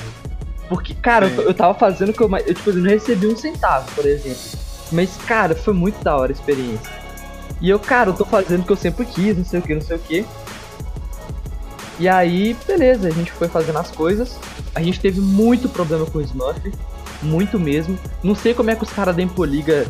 Porque, 0.69 0.93
cara, 0.93 1.27
eu, 1.27 1.43
eu 1.43 1.53
tava 1.53 1.73
fazendo 1.73 2.13
que 2.13 2.21
eu, 2.21 2.29
eu, 2.37 2.53
tipo, 2.53 2.69
eu 2.69 2.75
não 2.75 2.89
recebi 2.89 3.27
um 3.27 3.35
centavo, 3.35 3.91
por 3.93 4.05
exemplo. 4.05 4.41
Mas, 4.91 5.17
cara, 5.25 5.55
foi 5.55 5.73
muito 5.73 6.01
da 6.03 6.15
hora 6.15 6.31
a 6.31 6.35
experiência. 6.35 6.91
E 7.59 7.69
eu, 7.69 7.79
cara, 7.79 8.09
eu 8.09 8.13
tô 8.13 8.25
fazendo 8.25 8.61
o 8.61 8.65
que 8.65 8.71
eu 8.71 8.77
sempre 8.77 9.05
quis, 9.05 9.37
não 9.37 9.45
sei 9.45 9.59
o 9.59 9.63
que, 9.63 9.73
não 9.73 9.81
sei 9.81 9.97
o 9.97 9.99
que. 9.99 10.25
E 11.99 12.07
aí, 12.07 12.55
beleza, 12.65 13.07
a 13.07 13.11
gente 13.11 13.31
foi 13.31 13.47
fazendo 13.47 13.77
as 13.77 13.91
coisas. 13.91 14.39
A 14.73 14.81
gente 14.81 14.99
teve 14.99 15.19
muito 15.19 15.69
problema 15.69 16.05
com 16.05 16.17
o 16.17 16.21
Smurf. 16.21 16.71
Muito 17.21 17.59
mesmo. 17.59 17.97
Não 18.23 18.33
sei 18.33 18.53
como 18.53 18.71
é 18.71 18.75
que 18.75 18.83
os 18.83 18.89
caras 18.89 19.15
da 19.15 19.21
Empoliga 19.21 19.85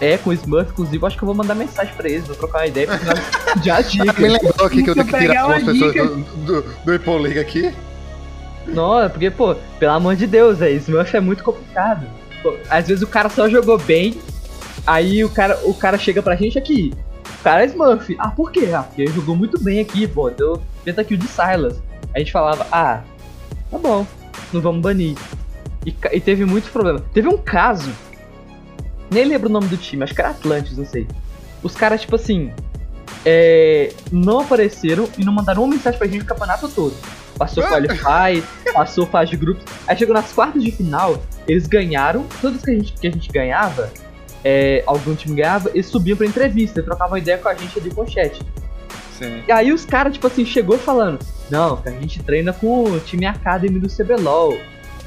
é 0.00 0.16
com 0.16 0.30
o 0.30 0.32
Smurf, 0.32 0.70
inclusive, 0.70 1.06
acho 1.06 1.16
que 1.16 1.22
eu 1.22 1.26
vou 1.26 1.34
mandar 1.34 1.54
mensagem 1.54 1.94
pra 1.94 2.08
eles, 2.08 2.26
vou 2.26 2.36
trocar 2.36 2.60
uma 2.60 2.66
ideia 2.66 2.86
pra 2.86 2.98
já 3.62 3.80
dica. 3.80 4.20
Me 4.20 4.28
lembrou 4.28 4.66
aqui 4.66 4.82
que 4.82 4.90
eu 4.90 4.94
tenho 4.94 5.06
que 5.06 5.18
tirar 5.18 5.42
algumas 5.42 5.64
pessoas 5.64 5.94
do, 5.94 6.62
do, 6.62 6.98
do 6.98 7.40
aqui. 7.40 7.74
Não, 8.66 9.08
porque, 9.10 9.30
pô, 9.30 9.54
pelo 9.78 9.92
amor 9.92 10.16
de 10.16 10.26
Deus, 10.26 10.58
velho, 10.58 10.76
Smurf 10.76 11.16
é 11.16 11.20
muito 11.20 11.42
complicado. 11.42 12.06
Pô, 12.42 12.56
às 12.68 12.88
vezes 12.88 13.02
o 13.02 13.06
cara 13.06 13.28
só 13.28 13.48
jogou 13.48 13.78
bem, 13.78 14.18
aí 14.86 15.24
o 15.24 15.28
cara, 15.28 15.58
o 15.64 15.74
cara 15.74 15.98
chega 15.98 16.22
pra 16.22 16.36
gente 16.36 16.58
aqui. 16.58 16.92
O 17.40 17.42
cara 17.42 17.62
é 17.62 17.66
Smurf. 17.66 18.16
Ah, 18.18 18.30
por 18.30 18.50
quê? 18.50 18.70
Ah, 18.74 18.82
porque 18.82 19.06
jogou 19.08 19.36
muito 19.36 19.62
bem 19.62 19.80
aqui, 19.80 20.06
pô. 20.06 20.30
Deu 20.30 20.62
pentakill 20.84 21.16
de 21.16 21.26
Silas. 21.26 21.82
A 22.14 22.18
gente 22.18 22.32
falava, 22.32 22.66
ah, 22.72 23.02
tá 23.70 23.78
bom, 23.78 24.06
não 24.52 24.60
vamos 24.60 24.82
banir. 24.82 25.16
E, 25.86 25.94
e 26.12 26.20
teve 26.20 26.44
muitos 26.44 26.70
problemas. 26.70 27.02
Teve 27.12 27.28
um 27.28 27.38
caso, 27.38 27.90
nem 29.10 29.24
lembro 29.24 29.48
o 29.48 29.52
nome 29.52 29.66
do 29.68 29.76
time, 29.76 30.04
acho 30.04 30.14
que 30.14 30.20
era 30.20 30.30
Atlantis, 30.30 30.76
não 30.76 30.86
sei. 30.86 31.06
Os 31.62 31.74
caras, 31.74 32.00
tipo 32.00 32.16
assim, 32.16 32.52
é, 33.24 33.92
não 34.10 34.40
apareceram 34.40 35.08
e 35.18 35.24
não 35.24 35.32
mandaram 35.32 35.62
uma 35.62 35.74
mensagem 35.74 35.98
pra 35.98 36.08
gente 36.08 36.22
o 36.22 36.26
campeonato 36.26 36.68
todo 36.68 36.96
passou 37.40 37.62
Qualify, 37.64 38.44
passou 38.74 39.06
fase 39.06 39.30
de 39.30 39.38
grupos. 39.38 39.64
Aí 39.86 39.96
chegou 39.96 40.14
nas 40.14 40.30
quartas 40.30 40.62
de 40.62 40.70
final, 40.70 41.22
eles 41.48 41.66
ganharam, 41.66 42.26
todas 42.42 42.60
que 42.60 42.70
a 42.70 42.74
gente, 42.74 42.92
que 42.92 43.06
a 43.06 43.10
gente 43.10 43.32
ganhava, 43.32 43.90
é, 44.44 44.84
algum 44.86 45.14
time 45.14 45.36
ganhava, 45.36 45.70
eles 45.72 45.86
subiam 45.86 46.18
pra 46.18 46.26
entrevista, 46.26 46.82
trocavam 46.82 47.16
ideia 47.16 47.38
com 47.38 47.48
a 47.48 47.54
gente 47.54 47.78
ali 47.78 47.90
com 47.90 48.02
o 48.02 48.06
chat. 48.06 48.42
Sim. 49.18 49.42
E 49.48 49.52
aí 49.52 49.72
os 49.72 49.86
caras, 49.86 50.12
tipo 50.12 50.26
assim, 50.26 50.44
chegou 50.44 50.78
falando, 50.78 51.18
não, 51.50 51.80
a 51.84 51.90
gente 51.90 52.22
treina 52.22 52.52
com 52.52 52.84
o 52.84 53.00
time 53.00 53.24
Academy 53.24 53.78
do 53.78 53.88
CBLOL. 53.88 54.58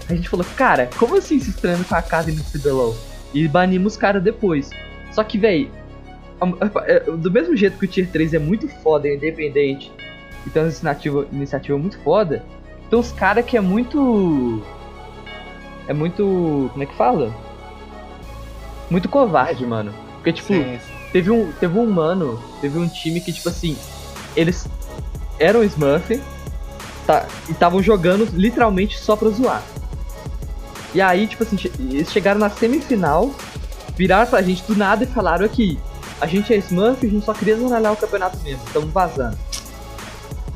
A 0.10 0.16
gente 0.16 0.28
falou, 0.28 0.46
cara, 0.56 0.90
como 0.98 1.16
assim 1.16 1.40
se 1.40 1.54
treina 1.54 1.84
com 1.84 1.94
a 1.94 2.00
Academy 2.00 2.38
do 2.38 2.60
CBLOL? 2.60 2.96
E 3.34 3.48
banimos 3.48 3.94
os 3.94 3.98
caras 3.98 4.22
depois. 4.22 4.70
Só 5.12 5.24
que, 5.24 5.38
véi, 5.38 5.70
é, 6.86 7.00
do 7.00 7.32
mesmo 7.32 7.56
jeito 7.56 7.78
que 7.78 7.86
o 7.86 7.88
Tier 7.88 8.08
3 8.10 8.34
é 8.34 8.40
muito 8.40 8.68
foda 8.68 9.08
e 9.08 9.16
independente, 9.16 9.92
e 10.46 10.50
tem 10.50 10.62
uma 10.62 10.68
iniciativa, 10.68 11.28
iniciativa 11.32 11.78
muito 11.78 11.98
foda. 12.00 12.44
Tem 12.90 13.00
uns 13.00 13.12
caras 13.12 13.46
que 13.46 13.58
é 13.58 13.62
muito. 13.62 14.62
É 15.88 15.94
muito. 15.94 16.70
Como 16.72 16.84
é 16.84 16.86
que 16.86 16.96
fala? 16.96 17.34
Muito 18.90 19.10
covarde, 19.10 19.66
mano. 19.66 19.94
Porque, 20.16 20.34
tipo, 20.34 20.48
sim, 20.48 20.64
sim. 20.64 20.94
teve 21.12 21.32
um. 21.32 21.52
Teve 21.54 21.78
um 21.80 21.90
mano, 21.90 22.42
teve 22.62 22.78
um 22.78 22.88
time 22.88 23.20
que, 23.22 23.32
tipo 23.32 23.50
assim, 23.50 23.78
eles 24.36 24.68
eram 25.40 25.64
Smurf 25.64 26.22
tá, 27.08 27.26
e 27.48 27.52
estavam 27.52 27.82
jogando 27.82 28.28
literalmente 28.34 29.00
só 29.00 29.16
pra 29.16 29.30
zoar. 29.30 29.64
E 30.94 31.02
aí, 31.02 31.28
tipo 31.28 31.44
assim, 31.44 31.58
eles 31.80 32.12
chegaram 32.12 32.40
na 32.40 32.50
semifinal, 32.50 33.34
viraram 33.96 34.30
pra 34.30 34.42
gente 34.42 34.64
do 34.64 34.76
nada 34.76 35.04
e 35.04 35.08
falaram 35.08 35.46
aqui, 35.46 35.80
a 36.22 36.28
gente 36.28 36.54
é 36.54 36.58
Smurf, 36.58 37.06
a 37.06 37.10
gente 37.10 37.26
só 37.26 37.34
queria 37.34 37.58
zanalhar 37.58 37.94
o 37.94 37.98
campeonato 37.98 38.38
mesmo, 38.44 38.62
estamos 38.66 38.92
vazando. 38.92 39.38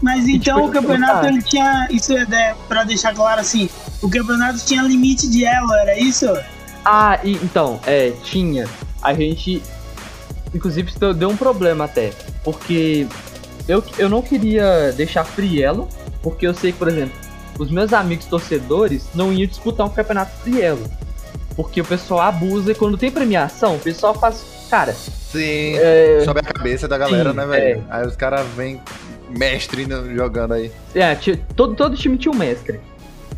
Mas 0.01 0.27
então 0.27 0.65
o 0.65 0.71
campeonato 0.71 1.25
ele 1.25 1.41
tinha. 1.41 1.87
Isso 1.89 2.13
é 2.13 2.25
né, 2.25 2.55
pra 2.67 2.83
deixar 2.83 3.13
claro 3.15 3.41
assim: 3.41 3.69
o 4.01 4.09
campeonato 4.09 4.63
tinha 4.63 4.83
limite 4.83 5.27
de 5.27 5.43
elo, 5.43 5.73
era 5.73 5.97
isso? 5.97 6.27
Ah, 6.85 7.19
e, 7.23 7.31
então, 7.33 7.79
é, 7.85 8.11
tinha. 8.23 8.67
A 9.01 9.13
gente. 9.13 9.61
Inclusive 10.53 10.91
deu 11.17 11.29
um 11.29 11.35
problema 11.35 11.85
até. 11.85 12.13
Porque 12.43 13.07
eu, 13.67 13.83
eu 13.97 14.07
não 14.07 14.21
queria 14.21 14.93
deixar 14.93 15.23
free 15.23 15.61
elo, 15.61 15.89
porque 16.21 16.47
eu 16.47 16.53
sei 16.53 16.71
que, 16.71 16.77
por 16.77 16.87
exemplo, 16.87 17.17
os 17.59 17.71
meus 17.71 17.93
amigos 17.93 18.25
torcedores 18.25 19.07
não 19.13 19.31
iam 19.33 19.47
disputar 19.47 19.85
um 19.85 19.89
campeonato 19.89 20.31
free 20.37 20.61
elo. 20.61 20.83
Porque 21.55 21.81
o 21.81 21.85
pessoal 21.85 22.21
abusa 22.21 22.71
e 22.71 22.75
quando 22.75 22.97
tem 22.97 23.09
premiação, 23.09 23.75
o 23.75 23.79
pessoal 23.79 24.13
faz. 24.13 24.45
Cara. 24.69 24.93
Sim, 24.93 25.75
é... 25.77 26.21
sobe 26.25 26.41
a 26.41 26.43
cabeça 26.43 26.87
da 26.87 26.97
galera, 26.97 27.31
sim, 27.31 27.37
né, 27.37 27.45
velho? 27.45 27.79
É... 27.79 27.83
Aí 27.89 28.05
os 28.05 28.15
caras 28.15 28.45
vêm 28.55 28.81
mestre 29.29 29.87
jogando 30.15 30.53
aí. 30.53 30.71
É, 30.93 31.15
todo, 31.55 31.73
todo 31.73 31.95
time 31.95 32.17
tinha 32.17 32.31
um 32.31 32.37
mestre. 32.37 32.79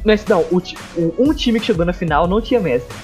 Mas 0.04 0.26
não, 0.26 0.42
o, 0.52 0.62
o, 0.98 1.16
um 1.20 1.34
time 1.34 1.60
que 1.60 1.68
chegou 1.68 1.86
na 1.86 1.94
final 1.94 2.28
não 2.28 2.42
tinha 2.42 2.60
mestre. 2.60 2.96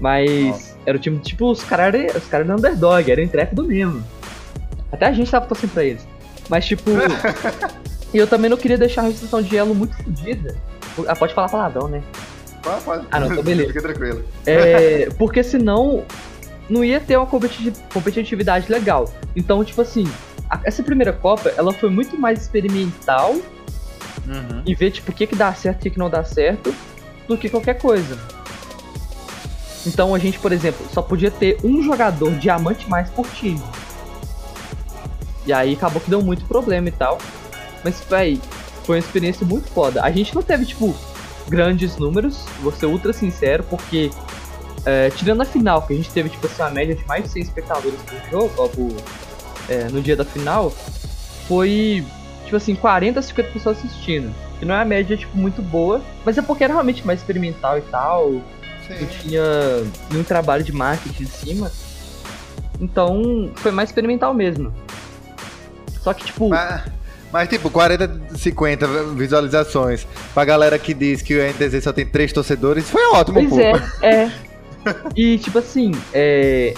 Mas 0.00 0.30
Nossa. 0.30 0.76
era 0.86 0.96
o 0.96 1.00
time, 1.00 1.18
tipo, 1.18 1.50
os 1.50 1.62
caras 1.62 2.14
os 2.14 2.26
cara 2.26 2.44
eram 2.44 2.56
underdog, 2.56 3.10
era 3.10 3.22
intrépido 3.22 3.64
mesmo. 3.64 4.04
Até 4.92 5.06
a 5.06 5.12
gente 5.12 5.30
tava 5.30 5.46
torcendo 5.46 5.72
pra 5.72 5.84
eles. 5.84 6.06
Mas 6.48 6.66
tipo. 6.66 6.90
e 8.14 8.18
eu 8.18 8.26
também 8.26 8.48
não 8.48 8.56
queria 8.56 8.78
deixar 8.78 9.02
a 9.02 9.04
restrição 9.08 9.42
de 9.42 9.56
elo 9.56 9.74
muito 9.74 9.94
fodida. 9.96 10.56
Ah, 11.08 11.16
pode 11.16 11.34
falar 11.34 11.48
palavrão, 11.48 11.88
né? 11.88 12.00
Pode, 12.62 12.82
pode. 12.82 13.06
Ah, 13.10 13.20
não, 13.20 13.34
tô 13.34 13.42
beleza. 13.44 13.68
Fica 13.72 13.82
tranquilo. 13.82 14.24
É, 14.46 15.08
porque 15.18 15.42
senão 15.42 16.04
não 16.70 16.82
ia 16.84 17.00
ter 17.00 17.16
uma 17.16 17.26
competitividade 17.92 18.70
legal. 18.70 19.12
Então, 19.36 19.62
tipo 19.64 19.82
assim, 19.82 20.06
a- 20.48 20.60
essa 20.64 20.82
primeira 20.82 21.12
Copa, 21.12 21.52
ela 21.56 21.72
foi 21.72 21.90
muito 21.90 22.16
mais 22.18 22.40
experimental 22.40 23.34
Uhum. 24.26 24.62
e 24.64 24.74
ver, 24.74 24.90
tipo, 24.92 25.10
o 25.10 25.14
que 25.14 25.26
que 25.26 25.34
dá 25.36 25.52
certo 25.52 25.76
e 25.76 25.80
o 25.80 25.82
que 25.82 25.90
que 25.90 25.98
não 25.98 26.08
dá 26.08 26.24
certo, 26.24 26.74
do 27.28 27.36
que 27.36 27.50
qualquer 27.50 27.74
coisa. 27.74 28.16
Então 29.86 30.14
a 30.14 30.18
gente, 30.18 30.38
por 30.38 30.50
exemplo, 30.52 30.86
só 30.94 31.02
podia 31.02 31.30
ter 31.30 31.58
um 31.62 31.82
jogador 31.82 32.30
diamante 32.36 32.88
mais 32.88 33.10
por 33.10 33.26
time. 33.28 33.60
E 35.46 35.52
aí 35.52 35.74
acabou 35.74 36.00
que 36.00 36.08
deu 36.08 36.22
muito 36.22 36.44
problema 36.46 36.88
e 36.88 36.92
tal. 36.92 37.18
Mas, 37.84 38.02
véi, 38.08 38.40
foi 38.84 38.96
uma 38.96 39.00
experiência 39.00 39.46
muito 39.46 39.68
foda. 39.70 40.02
A 40.02 40.10
gente 40.10 40.34
não 40.34 40.42
teve, 40.42 40.64
tipo, 40.64 40.94
grandes 41.48 41.96
números, 41.98 42.44
vou 42.62 42.72
ser 42.72 42.86
ultra 42.86 43.12
sincero, 43.12 43.62
porque 43.64 44.10
é, 44.86 45.10
tirando 45.10 45.42
a 45.42 45.44
final, 45.44 45.82
que 45.82 45.92
a 45.92 45.96
gente 45.96 46.10
teve, 46.10 46.28
tipo 46.30 46.46
assim, 46.46 46.62
uma 46.62 46.70
média 46.70 46.94
de 46.94 47.06
mais 47.06 47.24
de 47.24 47.30
100 47.30 47.42
espectadores 47.42 47.98
por 48.02 48.30
jogo, 48.30 48.52
ó, 48.58 48.68
por- 48.68 48.96
é, 49.68 49.84
no 49.90 50.00
dia 50.00 50.16
da 50.16 50.24
final, 50.24 50.70
foi, 51.46 52.04
tipo 52.44 52.56
assim, 52.56 52.74
40, 52.74 53.20
50 53.22 53.50
pessoas 53.50 53.78
assistindo. 53.78 54.34
Que 54.58 54.64
não 54.64 54.74
é 54.74 54.78
uma 54.78 54.84
média, 54.84 55.16
tipo, 55.16 55.36
muito 55.36 55.60
boa, 55.62 56.00
mas 56.24 56.38
é 56.38 56.42
porque 56.42 56.64
era 56.64 56.72
realmente 56.72 57.06
mais 57.06 57.20
experimental 57.20 57.76
e 57.78 57.82
tal, 57.82 58.30
não 58.32 58.42
Sim. 58.98 59.06
tinha 59.20 59.42
nenhum 60.10 60.24
trabalho 60.24 60.62
de 60.62 60.72
marketing 60.72 61.22
em 61.24 61.26
cima. 61.26 61.72
Então, 62.80 63.50
foi 63.56 63.70
mais 63.70 63.88
experimental 63.88 64.34
mesmo. 64.34 64.72
Só 66.02 66.12
que, 66.12 66.24
tipo, 66.26 66.50
Mas, 66.50 66.82
mas, 67.34 67.48
tipo, 67.48 67.68
40, 67.68 68.36
50 68.36 68.86
visualizações 69.16 70.06
pra 70.32 70.44
galera 70.44 70.78
que 70.78 70.94
diz 70.94 71.20
que 71.20 71.34
o 71.34 71.42
NTZ 71.42 71.82
só 71.82 71.92
tem 71.92 72.06
três 72.06 72.32
torcedores, 72.32 72.88
foi 72.88 73.04
ótimo, 73.06 73.40
Pois 73.40 73.50
pô. 73.50 73.58
é, 74.06 74.22
é. 74.24 74.32
E 75.16 75.36
tipo 75.38 75.58
assim, 75.58 75.90
é. 76.12 76.74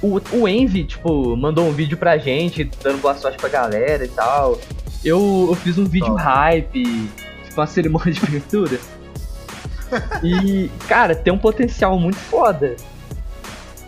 O, 0.00 0.18
o 0.32 0.48
Envy, 0.48 0.84
tipo, 0.84 1.36
mandou 1.36 1.66
um 1.66 1.70
vídeo 1.70 1.98
pra 1.98 2.16
gente, 2.16 2.64
dando 2.82 3.02
boa 3.02 3.14
sorte 3.14 3.36
pra 3.36 3.50
galera 3.50 4.06
e 4.06 4.08
tal. 4.08 4.58
Eu, 5.04 5.48
eu 5.50 5.54
fiz 5.56 5.76
um 5.76 5.84
vídeo 5.84 6.14
hype, 6.14 7.10
tipo, 7.44 7.60
uma 7.60 7.66
cerimônia 7.66 8.10
de 8.10 8.20
pintura. 8.20 8.80
E, 10.22 10.70
cara, 10.88 11.14
tem 11.14 11.30
um 11.30 11.36
potencial 11.38 11.98
muito 12.00 12.16
foda. 12.16 12.74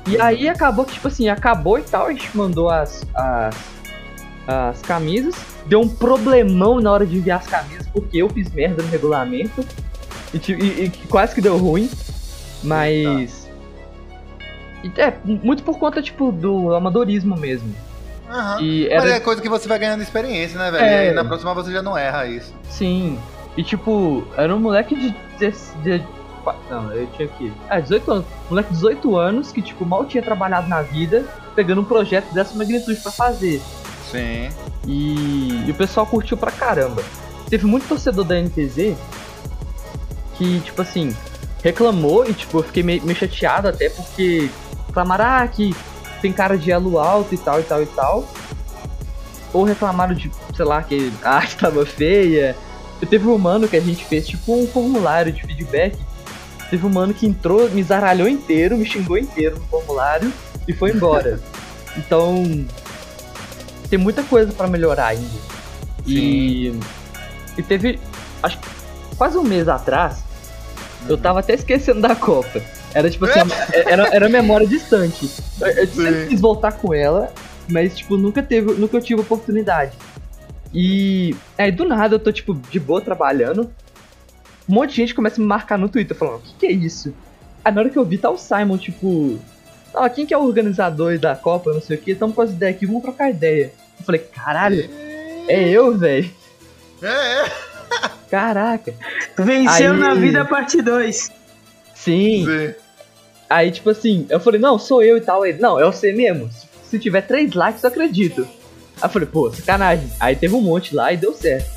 E 0.07 0.20
aí 0.20 0.46
acabou 0.46 0.85
que, 0.85 0.92
tipo 0.92 1.09
assim, 1.09 1.31
acabou 1.31 1.79
e 1.79 1.83
tal, 1.83 2.09
a 2.09 2.12
gente 2.12 2.37
mandou 2.37 2.68
as, 2.68 3.03
as, 3.14 3.57
as 4.46 4.83
camisas. 4.83 5.53
Deu 5.66 5.81
um 5.81 5.88
problemão 5.88 6.81
na 6.81 6.90
hora 6.92 7.07
de 7.07 7.16
enviar 7.16 7.40
as 7.40 7.46
camisas, 7.46 7.87
porque 7.92 8.18
eu 8.18 8.29
fiz 8.29 8.50
merda 8.53 8.83
no 8.83 8.88
regulamento. 8.90 9.64
E, 10.33 10.53
e- 10.53 10.85
e 10.85 10.90
quase 11.09 11.35
que 11.35 11.40
deu 11.40 11.57
ruim. 11.57 11.88
Mas. 12.62 13.48
É, 14.98 15.12
muito 15.24 15.62
por 15.62 15.79
conta, 15.79 16.03
tipo, 16.03 16.31
do 16.31 16.74
amadorismo 16.74 17.37
mesmo. 17.37 17.74
Aham. 18.29 18.61
E 18.61 18.88
Mas 18.90 19.05
era. 19.05 19.14
é 19.14 19.20
coisa 19.20 19.40
que 19.40 19.48
você 19.48 19.66
vai 19.68 19.79
ganhando 19.79 20.03
experiência, 20.03 20.59
né, 20.59 20.70
velho? 20.70 20.85
É. 20.85 21.11
E 21.11 21.12
na 21.14 21.24
próxima 21.24 21.55
você 21.55 21.72
já 21.72 21.83
não 21.83 21.96
erra 21.96 22.27
isso. 22.27 22.53
Sim. 22.68 23.18
E 23.57 23.62
tipo, 23.62 24.27
era 24.37 24.55
um 24.55 24.59
moleque 24.59 24.94
de. 24.94 25.11
de, 25.38 25.50
de 25.83 26.05
não, 26.70 26.92
eu 26.92 27.07
tinha 27.16 27.27
aqui. 27.29 27.50
Ah, 27.70 27.81
18 27.81 28.11
anos. 28.12 28.24
Moleque 28.50 28.68
de 28.70 28.74
18 28.74 29.16
anos 29.16 29.53
que, 29.53 29.62
tipo, 29.62 29.87
mal 29.87 30.05
tinha 30.05 30.22
trabalhado 30.22 30.68
na 30.68 30.83
vida, 30.83 31.24
pegando 31.55 31.81
um 31.81 31.85
projeto 31.85 32.33
dessa 32.35 32.55
magnitude 32.55 33.00
pra 33.00 33.12
fazer. 33.12 33.62
Sim. 34.11 34.48
E, 34.86 35.64
e 35.66 35.70
o 35.70 35.74
pessoal 35.74 36.06
curtiu 36.06 36.36
pra 36.36 36.50
caramba. 36.50 37.02
Teve 37.48 37.66
muito 37.66 37.88
torcedor 37.88 38.24
da 38.24 38.40
NTZ 38.40 38.96
que, 40.36 40.60
tipo 40.60 40.82
assim, 40.82 41.14
reclamou 41.62 42.28
e, 42.28 42.34
tipo, 42.34 42.58
eu 42.58 42.62
fiquei 42.62 42.82
meio, 42.82 43.02
meio 43.02 43.16
chateado 43.16 43.68
até 43.68 43.88
porque 43.88 44.50
reclamaram 44.86 45.24
ah, 45.24 45.48
que 45.48 45.74
tem 46.20 46.32
cara 46.32 46.56
de 46.56 46.70
elo 46.70 46.98
alto 46.98 47.34
e 47.34 47.38
tal 47.38 47.60
e 47.60 47.62
tal 47.62 47.82
e 47.82 47.86
tal. 47.86 48.28
Ou 49.52 49.64
reclamaram 49.64 50.14
de, 50.14 50.30
sei 50.54 50.64
lá, 50.64 50.82
que 50.82 51.12
a 51.22 51.36
arte 51.36 51.56
tava 51.60 51.84
feia. 51.86 52.56
Teve 53.08 53.28
um 53.28 53.36
mano 53.36 53.68
que 53.68 53.76
a 53.76 53.80
gente 53.80 54.04
fez, 54.04 54.26
tipo, 54.26 54.54
um 54.54 54.66
formulário 54.66 55.30
de 55.30 55.42
feedback. 55.42 55.98
Teve 56.70 56.86
um 56.86 56.90
mano 56.90 57.12
que 57.12 57.26
entrou, 57.26 57.68
me 57.70 57.82
zaralhou 57.82 58.26
inteiro, 58.26 58.76
me 58.76 58.86
xingou 58.86 59.18
inteiro 59.18 59.56
no 59.58 59.64
formulário 59.66 60.32
e 60.66 60.72
foi 60.72 60.90
embora. 60.90 61.38
então, 61.96 62.66
tem 63.94 63.98
muita 63.98 64.24
coisa 64.24 64.52
pra 64.52 64.66
melhorar 64.66 65.07
ainda. 65.07 65.38
E, 66.04 66.72
e 67.57 67.62
teve, 67.62 68.00
acho 68.42 68.59
que 68.59 68.68
quase 69.16 69.38
um 69.38 69.44
mês 69.44 69.68
atrás, 69.68 70.24
eu 71.09 71.16
tava 71.16 71.38
até 71.38 71.54
esquecendo 71.54 72.00
da 72.00 72.16
Copa. 72.16 72.61
Era 72.92 73.09
tipo 73.09 73.24
assim, 73.24 73.38
era, 73.72 74.09
era 74.09 74.28
memória 74.28 74.66
distante. 74.66 75.30
Eu, 75.61 75.68
eu 75.68 75.87
sempre 75.87 76.22
Sim. 76.22 76.28
quis 76.28 76.40
voltar 76.40 76.72
com 76.72 76.92
ela, 76.92 77.33
mas 77.70 77.96
tipo, 77.96 78.16
nunca 78.16 78.42
teve, 78.42 78.72
nunca 78.72 78.96
eu 78.96 79.00
tive 79.00 79.20
oportunidade. 79.20 79.92
E 80.72 81.37
aí 81.57 81.70
do 81.70 81.85
nada 81.85 82.16
eu 82.16 82.18
tô 82.18 82.33
tipo 82.33 82.52
de 82.52 82.80
boa 82.80 83.00
trabalhando. 83.00 83.70
Um 84.68 84.74
monte 84.74 84.90
de 84.90 84.96
gente 84.96 85.14
começa 85.14 85.40
a 85.40 85.42
me 85.42 85.46
marcar 85.46 85.78
no 85.78 85.88
Twitter 85.88 86.16
falando, 86.16 86.38
o 86.38 86.40
que, 86.40 86.54
que 86.54 86.66
é 86.66 86.72
isso? 86.72 87.14
Aí 87.64 87.72
na 87.72 87.83
hora 87.83 87.90
que 87.90 87.98
eu 87.98 88.04
vi 88.04 88.18
tá 88.18 88.28
o 88.28 88.37
Simon, 88.37 88.76
tipo, 88.76 89.38
ah, 89.94 90.09
quem 90.09 90.26
que 90.26 90.35
é 90.35 90.38
o 90.38 90.42
organizador 90.42 91.18
da 91.18 91.37
Copa, 91.37 91.72
não 91.72 91.80
sei 91.80 91.96
o 91.96 92.00
que, 92.00 92.11
estamos 92.11 92.35
com 92.35 92.42
as 92.42 92.50
ideias 92.50 92.74
aqui, 92.74 92.87
vamos 92.87 93.02
trocar 93.02 93.30
ideia. 93.30 93.72
Eu 93.98 94.04
falei, 94.04 94.20
caralho, 94.20 94.88
é 95.48 95.68
eu, 95.68 95.96
velho. 95.96 96.30
É, 97.02 97.07
é. 97.07 97.52
Caraca. 98.30 98.94
Venceu 99.38 99.92
Aí- 99.92 99.98
na 99.98 100.14
vida 100.14 100.44
parte 100.44 100.80
2. 100.83 101.30
Sim. 101.94 102.44
Sim. 102.44 102.74
Aí, 103.48 103.70
tipo 103.70 103.90
assim, 103.90 104.26
eu 104.28 104.40
falei, 104.40 104.61
não, 104.61 104.78
sou 104.78 105.02
eu 105.02 105.16
e 105.16 105.20
tal. 105.20 105.44
Ele, 105.46 105.59
não, 105.61 105.78
é 105.78 105.85
você 105.85 106.12
mesmo. 106.12 106.50
Se, 106.50 106.66
se 106.90 106.98
tiver 106.98 107.22
três 107.22 107.52
likes, 107.52 107.83
eu 107.83 107.88
acredito. 107.90 108.42
Aí 108.96 109.04
eu 109.04 109.09
falei, 109.09 109.28
pô, 109.28 109.52
sacanagem. 109.52 110.11
Aí 110.18 110.35
teve 110.35 110.54
um 110.54 110.61
monte 110.61 110.94
lá 110.94 111.12
e 111.12 111.16
deu 111.16 111.33
certo. 111.35 111.70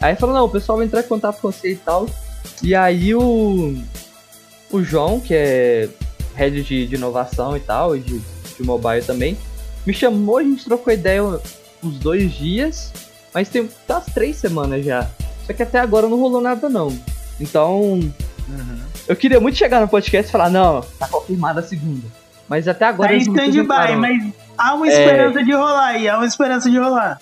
Aí 0.00 0.14
falou, 0.16 0.34
não, 0.34 0.44
o 0.44 0.48
pessoal 0.50 0.78
vai 0.78 0.86
entrar 0.86 1.00
em 1.00 1.04
contato 1.08 1.40
com 1.40 1.50
você 1.50 1.72
e 1.72 1.76
tal. 1.76 2.08
E 2.62 2.74
aí 2.74 3.14
o. 3.14 3.76
O 4.70 4.82
João, 4.82 5.20
que 5.20 5.34
é 5.34 5.88
head 6.34 6.62
de, 6.62 6.86
de 6.86 6.94
inovação 6.94 7.56
e 7.56 7.60
tal, 7.60 7.94
e 7.96 8.00
de, 8.00 8.18
de 8.18 8.62
mobile 8.62 9.02
também, 9.02 9.36
me 9.86 9.92
chamou, 9.94 10.38
a 10.38 10.42
gente 10.42 10.64
trocou 10.64 10.92
ideia 10.92 11.22
uns 11.22 11.98
dois 11.98 12.32
dias, 12.32 12.92
mas 13.34 13.48
tem 13.48 13.68
umas 13.88 14.06
três 14.06 14.36
semanas 14.36 14.84
já. 14.84 15.08
Só 15.46 15.52
que 15.52 15.62
até 15.62 15.78
agora 15.80 16.08
não 16.08 16.18
rolou 16.20 16.40
nada 16.40 16.68
não. 16.68 16.96
Então, 17.40 17.80
Uhum. 18.48 18.78
eu 19.08 19.16
queria 19.16 19.40
muito 19.40 19.56
chegar 19.56 19.80
no 19.80 19.88
podcast 19.88 20.28
e 20.28 20.32
falar, 20.32 20.50
não, 20.50 20.80
tá 20.98 21.08
confirmada 21.08 21.60
a 21.60 21.62
segunda. 21.62 22.06
Mas 22.48 22.68
até 22.68 22.84
agora 22.84 23.08
Tá 23.10 23.14
em 23.14 23.18
stand-by, 23.18 23.96
mas 23.96 24.32
há 24.58 24.74
uma 24.74 24.86
É. 24.86 24.90
esperança 24.90 25.42
de 25.44 25.52
rolar 25.52 25.86
aí, 25.86 26.08
há 26.08 26.16
uma 26.18 26.26
esperança 26.26 26.70
de 26.70 26.78
rolar. 26.78 27.20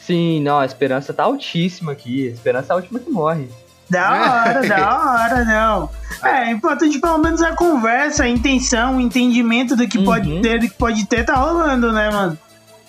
Sim, 0.00 0.40
não, 0.42 0.58
a 0.58 0.64
esperança 0.66 1.12
tá 1.12 1.24
altíssima 1.24 1.92
aqui. 1.92 2.28
A 2.28 2.32
esperança 2.32 2.72
é 2.72 2.74
a 2.74 2.76
última 2.76 2.98
que 2.98 3.10
morre. 3.10 3.48
Da 3.88 4.44
hora, 4.44 4.66
da 4.68 4.98
hora, 5.24 5.44
não. 5.44 5.90
É, 6.22 6.48
é 6.48 6.50
importante 6.50 6.98
pelo 6.98 7.18
menos 7.18 7.40
a 7.42 7.54
conversa, 7.54 8.24
a 8.24 8.28
intenção, 8.28 8.96
o 8.96 9.00
entendimento 9.00 9.74
do 9.76 9.86
que 9.88 10.04
pode 10.04 10.30
Uhum. 10.30 10.42
ter, 10.42 10.58
do 10.60 10.68
que 10.68 10.74
pode 10.74 11.06
ter, 11.06 11.24
tá 11.24 11.34
rolando, 11.36 11.92
né, 11.92 12.10
mano? 12.10 12.38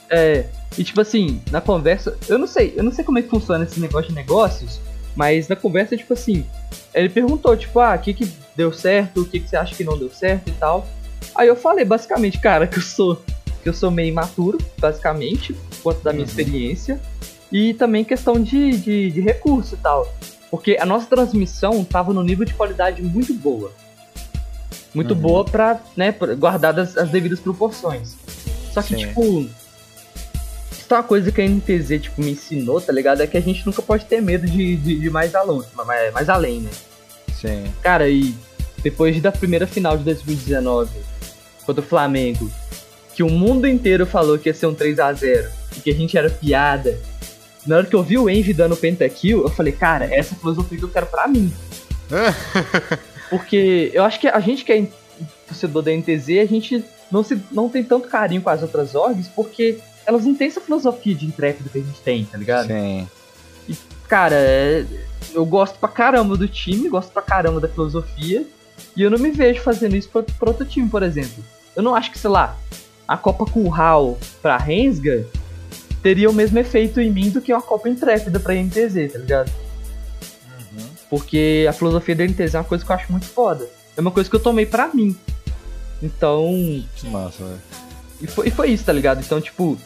É, 0.09 0.45
e 0.77 0.83
tipo 0.83 0.99
assim, 1.01 1.41
na 1.51 1.61
conversa, 1.61 2.17
eu 2.27 2.37
não 2.37 2.47
sei, 2.47 2.73
eu 2.75 2.83
não 2.83 2.91
sei 2.91 3.05
como 3.05 3.19
é 3.19 3.21
que 3.21 3.29
funciona 3.29 3.63
esse 3.63 3.79
negócio 3.79 4.09
de 4.09 4.15
negócios, 4.15 4.79
mas 5.15 5.47
na 5.47 5.55
conversa, 5.55 5.95
tipo 5.95 6.13
assim, 6.13 6.45
ele 6.93 7.09
perguntou, 7.09 7.55
tipo, 7.55 7.79
ah, 7.79 7.95
o 7.95 7.99
que 7.99 8.13
que 8.13 8.31
deu 8.55 8.73
certo, 8.73 9.21
o 9.21 9.25
que 9.25 9.39
que 9.39 9.49
você 9.49 9.55
acha 9.57 9.75
que 9.75 9.83
não 9.83 9.97
deu 9.97 10.09
certo 10.09 10.49
e 10.49 10.53
tal. 10.53 10.85
Aí 11.35 11.47
eu 11.47 11.55
falei 11.55 11.85
basicamente, 11.85 12.39
cara, 12.41 12.65
que 12.67 12.77
eu 12.77 12.81
sou 12.83 13.21
que 13.61 13.67
eu 13.67 13.73
sou 13.73 13.91
meio 13.91 14.07
imaturo, 14.07 14.57
basicamente, 14.79 15.51
por 15.53 15.77
conta 15.93 15.99
da 16.05 16.13
minha 16.13 16.23
Uhum. 16.23 16.29
experiência, 16.29 16.99
e 17.51 17.73
também 17.73 18.05
questão 18.05 18.41
de, 18.41 18.71
de, 18.77 19.11
de 19.11 19.19
recurso 19.21 19.75
e 19.75 19.77
tal. 19.79 20.07
Porque 20.49 20.77
a 20.79 20.85
nossa 20.85 21.05
transmissão 21.07 21.83
tava 21.83 22.13
no 22.13 22.23
nível 22.23 22.45
de 22.45 22.53
qualidade 22.53 23.01
muito 23.01 23.33
boa. 23.33 23.71
Muito 24.93 25.13
Uhum. 25.13 25.19
boa 25.19 25.45
pra, 25.45 25.79
né, 25.95 26.11
pra- 26.11 26.33
guardadas 26.33 26.97
as 26.97 27.09
devidas 27.09 27.39
proporções. 27.39 28.15
Só 28.73 28.81
que, 28.81 28.95
Sim. 28.95 29.07
tipo, 29.07 29.47
é 30.89 30.93
uma 30.95 31.03
coisa 31.03 31.31
que 31.31 31.39
a 31.39 31.45
NTZ, 31.45 31.99
tipo, 32.01 32.19
me 32.21 32.31
ensinou, 32.31 32.81
tá 32.81 32.91
ligado? 32.91 33.21
É 33.21 33.27
que 33.27 33.37
a 33.37 33.41
gente 33.41 33.63
nunca 33.65 33.81
pode 33.81 34.05
ter 34.05 34.19
medo 34.21 34.47
de, 34.47 34.75
de, 34.75 34.99
de 34.99 35.09
mais, 35.11 35.35
além, 35.35 35.61
mais, 35.75 36.11
mais 36.13 36.29
além, 36.29 36.61
né? 36.61 36.71
Sim. 37.39 37.71
Cara, 37.83 38.09
e 38.09 38.33
depois 38.81 39.21
da 39.21 39.31
primeira 39.31 39.67
final 39.67 39.95
de 39.97 40.03
2019 40.03 40.89
contra 41.65 41.83
o 41.83 41.87
Flamengo, 41.87 42.49
que 43.13 43.21
o 43.21 43.29
mundo 43.29 43.67
inteiro 43.67 44.05
falou 44.07 44.39
que 44.39 44.49
ia 44.49 44.53
ser 44.55 44.65
um 44.65 44.73
3 44.73 44.97
a 44.99 45.13
0 45.13 45.47
e 45.77 45.81
que 45.81 45.91
a 45.91 45.93
gente 45.93 46.17
era 46.17 46.29
piada. 46.29 46.97
Na 47.65 47.77
hora 47.77 47.85
que 47.85 47.95
eu 47.95 48.03
vi 48.03 48.17
o 48.17 48.29
Envy 48.29 48.53
dando 48.53 48.75
pentakill, 48.75 49.43
eu 49.43 49.49
falei, 49.49 49.73
cara, 49.73 50.05
essa 50.05 50.35
filosofia 50.35 50.77
que 50.77 50.83
eu 50.83 50.89
quero 50.89 51.05
pra 51.07 51.27
mim. 51.27 51.53
Porque 53.29 53.91
eu 53.93 54.03
acho 54.03 54.19
que 54.19 54.27
a 54.27 54.39
gente 54.39 54.63
que 54.65 54.71
é 54.71 54.87
torcedor 55.47 55.83
da 55.83 55.91
NTZ, 55.91 56.29
a 56.41 56.45
gente 56.45 56.83
não, 57.11 57.23
se, 57.23 57.39
não 57.51 57.69
tem 57.69 57.83
tanto 57.83 58.07
carinho 58.07 58.41
com 58.41 58.49
as 58.49 58.61
outras 58.61 58.95
orgs, 58.95 59.27
porque 59.27 59.79
elas 60.05 60.25
não 60.25 60.33
têm 60.33 60.47
essa 60.47 60.61
filosofia 60.61 61.13
de 61.13 61.25
intrépido 61.25 61.69
que 61.69 61.77
a 61.79 61.81
gente 61.81 61.99
tem, 62.01 62.25
tá 62.25 62.37
ligado? 62.37 62.67
Sim. 62.67 63.07
Cara, 64.07 64.35
é- 64.35 64.85
eu 65.33 65.45
gosto 65.45 65.77
pra 65.77 65.89
caramba 65.89 66.35
do 66.35 66.47
time, 66.47 66.89
gosto 66.89 67.11
pra 67.11 67.21
caramba 67.21 67.59
da 67.59 67.67
filosofia, 67.67 68.45
e 68.95 69.01
eu 69.03 69.11
não 69.11 69.19
me 69.19 69.29
vejo 69.31 69.61
fazendo 69.61 69.95
isso 69.95 70.09
pra, 70.09 70.23
pra 70.23 70.49
outro 70.49 70.65
time, 70.65 70.89
por 70.89 71.03
exemplo. 71.03 71.43
Eu 71.75 71.83
não 71.83 71.93
acho 71.93 72.11
que, 72.11 72.17
sei 72.17 72.29
lá, 72.29 72.57
a 73.07 73.15
Copa 73.17 73.45
Curral 73.45 74.17
pra 74.41 74.57
Rensga 74.57 75.25
teria 76.01 76.29
o 76.29 76.33
mesmo 76.33 76.57
efeito 76.59 76.99
em 77.01 77.11
mim 77.11 77.29
do 77.29 77.41
que 77.41 77.51
uma 77.53 77.61
Copa 77.61 77.89
Intrépida 77.89 78.39
pra 78.39 78.53
NTZ, 78.55 79.11
tá 79.13 79.19
ligado? 79.19 79.51
Uhum. 80.73 80.85
Porque 81.09 81.65
a 81.67 81.73
filosofia 81.73 82.15
da 82.15 82.23
NTZ 82.25 82.55
é 82.55 82.57
uma 82.59 82.63
coisa 82.63 82.85
que 82.85 82.91
eu 82.91 82.95
acho 82.95 83.11
muito 83.11 83.25
foda. 83.25 83.67
É 83.97 84.01
uma 84.01 84.11
coisa 84.11 84.29
que 84.29 84.35
eu 84.35 84.39
tomei 84.39 84.65
pra 84.65 84.87
mim. 84.93 85.15
Então. 86.01 86.47
Que 86.95 87.07
massa, 87.09 87.43
velho. 87.43 87.59
E 88.21 88.27
foi, 88.27 88.47
e 88.47 88.51
foi 88.51 88.69
isso, 88.69 88.85
tá 88.85 88.93
ligado? 88.93 89.21
Então, 89.21 89.39
tipo, 89.41 89.77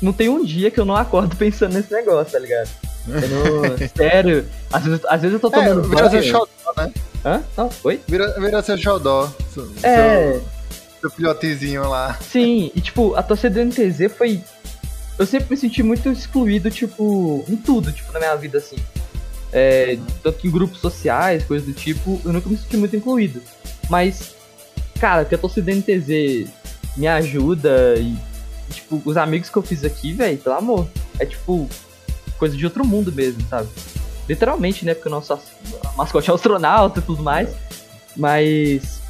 não 0.00 0.12
tem 0.12 0.28
um 0.28 0.44
dia 0.44 0.70
que 0.70 0.78
eu 0.80 0.84
não 0.84 0.96
acordo 0.96 1.34
pensando 1.36 1.74
nesse 1.74 1.92
negócio, 1.92 2.32
tá 2.32 2.38
ligado? 2.38 2.68
Não, 3.06 3.78
sério, 3.96 4.46
às 4.70 4.84
vezes, 4.84 5.00
às 5.06 5.20
vezes 5.22 5.34
eu 5.34 5.40
tô 5.40 5.48
É, 5.48 5.68
tomando 5.68 5.88
vira 5.88 6.10
seu 6.10 6.20
banho. 6.20 6.30
xodó, 6.32 6.48
né? 6.76 6.92
Hã? 7.24 7.42
Não, 7.56 7.70
oi? 7.84 8.00
Vira, 8.06 8.40
vira 8.40 8.62
seu 8.62 8.76
xodó. 8.76 9.30
Seu, 9.52 9.68
É. 9.82 10.32
seu, 10.32 10.44
seu 11.00 11.10
filhotezinho 11.10 11.88
lá. 11.88 12.18
Sim, 12.20 12.70
e 12.74 12.80
tipo, 12.80 13.14
a 13.14 13.22
torcida 13.22 13.54
do 13.54 13.60
NTZ 13.70 14.12
foi. 14.16 14.42
Eu 15.18 15.26
sempre 15.26 15.48
me 15.50 15.56
senti 15.56 15.82
muito 15.82 16.08
excluído, 16.10 16.70
tipo, 16.70 17.44
em 17.48 17.56
tudo, 17.56 17.92
tipo, 17.92 18.12
na 18.12 18.20
minha 18.20 18.36
vida, 18.36 18.58
assim. 18.58 18.76
É, 19.52 19.98
tanto 20.22 20.46
em 20.46 20.50
grupos 20.50 20.78
sociais, 20.80 21.42
coisas 21.44 21.66
do 21.66 21.72
tipo, 21.74 22.20
eu 22.24 22.32
nunca 22.32 22.48
me 22.48 22.56
senti 22.56 22.76
muito 22.76 22.94
incluído. 22.94 23.42
Mas, 23.90 24.34
cara, 25.00 25.24
que 25.24 25.34
a 25.34 25.38
torcida 25.38 25.72
NTZ 25.72 26.48
me 26.96 27.06
ajuda 27.08 27.94
e, 27.98 28.16
tipo, 28.72 29.02
os 29.04 29.16
amigos 29.16 29.48
que 29.50 29.56
eu 29.56 29.62
fiz 29.62 29.82
aqui, 29.84 30.12
velho, 30.12 30.38
pelo 30.38 30.54
amor. 30.56 30.86
É 31.18 31.26
tipo, 31.26 31.68
coisa 32.38 32.56
de 32.56 32.64
outro 32.64 32.86
mundo 32.86 33.10
mesmo, 33.10 33.42
sabe? 33.48 33.68
Literalmente, 34.28 34.84
né? 34.84 34.94
Porque 34.94 35.08
o 35.08 35.10
nosso 35.10 35.32
as- 35.32 35.50
mascote 35.96 36.30
é 36.30 36.34
astronauta 36.34 37.00
e 37.00 37.02
tudo 37.02 37.22
mais. 37.24 37.48
Mas. 38.16 39.00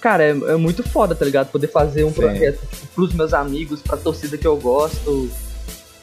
Cara, 0.00 0.24
é, 0.24 0.30
é 0.30 0.56
muito 0.56 0.82
foda, 0.82 1.14
tá 1.14 1.24
ligado? 1.24 1.50
Poder 1.50 1.68
fazer 1.68 2.04
um 2.04 2.08
Sim. 2.08 2.14
projeto 2.20 2.58
pros 3.06 3.14
meus 3.14 3.32
amigos, 3.32 3.80
pra 3.80 3.96
torcida 3.96 4.36
que 4.36 4.46
eu 4.46 4.56
gosto. 4.56 5.30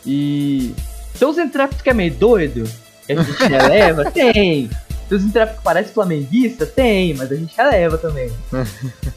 E. 0.05 0.73
Tem 1.17 1.27
uns 1.27 1.37
intrépidos 1.37 1.81
que 1.81 1.89
é 1.89 1.93
meio 1.93 2.13
doido, 2.13 2.69
que 3.05 3.13
a 3.13 3.21
gente 3.21 3.43
releva? 3.43 4.09
Tem. 4.11 4.69
Tem 5.09 5.17
uns 5.17 5.23
intrépidos 5.23 5.59
que 5.59 5.63
parece 5.63 5.93
flamenguista? 5.93 6.65
Tem, 6.65 7.13
mas 7.13 7.31
a 7.31 7.35
gente 7.35 7.55
releva 7.55 7.97
também. 7.97 8.31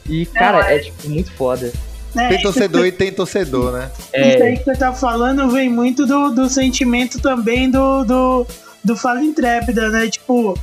E, 0.07 0.25
cara, 0.33 0.73
é 0.73 0.79
tipo 0.79 1.09
muito 1.09 1.31
foda. 1.33 1.71
né, 2.13 2.27
Tem 2.29 2.37
isso 2.37 2.43
torcedor 2.43 2.85
e 2.85 2.91
tem 2.91 3.11
torcedor, 3.11 3.71
né? 3.71 3.91
Isso 3.99 4.09
É, 4.13 4.41
aí 4.41 4.57
que 4.57 4.65
você 4.65 4.75
tá 4.75 4.93
falando 4.93 5.49
vem 5.49 5.69
muito 5.69 6.05
do, 6.05 6.29
do 6.29 6.49
sentimento 6.49 7.19
também 7.19 7.69
do, 7.69 8.03
do, 8.03 8.47
do 8.83 8.95
Fala 8.95 9.21
Intrépida, 9.21 9.89
né? 9.89 10.09
Tipo, 10.09 10.57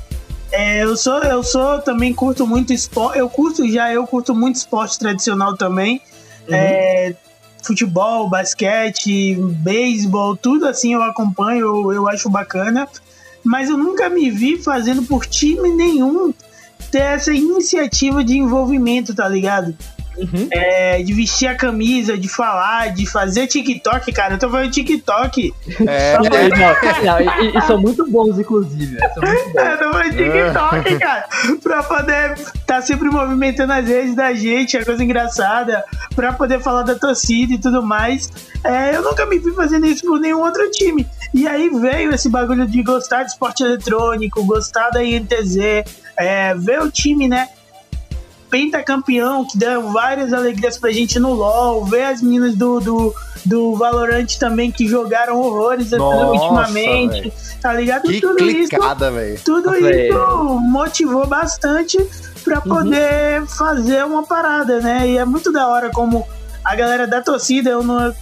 é, 0.50 0.82
eu 0.82 0.96
sou, 0.96 1.18
eu 1.22 1.42
sou, 1.42 1.78
também 1.80 2.12
curto 2.12 2.46
muito 2.46 2.72
esporte, 2.72 3.18
eu 3.18 3.28
curto 3.28 3.70
já, 3.70 3.92
eu 3.92 4.06
curto 4.06 4.34
muito 4.34 4.56
esporte 4.56 4.98
tradicional 4.98 5.56
também. 5.56 6.00
Uhum. 6.48 6.54
É, 6.54 7.14
futebol, 7.62 8.28
basquete, 8.28 9.36
beisebol, 9.36 10.36
tudo 10.36 10.66
assim 10.66 10.94
eu 10.94 11.02
acompanho, 11.02 11.60
eu, 11.60 11.92
eu 11.92 12.08
acho 12.08 12.30
bacana. 12.30 12.88
Mas 13.44 13.70
eu 13.70 13.76
nunca 13.76 14.08
me 14.08 14.30
vi 14.30 14.62
fazendo 14.62 15.02
por 15.04 15.24
time 15.26 15.70
nenhum 15.70 16.32
ter 16.90 17.02
essa 17.02 17.32
iniciativa 17.32 18.24
de 18.24 18.36
envolvimento, 18.36 19.14
tá 19.14 19.28
ligado? 19.28 19.76
Uhum. 20.18 20.48
É, 20.50 21.02
de 21.02 21.12
vestir 21.12 21.48
a 21.48 21.54
camisa, 21.54 22.16
de 22.18 22.28
falar, 22.28 22.92
de 22.92 23.06
fazer 23.06 23.46
TikTok, 23.46 24.12
cara. 24.12 24.34
Eu 24.34 24.38
tô 24.38 24.50
falando 24.50 24.70
TikTok. 24.70 25.54
É, 25.86 26.08
É, 26.38 26.48
não, 26.48 27.24
não, 27.24 27.42
e, 27.44 27.56
e 27.56 27.60
são 27.62 27.80
muito 27.80 28.08
bons, 28.10 28.38
inclusive. 28.38 28.96
né? 28.96 29.08
São 29.14 29.22
muito 29.22 29.52
bons. 29.52 29.62
Eu 29.62 29.78
tô 29.78 29.92
falando 29.92 30.10
TikTok, 30.16 30.98
cara. 30.98 31.28
Pra 31.62 31.82
poder 31.82 32.34
tá 32.66 32.82
sempre 32.82 33.08
movimentando 33.08 33.72
as 33.72 33.86
redes 33.86 34.14
da 34.14 34.32
gente, 34.34 34.76
é 34.76 34.84
coisa 34.84 35.02
engraçada. 35.02 35.84
Pra 36.14 36.32
poder 36.32 36.60
falar 36.60 36.82
da 36.82 36.94
torcida 36.94 37.54
e 37.54 37.58
tudo 37.58 37.82
mais. 37.82 38.30
É, 38.64 38.96
eu 38.96 39.02
nunca 39.02 39.24
me 39.26 39.38
vi 39.38 39.52
fazendo 39.52 39.86
isso 39.86 40.04
por 40.06 40.20
nenhum 40.20 40.40
outro 40.40 40.70
time. 40.70 41.06
E 41.32 41.46
aí 41.46 41.68
veio 41.70 42.12
esse 42.14 42.28
bagulho 42.28 42.66
de 42.66 42.82
gostar 42.82 43.22
de 43.22 43.30
esporte 43.30 43.62
eletrônico, 43.62 44.44
gostar 44.44 44.90
da 44.90 45.02
INTZ, 45.02 45.56
é, 46.16 46.54
ver 46.54 46.82
o 46.82 46.90
time, 46.90 47.28
né? 47.28 47.48
Pentacampeão, 48.50 49.46
que 49.46 49.56
deu 49.56 49.90
várias 49.90 50.32
alegrias 50.32 50.78
pra 50.78 50.90
gente 50.90 51.18
no 51.18 51.32
LoL, 51.32 51.84
ver 51.84 52.04
as 52.04 52.22
meninas 52.22 52.54
do, 52.54 52.80
do, 52.80 53.14
do 53.44 53.74
Valorant 53.74 54.26
também 54.38 54.70
que 54.70 54.86
jogaram 54.86 55.40
horrores 55.40 55.90
Nossa, 55.90 56.26
ultimamente, 56.26 57.20
velho. 57.20 57.32
tá 57.60 57.72
ligado? 57.72 58.02
que 58.02 58.20
tudo 58.20 58.44
isso, 58.44 58.70
clicada, 58.70 59.10
velho. 59.10 59.40
tudo 59.44 59.74
isso 59.76 60.60
motivou 60.60 61.26
bastante 61.26 61.98
pra 62.44 62.60
poder 62.60 63.46
fazer 63.46 64.04
uma 64.04 64.22
parada, 64.22 64.80
né? 64.80 65.08
E 65.08 65.18
é 65.18 65.24
muito 65.24 65.52
da 65.52 65.68
hora 65.68 65.90
como 65.90 66.26
a 66.64 66.74
galera 66.74 67.06
da 67.06 67.22
torcida, 67.22 67.70
eu 67.70 67.82
não, 67.82 68.14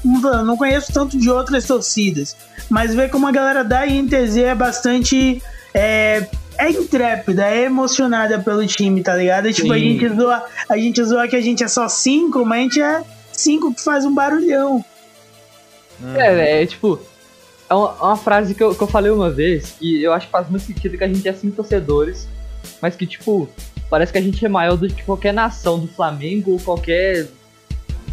não 0.44 0.56
conheço 0.56 0.92
tanto 0.92 1.18
de 1.18 1.30
outras 1.30 1.66
torcidas, 1.66 2.36
mas 2.68 2.94
ver 2.94 3.10
como 3.10 3.26
a 3.26 3.32
galera 3.32 3.64
da 3.64 3.86
INTZ 3.86 4.36
é 4.36 4.54
bastante. 4.54 5.42
É, 5.74 6.26
é 6.58 6.70
intrépida, 6.70 7.46
é 7.46 7.64
emocionada 7.64 8.38
pelo 8.38 8.66
time, 8.66 9.02
tá 9.02 9.14
ligado? 9.14 9.52
Tipo, 9.52 9.72
a 9.72 9.78
gente, 9.78 10.08
zoa, 10.08 10.44
a 10.68 10.76
gente 10.76 11.04
zoa 11.04 11.28
que 11.28 11.36
a 11.36 11.40
gente 11.40 11.64
é 11.64 11.68
só 11.68 11.88
cinco, 11.88 12.44
mas 12.44 12.58
a 12.58 12.62
gente 12.62 12.80
é 12.80 13.04
cinco 13.32 13.74
que 13.74 13.82
faz 13.82 14.04
um 14.04 14.14
barulhão. 14.14 14.84
É, 16.14 16.62
é 16.62 16.66
tipo. 16.66 16.98
É 17.68 17.74
uma, 17.74 17.92
uma 17.94 18.16
frase 18.16 18.54
que 18.54 18.62
eu, 18.62 18.74
que 18.74 18.82
eu 18.82 18.86
falei 18.86 19.10
uma 19.10 19.28
vez 19.28 19.72
que 19.72 20.02
eu 20.02 20.12
acho 20.12 20.26
que 20.26 20.32
faz 20.32 20.48
muito 20.48 20.64
sentido 20.64 20.96
que 20.96 21.02
a 21.02 21.08
gente 21.08 21.28
é 21.28 21.32
cinco 21.32 21.56
torcedores, 21.56 22.28
mas 22.80 22.94
que, 22.94 23.06
tipo, 23.06 23.48
parece 23.90 24.12
que 24.12 24.18
a 24.18 24.22
gente 24.22 24.44
é 24.44 24.48
maior 24.48 24.76
do 24.76 24.86
que 24.86 25.02
qualquer 25.02 25.34
nação 25.34 25.80
do 25.80 25.88
Flamengo 25.88 26.52
ou 26.52 26.60
qualquer 26.60 27.26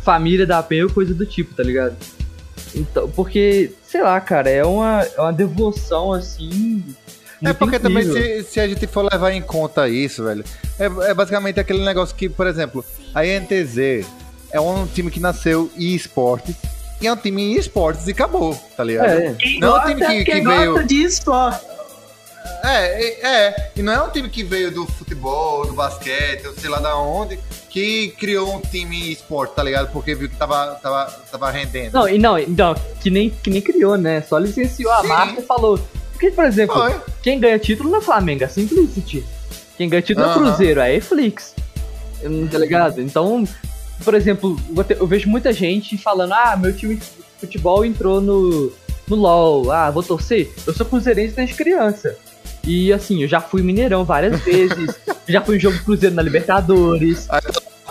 família 0.02 0.46
da 0.46 0.62
PEN 0.64 0.84
ou 0.84 0.90
coisa 0.90 1.14
do 1.14 1.26
tipo, 1.26 1.54
tá 1.54 1.62
ligado? 1.62 1.96
Então, 2.76 3.08
porque, 3.10 3.72
sei 3.84 4.02
lá, 4.02 4.20
cara, 4.20 4.50
é 4.50 4.66
uma, 4.66 5.04
é 5.04 5.22
uma 5.22 5.32
devoção 5.32 6.12
assim. 6.12 6.84
É 7.44 7.54
porque 7.54 7.80
também 7.80 8.04
se, 8.04 8.44
se 8.44 8.60
a 8.60 8.68
gente 8.68 8.86
for 8.88 9.08
levar 9.12 9.32
em 9.32 9.42
conta 9.42 9.88
isso, 9.90 10.24
velho, 10.24 10.44
é, 10.80 10.86
é 11.10 11.14
basicamente 11.14 11.60
aquele 11.60 11.84
negócio 11.84 12.16
que, 12.16 12.30
por 12.30 12.48
exemplo, 12.48 12.84
a 13.14 13.26
INTZ 13.26 14.06
é 14.52 14.60
um 14.60 14.86
time 14.88 15.10
que 15.12 15.20
nasceu 15.20 15.70
em 15.78 15.94
esportes 15.94 16.56
e 17.02 17.08
é 17.08 17.12
um 17.12 17.18
time 17.18 17.42
em 17.42 17.56
esportes 17.58 18.08
e 18.08 18.12
acabou, 18.12 18.56
tá 18.78 18.84
ligado? 18.84 19.10
É, 19.10 19.36
Não 19.60 19.78
é 19.78 19.82
um 19.82 19.88
time 19.88 20.24
que- 20.24 20.32
que 20.32 20.42
gosta 20.42 20.60
veio- 20.60 20.88
de 20.88 21.04
esporte. 21.04 21.66
É, 22.64 23.04
é, 23.04 23.28
é, 23.48 23.72
e 23.76 23.82
não 23.82 23.92
é 23.94 24.02
um 24.02 24.10
time 24.10 24.30
que 24.30 24.44
veio 24.44 24.72
do 24.72 24.86
futebol, 24.86 25.66
do 25.66 25.74
basquete, 25.74 26.46
ou 26.48 26.54
sei 26.54 26.70
lá 26.70 26.80
da 26.80 26.96
onde, 26.98 27.38
que 27.70 28.10
criou 28.18 28.56
um 28.56 28.62
time 28.62 29.10
em 29.10 29.12
esporte, 29.12 29.54
tá 29.56 29.64
ligado? 29.64 29.92
Porque 29.92 30.14
viu 30.16 30.30
que 30.30 30.36
tava, 30.36 30.76
tava, 30.82 31.06
tava 31.32 31.52
rendendo. 31.52 31.94
Não, 31.94 32.08
e 32.08 32.18
não, 32.18 32.38
não 32.48 32.76
que, 33.02 33.10
nem, 33.10 33.30
que 33.30 33.50
nem 33.50 33.62
criou, 33.62 33.98
né? 33.98 34.22
Só 34.22 34.38
licenciou 34.38 34.92
a 34.94 35.02
Sim. 35.02 35.08
marca 35.08 35.42
e 35.42 35.44
falou. 35.46 35.80
Porque, 36.14 36.32
por 36.32 36.46
exemplo, 36.46 36.76
Foi. 36.76 36.96
quem 37.22 37.40
ganha 37.40 37.60
título 37.60 37.90
não 37.92 37.98
é 37.98 38.02
Flamengo, 38.02 38.44
é 38.44 38.48
Simplicity. 38.48 39.24
Quem 39.78 39.90
ganha 39.90 40.02
título 40.02 40.26
é 40.26 40.30
Aham. 40.30 40.44
Cruzeiro, 40.46 40.80
é 40.80 41.02
Flix. 41.02 41.54
Tá 42.52 42.58
ligado? 42.58 43.02
Então, 43.02 43.44
por 44.04 44.14
exemplo, 44.14 44.58
eu 44.98 45.06
vejo 45.06 45.28
muita 45.30 45.52
gente 45.52 45.98
falando: 45.98 46.32
ah, 46.34 46.56
meu 46.56 46.74
time 46.74 46.96
de 46.96 47.04
futebol 47.40 47.84
entrou 47.84 48.22
no, 48.22 48.72
no 49.08 49.16
LOL, 49.16 49.72
ah, 49.72 49.92
vou 49.92 50.02
torcer. 50.04 50.50
Eu 50.66 50.74
sou 50.74 50.86
cruzeirense 50.86 51.36
desde 51.36 51.56
criança. 51.56 52.16
E 52.66 52.94
assim, 52.94 53.22
eu 53.24 53.28
já 53.28 53.42
fui 53.42 53.62
Mineirão 53.62 54.06
várias 54.06 54.40
vezes, 54.46 54.96
já 55.28 55.42
fui 55.42 55.58
em 55.58 55.60
jogo 55.60 55.78
do 55.78 55.84
Cruzeiro 55.84 56.16
na 56.16 56.22
Libertadores. 56.22 57.28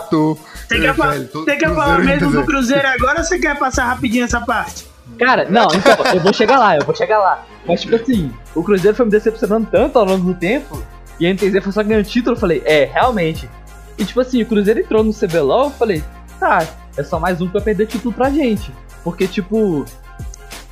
Tu, 0.09 0.37
Você 0.67 0.79
quer, 0.79 0.95
fa- 0.95 1.11
velho, 1.11 1.27
tu- 1.27 1.43
você 1.43 1.51
quer 1.51 1.57
Cruzeiro 1.65 1.75
falar 1.75 1.99
mesmo 1.99 2.31
do 2.31 2.43
Cruzeiro 2.43 2.87
agora 2.87 3.19
ou 3.19 3.23
você 3.25 3.37
quer 3.37 3.57
passar 3.59 3.85
rapidinho 3.85 4.23
essa 4.25 4.41
parte? 4.41 4.85
Cara, 5.17 5.47
não, 5.49 5.67
então, 5.73 5.95
eu 6.13 6.19
vou 6.19 6.33
chegar 6.33 6.57
lá, 6.57 6.75
eu 6.75 6.85
vou 6.85 6.95
chegar 6.95 7.19
lá. 7.19 7.45
Mas, 7.65 7.81
tipo 7.81 7.95
assim, 7.95 8.31
o 8.55 8.63
Cruzeiro 8.63 8.95
foi 8.95 9.05
me 9.05 9.11
decepcionando 9.11 9.67
tanto 9.71 9.97
ao 9.97 10.05
longo 10.05 10.33
do 10.33 10.33
tempo, 10.33 10.81
e 11.19 11.27
a 11.27 11.33
NTZ 11.33 11.63
foi 11.63 11.71
só 11.71 11.83
ganhando 11.83 12.05
título, 12.05 12.35
eu 12.35 12.39
falei, 12.39 12.61
é, 12.65 12.85
realmente. 12.85 13.49
E, 13.97 14.03
tipo 14.03 14.19
assim, 14.19 14.41
o 14.41 14.45
Cruzeiro 14.45 14.79
entrou 14.79 15.03
no 15.03 15.13
CBLOL, 15.13 15.65
eu 15.65 15.71
falei, 15.71 16.03
tá, 16.39 16.65
é 16.97 17.03
só 17.03 17.19
mais 17.19 17.41
um 17.41 17.47
vai 17.47 17.61
perder 17.61 17.87
título 17.87 18.13
pra 18.13 18.29
gente. 18.29 18.71
Porque, 19.03 19.27
tipo, 19.27 19.85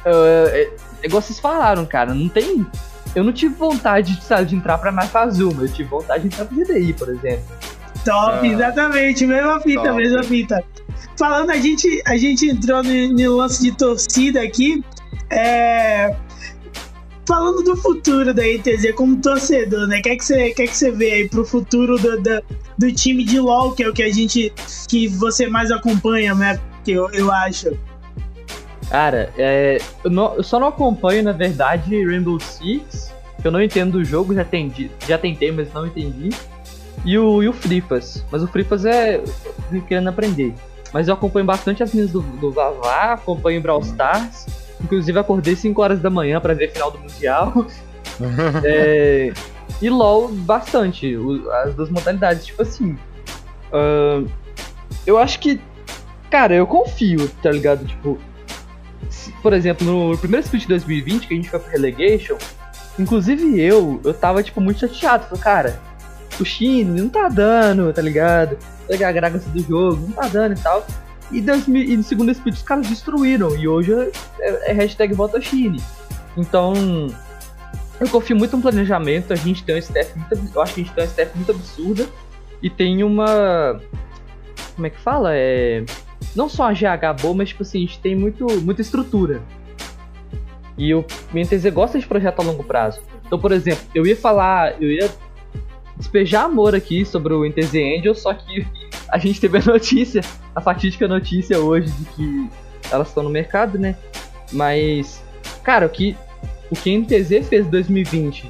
é, 0.05 0.69
é, 1.01 1.05
igual 1.05 1.21
vocês 1.21 1.39
falaram, 1.39 1.85
cara, 1.85 2.13
não 2.13 2.27
tem. 2.27 2.65
Eu 3.13 3.23
não 3.23 3.33
tive 3.33 3.53
vontade 3.55 4.17
sabe, 4.21 4.45
de 4.45 4.55
entrar 4.55 4.77
pra 4.77 4.93
Azuma, 5.21 5.63
eu 5.63 5.69
tive 5.69 5.89
vontade 5.89 6.27
de 6.27 6.33
entrar 6.33 6.45
pro 6.45 6.55
GDI, 6.55 6.93
por 6.93 7.09
exemplo. 7.09 7.43
Top, 8.05 8.39
Ah. 8.41 8.47
exatamente, 8.47 9.25
mesma 9.27 9.59
fita, 9.59 9.83
Top. 9.83 9.95
mesma 9.97 10.23
fita. 10.23 10.63
Falando, 11.17 11.51
a 11.51 11.57
gente, 11.57 12.01
a 12.05 12.17
gente 12.17 12.47
entrou 12.47 12.81
no, 12.83 13.09
no 13.13 13.35
lance 13.37 13.61
de 13.61 13.71
torcida 13.77 14.41
aqui, 14.41 14.83
é, 15.29 16.15
falando 17.27 17.61
do 17.63 17.75
futuro 17.75 18.33
da 18.33 18.47
ITZ 18.47 18.93
como 18.95 19.17
torcedor, 19.21 19.87
né? 19.87 19.99
O 19.99 20.01
que 20.01 20.09
é 20.09 20.15
que 20.15 20.25
você, 20.25 20.51
que 20.51 20.63
é 20.63 20.67
que 20.67 20.75
você 20.75 20.89
vê 20.91 21.11
aí 21.11 21.29
pro 21.29 21.45
futuro 21.45 21.97
do, 21.99 22.19
do, 22.21 22.41
do 22.77 22.91
time 22.91 23.23
de 23.23 23.39
LoL, 23.39 23.73
que 23.73 23.83
é 23.83 23.89
o 23.89 23.93
que 23.93 24.01
a 24.03 24.11
gente, 24.11 24.51
que 24.87 25.07
você 25.07 25.47
mais 25.47 25.69
acompanha, 25.71 26.33
né? 26.33 26.59
Que 26.83 26.93
eu, 26.93 27.09
eu 27.11 27.31
acho. 27.31 27.77
Cara, 28.89 29.31
é, 29.37 29.77
eu, 30.03 30.09
não- 30.09 30.35
eu 30.35 30.43
só 30.43 30.59
não 30.59 30.67
acompanho, 30.67 31.23
na 31.23 31.31
verdade, 31.31 32.03
Rainbow 32.05 32.39
Six, 32.39 33.13
que 33.41 33.47
eu 33.47 33.51
não 33.51 33.61
entendo 33.61 33.91
do 33.99 34.03
jogo, 34.03 34.33
já, 34.33 34.41
entendi, 34.41 34.89
já 35.07 35.17
tentei, 35.17 35.51
mas 35.51 35.71
não 35.71 35.85
entendi. 35.87 36.29
E 37.05 37.17
o, 37.17 37.41
e 37.41 37.47
o 37.47 37.53
Fripas. 37.53 38.23
Mas 38.31 38.43
o 38.43 38.47
Fripas 38.47 38.85
é. 38.85 39.21
querendo 39.87 40.09
aprender. 40.09 40.53
Mas 40.93 41.07
eu 41.07 41.13
acompanho 41.13 41.45
bastante 41.45 41.81
as 41.81 41.93
meninas 41.93 42.11
do, 42.11 42.21
do 42.21 42.51
Vavá, 42.51 43.13
acompanho 43.13 43.61
Brawl 43.61 43.81
Stars. 43.81 44.45
Inclusive 44.83 45.17
acordei 45.17 45.55
5 45.55 45.81
horas 45.81 45.99
da 45.99 46.09
manhã 46.09 46.39
para 46.39 46.53
ver 46.53 46.65
a 46.65 46.71
final 46.71 46.91
do 46.91 46.99
Mundial. 46.99 47.65
é, 48.63 49.31
e 49.81 49.89
LoL 49.89 50.29
bastante, 50.29 51.15
o, 51.15 51.49
as 51.51 51.73
duas 51.73 51.89
modalidades. 51.89 52.45
Tipo 52.45 52.61
assim, 52.61 52.97
uh, 53.71 54.29
eu 55.05 55.17
acho 55.17 55.39
que, 55.39 55.59
cara, 56.29 56.53
eu 56.53 56.67
confio, 56.67 57.29
tá 57.41 57.51
ligado? 57.51 57.85
Tipo, 57.85 58.19
se, 59.09 59.31
por 59.33 59.53
exemplo, 59.53 59.85
no 59.85 60.17
primeiro 60.17 60.43
split 60.43 60.63
de 60.63 60.69
2020, 60.69 61.27
que 61.27 61.33
a 61.33 61.37
gente 61.37 61.49
foi 61.49 61.59
pro 61.59 61.71
Relegation, 61.71 62.37
inclusive 62.99 63.59
eu, 63.59 63.99
eu 64.03 64.13
tava, 64.13 64.43
tipo, 64.43 64.59
muito 64.59 64.79
chateado. 64.79 65.25
Falei, 65.25 65.43
cara, 65.43 65.79
o 66.41 66.45
Shine 66.45 67.01
não 67.01 67.09
tá 67.09 67.29
dando, 67.29 67.93
tá 67.93 68.01
ligado? 68.01 68.57
Pegar 68.87 69.09
a 69.09 69.11
graça 69.11 69.49
do 69.49 69.61
jogo, 69.61 70.07
não 70.07 70.11
tá 70.11 70.27
dando 70.27 70.57
e 70.57 70.61
tal. 70.61 70.85
E, 71.31 71.39
2000, 71.39 71.83
e 71.83 71.97
no 71.97 72.03
segundo 72.03 72.31
split 72.31 72.55
os 72.55 72.61
caras 72.61 72.87
destruíram. 72.87 73.55
E 73.55 73.67
hoje 73.67 73.93
é, 74.39 74.71
é 74.71 74.73
hashtag 74.73 75.13
volta 75.13 75.39
Shine. 75.39 75.81
Então, 76.35 76.73
eu 77.99 78.09
confio 78.09 78.35
muito 78.35 78.55
no 78.55 78.61
planejamento. 78.61 79.31
A 79.31 79.35
gente 79.35 79.63
tem 79.63 79.75
um 79.75 79.77
staff 79.77 80.17
muito. 80.17 80.55
Eu 80.55 80.61
acho 80.61 80.73
que 80.73 80.81
a 80.81 80.83
gente 80.83 80.93
tem 80.93 81.03
um 81.03 81.07
staff 81.07 81.35
muito 81.35 81.51
absurda. 81.51 82.07
E 82.61 82.69
tem 82.69 83.03
uma. 83.03 83.79
Como 84.75 84.87
é 84.87 84.89
que 84.89 84.99
fala? 84.99 85.31
É. 85.33 85.83
Não 86.35 86.47
só 86.47 86.69
a 86.69 86.73
GH 86.73 87.21
boa, 87.21 87.33
mas 87.33 87.49
tipo 87.49 87.63
assim, 87.63 87.79
a 87.79 87.81
gente 87.81 87.99
tem 87.99 88.15
muito, 88.15 88.45
muita 88.61 88.81
estrutura. 88.81 89.41
E 90.77 90.93
o 90.93 91.05
MTZ 91.33 91.71
gosta 91.73 91.99
de 91.99 92.07
projeto 92.07 92.39
a 92.39 92.43
longo 92.43 92.63
prazo. 92.63 93.01
Então, 93.25 93.39
por 93.39 93.51
exemplo, 93.51 93.83
eu 93.93 94.05
ia 94.05 94.15
falar, 94.15 94.81
eu 94.81 94.89
ia 94.91 95.09
despejar 95.97 96.45
amor 96.45 96.75
aqui 96.75 97.05
sobre 97.05 97.33
o 97.33 97.45
NTZ 97.45 97.75
Angel, 97.75 98.15
só 98.15 98.33
que 98.33 98.65
a 99.09 99.17
gente 99.17 99.39
teve 99.39 99.57
a 99.57 99.61
notícia, 99.61 100.21
a 100.55 100.61
fatídica 100.61 101.07
notícia 101.07 101.59
hoje 101.59 101.91
de 101.91 102.05
que 102.05 102.49
elas 102.91 103.09
estão 103.09 103.23
no 103.23 103.29
mercado, 103.29 103.77
né? 103.77 103.95
Mas, 104.51 105.23
cara, 105.63 105.85
o 105.85 105.89
que 105.89 106.15
o 106.69 106.75
que 106.75 106.95
a 106.95 106.97
NTZ 106.97 107.49
fez 107.49 107.67
em 107.67 107.69
2020, 107.69 108.49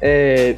é, 0.00 0.56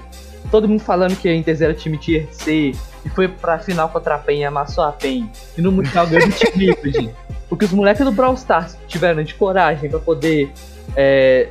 todo 0.50 0.68
mundo 0.68 0.80
falando 0.80 1.16
que 1.16 1.28
a 1.28 1.32
NTZ 1.32 1.60
era 1.60 1.74
time 1.74 1.96
Tier 1.96 2.26
C 2.32 2.72
e 3.04 3.08
foi 3.10 3.28
pra 3.28 3.58
final 3.58 3.88
contra 3.88 4.16
a 4.16 4.18
PEN 4.18 4.40
e 4.40 4.44
amassou 4.44 4.82
a 4.82 4.90
PEN, 4.90 5.30
e 5.56 5.62
no 5.62 5.70
Mundial 5.70 6.06
ganhou 6.06 6.28
de 6.28 6.36
time 6.36 6.66
Liquid. 6.66 7.10
O 7.48 7.56
que 7.56 7.64
os 7.64 7.72
moleques 7.72 8.04
do 8.04 8.10
Brawl 8.10 8.34
Stars 8.34 8.76
tiveram 8.88 9.22
de 9.22 9.34
coragem 9.34 9.88
para 9.88 10.00
poder 10.00 10.50
é, 10.96 11.48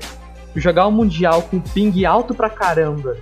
jogar 0.55 0.85
o 0.85 0.91
Mundial 0.91 1.43
com 1.43 1.61
ping 1.61 2.03
alto 2.03 2.35
pra 2.35 2.49
caramba 2.49 3.15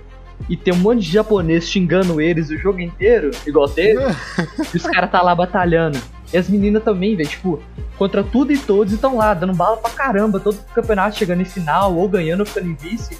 e 0.48 0.56
tem 0.56 0.74
um 0.74 0.78
monte 0.78 1.00
de 1.00 1.12
japonês 1.12 1.68
xingando 1.68 2.20
eles 2.20 2.50
o 2.50 2.58
jogo 2.58 2.80
inteiro, 2.80 3.30
igual 3.46 3.68
teve, 3.68 4.00
e 4.72 4.76
os 4.76 4.82
caras 4.82 5.10
tá 5.10 5.22
lá 5.22 5.34
batalhando. 5.34 5.98
E 6.32 6.36
as 6.36 6.48
meninas 6.48 6.82
também, 6.82 7.14
velho, 7.14 7.28
tipo, 7.28 7.62
contra 7.98 8.24
tudo 8.24 8.52
e 8.52 8.58
todos 8.58 8.92
estão 8.92 9.16
lá, 9.16 9.34
dando 9.34 9.54
bala 9.54 9.76
pra 9.76 9.90
caramba, 9.90 10.40
todo 10.40 10.58
campeonato 10.74 11.18
chegando 11.18 11.42
em 11.42 11.44
final, 11.44 11.94
ou 11.94 12.08
ganhando 12.08 12.40
ou 12.40 12.46
ficando 12.46 12.68
em 12.68 12.74
vice. 12.74 13.18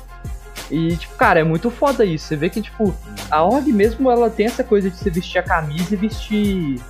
E, 0.71 0.97
tipo, 0.97 1.15
cara, 1.17 1.41
é 1.41 1.45
muito 1.45 1.71
foda 1.71 2.05
isso. 2.05 2.27
Você 2.27 2.37
vê 2.37 2.49
que, 2.49 2.63
tipo, 2.63 2.95
a 3.31 3.43
Org 3.43 3.71
mesmo, 3.71 4.11
ela 4.11 4.31
tem 4.31 4.47
essa 4.47 4.65
coisa 4.65 4.91
de 4.91 4.97
você 4.97 5.11
vestir 5.11 5.39
a 5.39 5.43
camisa 5.43 5.93
e 5.93 5.97
vestir... 5.97 6.81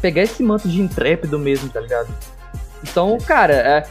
Pegar 0.00 0.22
esse 0.22 0.42
manto 0.42 0.68
de 0.68 0.80
intrépido 0.80 1.38
mesmo, 1.38 1.68
tá 1.68 1.80
ligado? 1.80 2.08
Então, 2.82 3.16
cara, 3.18 3.54
é... 3.54 3.86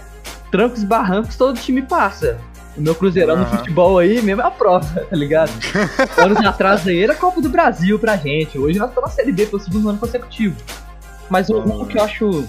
trancos 0.52 0.84
e 0.84 0.86
barrancos 0.86 1.38
todo 1.38 1.58
time 1.58 1.82
passa. 1.82 2.38
O 2.78 2.82
meu 2.82 2.94
Cruzeirão 2.94 3.36
uhum. 3.36 3.42
no 3.42 3.48
futebol 3.48 3.98
aí 3.98 4.22
mesmo 4.22 4.42
é 4.42 4.46
a 4.46 4.52
prova, 4.52 5.02
tá 5.02 5.16
ligado? 5.16 5.52
Anos 6.18 6.38
atrás 6.46 6.88
aí 6.88 7.04
era 7.04 7.16
Copa 7.16 7.42
do 7.42 7.50
Brasil 7.50 7.98
pra 7.98 8.16
gente. 8.16 8.58
Hoje 8.58 8.78
nós 8.78 8.90
estamos 8.90 9.10
na 9.10 9.16
Série 9.16 9.32
B 9.32 9.48
pelo 9.48 9.62
segundo 9.62 9.90
ano 9.90 9.98
consecutivo. 9.98 10.56
Mas 11.30 11.50
o 11.50 11.56
uhum. 11.58 11.86
que 11.86 11.98
eu 11.98 12.04
acho 12.04 12.48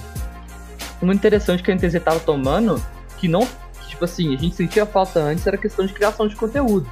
muito 1.00 1.18
interessante 1.18 1.62
que 1.62 1.70
a 1.70 1.74
NTZ 1.74 2.02
tava 2.04 2.20
tomando, 2.20 2.82
que 3.16 3.26
não. 3.26 3.46
Que, 3.80 3.88
tipo 3.88 4.04
assim, 4.04 4.34
a 4.34 4.38
gente 4.38 4.54
sentia 4.54 4.84
falta 4.84 5.18
antes, 5.18 5.46
era 5.46 5.56
questão 5.56 5.86
de 5.86 5.92
criação 5.92 6.28
de 6.28 6.36
conteúdo. 6.36 6.86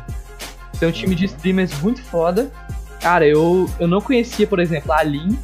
Tem 0.78 0.88
um 0.88 0.92
time 0.92 1.14
de 1.14 1.26
streamers 1.26 1.78
muito 1.80 2.02
foda. 2.02 2.50
Cara, 3.00 3.26
eu, 3.26 3.68
eu 3.78 3.86
não 3.86 4.00
conhecia, 4.00 4.46
por 4.46 4.58
exemplo, 4.58 4.92
a 4.92 5.02
Lin, 5.02 5.38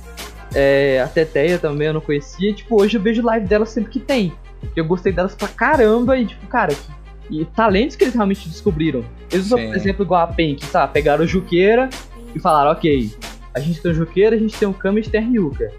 é, 0.54 1.00
a 1.00 1.08
Teteia 1.08 1.58
também 1.58 1.88
eu 1.88 1.94
não 1.94 2.00
conhecia. 2.00 2.52
Tipo, 2.54 2.80
hoje 2.80 2.96
eu 2.96 3.02
vejo 3.02 3.22
live 3.22 3.46
delas 3.46 3.70
sempre 3.70 3.90
que 3.90 4.00
tem. 4.00 4.32
Eu 4.76 4.84
gostei 4.84 5.12
delas 5.12 5.34
pra 5.34 5.48
caramba 5.48 6.16
e, 6.16 6.26
tipo, 6.26 6.46
cara, 6.46 6.74
que 6.74 7.01
e 7.30 7.44
talentos 7.44 7.96
que 7.96 8.04
eles 8.04 8.14
realmente 8.14 8.48
descobriram. 8.48 9.04
Eles 9.30 9.46
usam, 9.46 9.58
por 9.58 9.76
exemplo, 9.76 10.04
igual 10.04 10.22
a 10.22 10.26
PEN, 10.26 10.54
que 10.54 10.66
tá, 10.66 10.86
pegaram 10.86 11.24
o 11.24 11.26
Juqueira 11.26 11.88
e 12.34 12.40
falaram, 12.40 12.72
ok, 12.72 13.12
a 13.54 13.60
gente 13.60 13.80
tem 13.80 13.90
o 13.90 13.94
Juqueira, 13.94 14.36
a 14.36 14.38
gente 14.38 14.56
tem 14.56 14.68
o 14.68 14.74
Kami 14.74 15.00
e 15.00 15.08
tem 15.08 15.30
Ryuka. 15.30 15.70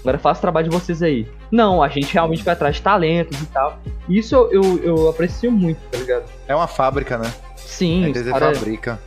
Agora 0.00 0.18
faça 0.18 0.38
o 0.38 0.40
trabalho 0.40 0.68
de 0.68 0.74
vocês 0.74 1.02
aí. 1.02 1.26
Não, 1.50 1.82
a 1.82 1.88
gente 1.88 2.12
realmente 2.12 2.42
vai 2.42 2.54
atrás 2.54 2.76
de 2.76 2.82
talentos 2.82 3.40
e 3.40 3.46
tal. 3.46 3.78
Isso 4.08 4.34
eu, 4.34 4.50
eu, 4.50 4.78
eu 4.82 5.08
aprecio 5.08 5.52
muito, 5.52 5.78
tá 5.90 5.98
ligado? 5.98 6.24
É 6.48 6.54
uma 6.54 6.66
fábrica, 6.66 7.18
né? 7.18 7.30
Sim. 7.56 8.10
É 8.10 8.22
cara... 8.30 8.54
fabrica. 8.54 8.98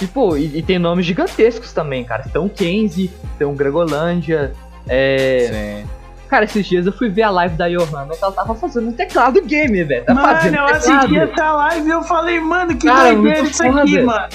E, 0.00 0.06
pô, 0.06 0.36
e, 0.36 0.58
e, 0.58 0.62
tem 0.62 0.78
nomes 0.78 1.06
gigantescos 1.06 1.72
também, 1.72 2.04
cara. 2.04 2.24
Tem 2.24 2.40
o 2.40 2.48
Kenzie, 2.48 3.10
tem 3.38 3.46
o 3.46 3.52
Gregolândia, 3.52 4.52
é... 4.88 5.82
Sim. 5.82 6.01
Cara, 6.32 6.46
esses 6.46 6.66
dias 6.66 6.86
eu 6.86 6.92
fui 6.94 7.10
ver 7.10 7.24
a 7.24 7.30
live 7.30 7.56
da 7.56 7.68
Johanna 7.68 8.16
que 8.16 8.24
ela 8.24 8.32
tava 8.32 8.54
fazendo 8.54 8.88
um 8.88 8.92
teclado 8.92 9.42
game, 9.42 9.84
velho. 9.84 10.02
Tá 10.02 10.14
mano, 10.14 10.56
eu 10.56 10.64
assisti 10.64 11.18
essa 11.18 11.52
live 11.52 11.86
e 11.86 11.90
eu 11.90 12.02
falei, 12.04 12.40
mano, 12.40 12.74
que 12.74 12.86
Cara, 12.86 13.12
doideira 13.12 13.40
isso 13.42 13.62
aqui, 13.62 14.00
mano. 14.00 14.28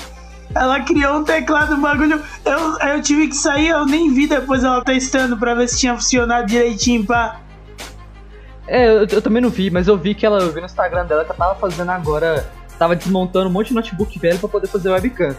Ela 0.54 0.80
criou 0.82 1.18
um 1.18 1.24
teclado, 1.24 1.74
um 1.74 1.82
bagulho. 1.82 2.22
Eu, 2.46 2.78
eu 2.90 3.02
tive 3.02 3.28
que 3.30 3.36
sair, 3.36 3.70
eu 3.70 3.84
nem 3.88 4.14
vi 4.14 4.28
depois 4.28 4.64
ela 4.64 4.84
testando 4.84 5.38
pra 5.38 5.56
ver 5.56 5.68
se 5.68 5.80
tinha 5.80 5.96
funcionado 5.96 6.46
direitinho, 6.46 7.04
pá. 7.04 7.40
É, 8.68 8.90
eu, 8.90 9.08
eu, 9.08 9.22
também 9.24 9.42
não 9.42 9.50
vi, 9.50 9.72
mas 9.72 9.88
eu 9.88 9.98
vi 9.98 10.14
que 10.14 10.24
ela, 10.24 10.38
eu 10.38 10.54
vi 10.54 10.60
no 10.60 10.68
Instagram 10.68 11.04
dela 11.04 11.26
que 11.26 11.32
ela 11.32 11.40
tava 11.40 11.56
fazendo 11.56 11.90
agora. 11.90 12.46
Tava 12.78 12.96
desmontando 12.96 13.50
um 13.50 13.52
monte 13.52 13.70
de 13.70 13.74
notebook 13.74 14.20
velho 14.20 14.38
pra 14.38 14.48
poder 14.48 14.68
fazer 14.68 14.92
webcam. 14.92 15.36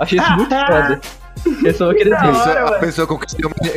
Achei 0.00 0.18
isso 0.18 0.32
muito 0.32 0.54
foda. 0.56 1.00
Pessoa 1.62 1.94
que 1.94 2.08
hora, 2.08 2.20
pessoa, 2.20 2.76
a 2.76 2.78
pessoa 2.78 3.06
com 3.06 3.18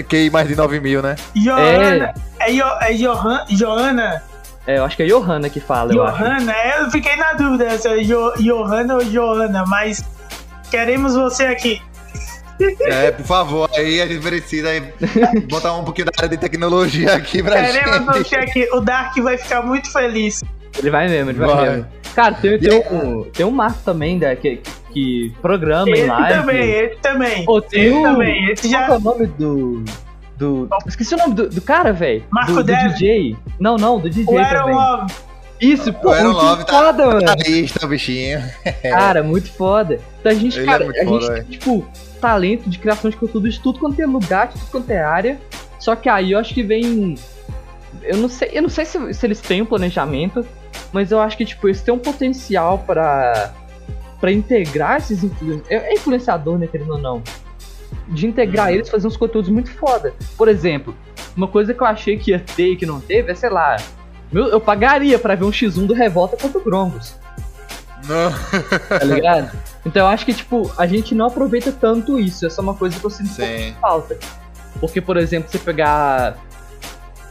QI 0.08 0.30
mais 0.30 0.48
de 0.48 0.56
9 0.56 0.80
mil, 0.80 1.02
né? 1.02 1.16
Johanna. 1.36 2.14
É, 2.40 2.52
é, 2.52 2.92
é 2.92 2.94
Johan, 2.94 3.46
Johanna. 3.50 4.24
É, 4.68 4.78
eu 4.78 4.86
acho 4.86 4.96
que 4.96 5.04
é 5.04 5.08
Johanna 5.08 5.50
que 5.50 5.60
fala. 5.60 5.92
Johanna, 5.94 6.52
eu, 6.52 6.58
é, 6.58 6.82
eu 6.82 6.92
fiquei 6.92 7.16
na 7.16 7.34
dúvida 7.34 7.78
se 7.78 7.88
é 7.88 8.04
jo, 8.04 8.34
Johanna 8.38 8.96
ou 8.96 9.04
Johanna, 9.04 9.66
mas 9.66 10.04
queremos 10.70 11.16
você 11.16 11.46
aqui. 11.46 11.82
É, 12.82 13.10
por 13.12 13.26
favor, 13.26 13.70
aí 13.76 14.02
a 14.02 14.08
gente 14.08 14.22
precisa 14.22 14.70
botar 15.50 15.74
um 15.74 15.84
pouquinho 15.84 16.06
da 16.06 16.12
área 16.16 16.30
de 16.30 16.38
tecnologia 16.38 17.16
aqui 17.16 17.42
pra 17.42 17.54
Queremos 17.54 17.74
gente. 17.74 17.84
Queremos 17.84 18.18
você 18.18 18.36
aqui. 18.36 18.70
O 18.72 18.80
Dark 18.80 19.18
vai 19.18 19.38
ficar 19.38 19.64
muito 19.64 19.92
feliz. 19.92 20.44
Ele 20.78 20.92
vai 20.92 21.08
mesmo, 21.08 21.32
ele 21.32 21.40
vai, 21.40 21.48
vai. 21.48 21.70
mesmo. 21.70 21.88
Cara, 22.14 22.36
tem, 22.36 22.60
tem, 22.60 22.84
um, 22.92 23.24
tem 23.24 23.46
um 23.46 23.52
Marco 23.52 23.80
também, 23.84 24.20
né, 24.20 24.36
que, 24.36 24.62
que 24.92 25.34
programa 25.42 25.90
esse 25.90 26.02
em 26.04 26.08
live. 26.08 26.40
também, 26.40 26.70
esse 26.70 26.96
também. 26.98 27.46
Tem 27.70 27.86
esse 27.88 28.02
também, 28.02 28.52
esse 28.52 28.70
já... 28.70 28.86
Qual 28.86 28.98
é 28.98 29.00
o 29.00 29.04
nome 29.04 29.28
do... 29.28 29.84
do... 30.38 30.70
Esqueci 30.88 31.16
o 31.16 31.18
nome 31.18 31.34
do, 31.34 31.50
do 31.50 31.62
cara, 31.62 31.92
velho. 31.94 32.24
Marco 32.30 32.54
do, 32.54 32.64
do 32.64 32.74
DJ. 32.74 33.36
Não, 33.60 33.78
não, 33.78 34.00
do 34.00 34.10
DJ 34.10 34.38
o 34.38 34.50
também. 34.50 34.76
Love. 34.76 35.14
Isso, 35.62 35.94
pô, 35.94 36.10
o 36.10 36.24
muito 36.24 36.38
Love 36.38 36.66
tá 36.66 36.74
foda, 36.74 37.06
mano. 37.06 37.24
Tá 37.24 37.36
lista, 37.36 37.88
bichinho. 37.88 38.42
Cara, 38.82 39.22
muito 39.22 39.52
foda. 39.52 40.00
Então 40.20 40.32
a 40.32 40.36
gente, 40.36 40.58
Ele 40.58 40.66
cara, 40.66 40.86
é 40.86 41.02
a 41.02 41.06
foda, 41.06 41.22
gente 41.22 41.34
tem, 41.36 41.44
tipo, 41.52 41.88
talento 42.20 42.68
de 42.68 42.80
criação 42.80 43.12
de 43.12 43.18
conteúdo 43.18 43.48
de 43.48 43.60
tudo 43.60 43.80
quanto 43.80 44.02
é 44.02 44.06
lugar, 44.08 44.48
de 44.48 44.54
tudo 44.54 44.72
quanto 44.72 44.90
é 44.90 45.04
área. 45.04 45.40
Só 45.78 45.96
que 45.96 46.10
aí 46.10 46.32
eu 46.32 46.40
acho 46.40 46.54
que 46.54 46.64
vem. 46.64 47.16
Eu 48.02 48.18
não 48.18 48.28
sei, 48.28 48.50
eu 48.54 48.64
não 48.64 48.70
sei 48.70 48.86
se, 48.86 49.14
se 49.14 49.26
eles 49.26 49.40
têm 49.40 49.62
um 49.62 49.66
planejamento, 49.66 50.44
mas 50.92 51.12
eu 51.12 51.20
acho 51.20 51.38
que, 51.38 51.46
tipo, 51.46 51.68
eles 51.68 51.82
têm 51.82 51.94
um 51.94 52.00
potencial 52.00 52.80
para 52.80 53.54
para 54.22 54.32
integrar 54.32 54.98
esses 54.98 55.24
influenciadores. 55.24 55.66
É, 55.70 55.92
é 55.92 55.94
influenciador, 55.94 56.58
né, 56.58 56.68
querendo 56.68 56.92
ou 56.92 56.98
não. 56.98 57.22
De 58.08 58.28
integrar 58.28 58.68
uhum. 58.68 58.76
eles 58.76 58.90
fazer 58.90 59.08
uns 59.08 59.18
conteúdos 59.18 59.50
muito 59.50 59.72
foda. 59.72 60.14
Por 60.38 60.48
exemplo, 60.48 60.96
uma 61.36 61.48
coisa 61.48 61.74
que 61.74 61.82
eu 61.82 61.88
achei 61.88 62.18
que 62.18 62.32
ia 62.32 62.40
ter 62.40 62.74
e 62.74 62.76
que 62.78 62.86
não 62.86 63.02
teve 63.02 63.32
é, 63.32 63.36
sei 63.36 63.50
lá, 63.50 63.76
eu, 64.32 64.48
eu 64.48 64.62
pagaria 64.62 65.20
para 65.20 65.36
ver 65.36 65.44
um 65.44 65.52
X1 65.52 65.88
do 65.88 65.94
Revolta 65.94 66.38
contra 66.38 66.60
o 66.60 66.64
Grongos. 66.64 67.16
Não. 68.08 68.32
Tá 68.88 69.04
ligado? 69.04 69.52
Então 69.86 70.04
eu 70.04 70.08
acho 70.08 70.26
que, 70.26 70.34
tipo, 70.34 70.72
a 70.78 70.86
gente 70.86 71.16
não 71.16 71.26
aproveita 71.26 71.72
tanto 71.72 72.20
isso. 72.20 72.46
Essa 72.46 72.62
é 72.62 72.64
uma 72.64 72.76
coisa 72.76 73.00
que 73.00 73.06
eu 73.06 73.10
sinto 73.10 73.42
um 73.42 73.74
falta. 73.82 74.18
Porque, 74.80 75.02
por 75.02 75.18
exemplo, 75.18 75.50
você 75.50 75.58
pegar 75.60 76.38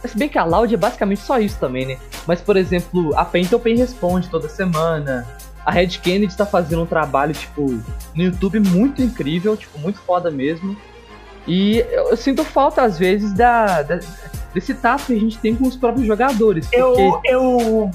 se 0.09 0.17
bem 0.17 0.29
que 0.29 0.39
a 0.39 0.45
Loud 0.45 0.73
é 0.73 0.79
basicamente 0.79 1.21
só 1.21 1.39
isso 1.39 1.59
também, 1.59 1.87
né? 1.87 1.99
Mas, 2.27 2.41
por 2.41 2.57
exemplo, 2.57 3.17
a 3.17 3.25
Paint 3.25 3.53
Open 3.53 3.77
responde 3.77 4.29
toda 4.29 4.49
semana. 4.49 5.27
A 5.65 5.71
Red 5.71 5.89
Kennedy 5.89 6.37
tá 6.37 6.47
fazendo 6.47 6.83
um 6.83 6.87
trabalho, 6.87 7.33
tipo, 7.35 7.81
no 8.15 8.23
YouTube 8.23 8.61
muito 8.61 9.03
incrível, 9.03 9.57
tipo, 9.57 9.79
muito 9.79 9.99
foda 10.01 10.31
mesmo. 10.31 10.77
E 11.47 11.79
eu, 11.91 12.11
eu 12.11 12.17
sinto 12.17 12.45
falta, 12.45 12.83
às 12.83 12.99
vezes, 12.99 13.33
da, 13.33 13.83
da, 13.83 14.01
desse 14.55 14.75
tato 14.75 15.07
que 15.07 15.15
a 15.15 15.21
gente 15.21 15.39
tem 15.39 15.55
com 15.55 15.67
os 15.67 15.77
próprios 15.77 16.07
jogadores. 16.07 16.67
Porque... 16.67 17.03
Eu, 17.25 17.91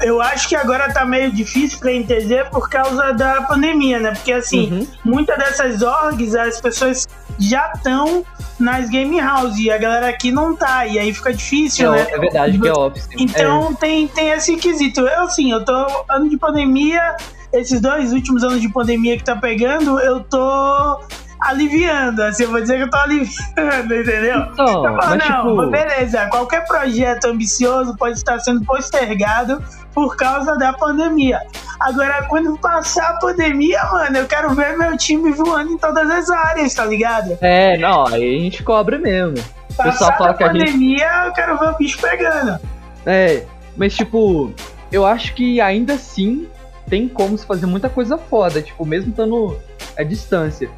eu, 0.00 0.20
acho 0.20 0.48
que 0.48 0.56
agora 0.56 0.92
tá 0.92 1.04
meio 1.04 1.30
difícil 1.30 1.78
pra 1.78 1.92
entender 1.92 2.48
por 2.50 2.68
causa 2.68 3.12
da 3.12 3.42
pandemia, 3.42 3.98
né? 4.00 4.12
Porque, 4.12 4.32
assim, 4.32 4.72
uhum. 4.72 4.86
muitas 5.04 5.38
dessas 5.38 5.82
orgs, 5.82 6.34
as 6.34 6.60
pessoas 6.60 7.06
já 7.38 7.72
estão 7.74 8.24
nas 8.58 8.88
game 8.88 9.18
house 9.20 9.58
e 9.58 9.70
a 9.70 9.78
galera 9.78 10.08
aqui 10.08 10.30
não 10.30 10.54
tá, 10.54 10.86
e 10.86 10.98
aí 10.98 11.12
fica 11.12 11.32
difícil, 11.32 11.92
é, 11.94 11.98
né? 11.98 12.06
É 12.10 12.18
verdade 12.18 12.58
que 12.58 12.68
é 12.68 12.72
office. 12.72 13.08
Então 13.18 13.70
é. 13.72 13.74
tem, 13.74 14.08
tem 14.08 14.30
esse 14.30 14.56
quesito. 14.56 15.00
Eu, 15.00 15.22
assim, 15.24 15.52
eu 15.52 15.64
tô 15.64 16.04
ano 16.08 16.28
de 16.28 16.36
pandemia, 16.36 17.16
esses 17.52 17.80
dois 17.80 18.12
últimos 18.12 18.44
anos 18.44 18.60
de 18.60 18.68
pandemia 18.68 19.16
que 19.16 19.24
tá 19.24 19.36
pegando, 19.36 19.98
eu 20.00 20.20
tô 20.20 21.00
aliviando, 21.44 22.22
assim, 22.22 22.44
eu 22.44 22.50
vou 22.50 22.60
dizer 22.60 22.76
que 22.76 22.82
eu 22.84 22.90
tô 22.90 22.96
aliviando, 22.96 23.94
entendeu? 23.94 24.38
Então, 24.52 24.66
eu 24.66 24.82
falo, 24.82 24.96
mas, 24.96 25.28
não, 25.28 25.56
tipo... 25.56 25.70
beleza, 25.70 26.26
qualquer 26.28 26.66
projeto 26.66 27.26
ambicioso 27.26 27.96
pode 27.96 28.16
estar 28.16 28.38
sendo 28.40 28.64
postergado 28.64 29.62
por 29.92 30.16
causa 30.16 30.56
da 30.56 30.72
pandemia. 30.72 31.40
Agora, 31.78 32.24
quando 32.28 32.58
passar 32.58 33.10
a 33.10 33.18
pandemia, 33.18 33.82
mano, 33.92 34.16
eu 34.16 34.26
quero 34.26 34.54
ver 34.54 34.76
meu 34.76 34.96
time 34.96 35.32
voando 35.32 35.72
em 35.72 35.78
todas 35.78 36.10
as 36.10 36.30
áreas, 36.30 36.74
tá 36.74 36.84
ligado? 36.86 37.36
É, 37.40 37.76
não, 37.76 38.06
aí 38.06 38.36
a 38.36 38.40
gente 38.40 38.62
cobra 38.62 38.98
mesmo. 38.98 39.36
Passar 39.76 40.08
a 40.08 40.34
que 40.34 40.44
a 40.44 40.52
gente. 40.52 40.64
pandemia, 40.64 41.24
eu 41.26 41.32
quero 41.32 41.58
ver 41.58 41.68
o 41.68 41.76
bicho 41.76 42.00
pegando. 42.00 42.58
É, 43.04 43.44
mas 43.76 43.94
tipo, 43.94 44.52
eu 44.90 45.04
acho 45.04 45.34
que 45.34 45.60
ainda 45.60 45.94
assim 45.94 46.48
tem 46.88 47.08
como 47.08 47.36
se 47.36 47.44
fazer 47.44 47.66
muita 47.66 47.88
coisa 47.88 48.16
foda, 48.16 48.62
tipo, 48.62 48.84
mesmo 48.86 49.10
estando 49.10 49.58
à 49.96 50.02
distância. 50.02 50.70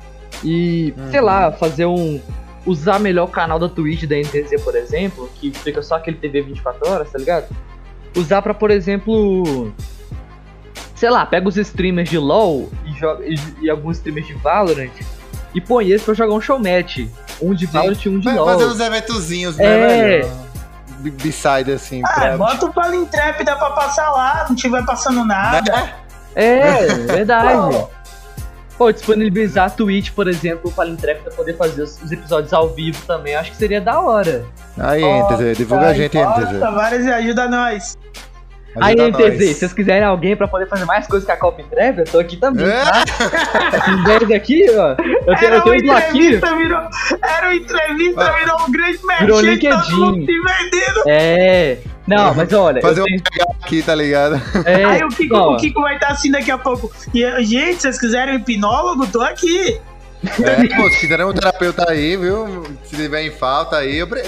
E, 0.45 0.95
sei 1.11 1.21
lá, 1.21 1.51
fazer 1.53 1.87
um. 1.87 2.21
Usar 2.65 2.99
melhor 2.99 3.25
o 3.27 3.29
canal 3.29 3.61
da 3.61 3.69
Twitch 3.69 4.05
da 4.07 4.17
NTZ, 4.17 4.61
por 4.65 4.75
exemplo, 4.75 5.31
que 5.37 5.53
fica 5.53 5.81
só 5.83 5.95
aquele 5.97 6.17
TV 6.17 6.43
24 6.43 6.91
horas, 6.91 7.11
tá 7.13 7.17
ligado? 7.19 7.47
Usar 8.17 8.43
pra, 8.43 8.53
por 8.53 8.71
exemplo. 8.73 9.73
Sei 10.97 11.09
lá, 11.11 11.25
pega 11.27 11.47
os 11.49 11.57
streamers 11.57 12.09
de 12.11 12.19
LoL 12.19 12.71
e, 12.87 12.93
joga, 12.99 13.25
e, 13.25 13.37
e 13.61 13.71
alguns 13.71 13.99
streamers 13.99 14.27
de 14.27 14.33
Valorant 14.35 14.91
e 15.55 15.61
põe 15.61 15.87
eles 15.89 16.03
pra 16.03 16.15
jogar 16.15 16.35
um 16.35 16.41
showmatch. 16.41 17.09
Um 17.41 17.55
de 17.55 17.67
Valorant 17.67 18.03
e 18.05 18.09
um 18.09 18.19
de 18.19 18.25
Vai 18.25 18.35
LoL. 18.35 18.47
fazer 18.47 18.65
uns 18.65 18.81
eventozinhos, 18.81 19.57
né, 19.59 19.65
É. 19.65 19.87
velho? 20.21 20.47
B- 21.01 21.11
B-side, 21.11 21.71
assim. 21.71 22.01
Ah, 22.05 22.13
pra- 22.15 22.37
bota 22.39 22.67
o 22.67 22.73
Palintrépida 22.73 23.55
pra 23.57 23.71
passar 23.71 24.11
lá, 24.11 24.47
não 24.49 24.57
tiver 24.57 24.85
passando 24.87 25.23
nada. 25.25 25.71
Né? 25.71 25.95
É, 26.35 26.87
verdade. 26.95 27.87
Pô, 28.79 28.93
disponibilizar 28.93 29.67
a 29.67 29.71
Twitch, 29.71 30.11
por 30.13 30.29
exemplo, 30.29 30.71
para 30.71 30.89
Intrep 30.89 31.23
pra 31.23 31.33
poder 31.33 31.57
fazer 31.57 31.83
os, 31.83 32.01
os 32.03 32.13
episódios 32.13 32.53
ao 32.53 32.69
vivo 32.69 32.99
também, 33.07 33.35
acho 33.35 33.51
que 33.53 33.57
seria 33.57 33.81
da 33.81 34.01
hora. 34.01 34.45
Aí, 34.79 35.03
NTZ, 35.03 35.57
divulga 35.57 35.87
a 35.87 35.95
gente, 35.95 36.17
NTZ. 36.19 36.53
Nossa, 36.53 36.71
várias 36.73 37.05
e 37.07 37.11
ajuda 37.11 37.49
nós. 37.49 37.97
Aí, 38.79 38.95
NTZ, 38.95 39.39
se 39.39 39.55
vocês 39.55 39.73
quiserem 39.73 40.05
alguém 40.05 40.37
pra 40.37 40.47
poder 40.47 40.69
fazer 40.69 40.85
mais 40.85 41.07
coisas 41.07 41.25
que 41.25 41.33
a 41.33 41.37
Copa 41.39 41.63
Intrep, 41.63 42.01
eu 42.01 42.05
tô 42.05 42.19
aqui 42.19 42.37
também, 42.37 42.67
É? 42.67 42.85
tá? 42.85 43.05
Esses 43.79 44.05
10 44.05 44.31
aqui, 44.33 44.67
ó. 44.77 44.91
Eu 44.91 44.97
tenho, 44.97 45.07
Era 45.07 45.57
eu 45.57 45.63
tenho 45.63 45.83
uma 45.85 45.95
um 45.95 46.01
bloquinho. 46.01 46.37
entrevista, 46.37 46.57
virou, 46.57 46.79
era 47.23 47.47
uma 47.47 47.55
entrevista, 47.57 48.21
Ah. 48.21 48.33
virou 48.39 48.57
um 48.61 48.71
grande 48.73 48.99
Virou 48.99 49.43
merchan, 49.43 49.71
todo 49.71 49.81
LinkedIn. 49.87 49.95
mundo 49.97 50.27
se 50.27 50.27
vendendo. 50.27 51.03
É. 51.07 51.79
Não, 52.07 52.35
mas 52.35 52.53
olha. 52.53 52.81
Fazer 52.81 53.01
um 53.03 53.05
tenho, 53.05 53.23
pegar 53.23 53.47
aqui, 53.63 53.83
tá 53.83 53.95
ligado? 53.95 54.41
é, 54.65 54.85
Aí 54.87 55.03
o 55.05 55.09
Kiko, 55.09 55.37
ó, 55.37 55.55
o 55.55 55.57
Kiko 55.57 55.81
vai 55.83 55.95
estar 55.97 56.09
assim 56.09 56.31
daqui 56.31 56.51
a 56.51 56.59
pouco. 56.59 56.91
E, 57.13 57.21
gente, 57.45 57.75
se 57.77 57.81
vocês 57.83 57.99
quiserem 58.01 58.35
um 58.35 58.39
hipnólogo, 58.39 59.07
tô 59.09 59.21
aqui. 59.21 59.81
É, 60.25 60.77
pô, 60.77 60.89
se 60.91 61.01
quiserem 61.01 61.27
um 61.27 61.33
terapeuta 61.33 61.91
aí, 61.91 62.17
viu? 62.17 62.65
Se 62.85 62.97
tiver 62.97 63.23
em 63.23 63.31
falta 63.31 63.77
aí, 63.77 63.97
eu... 63.99 64.07
pre- 64.09 64.23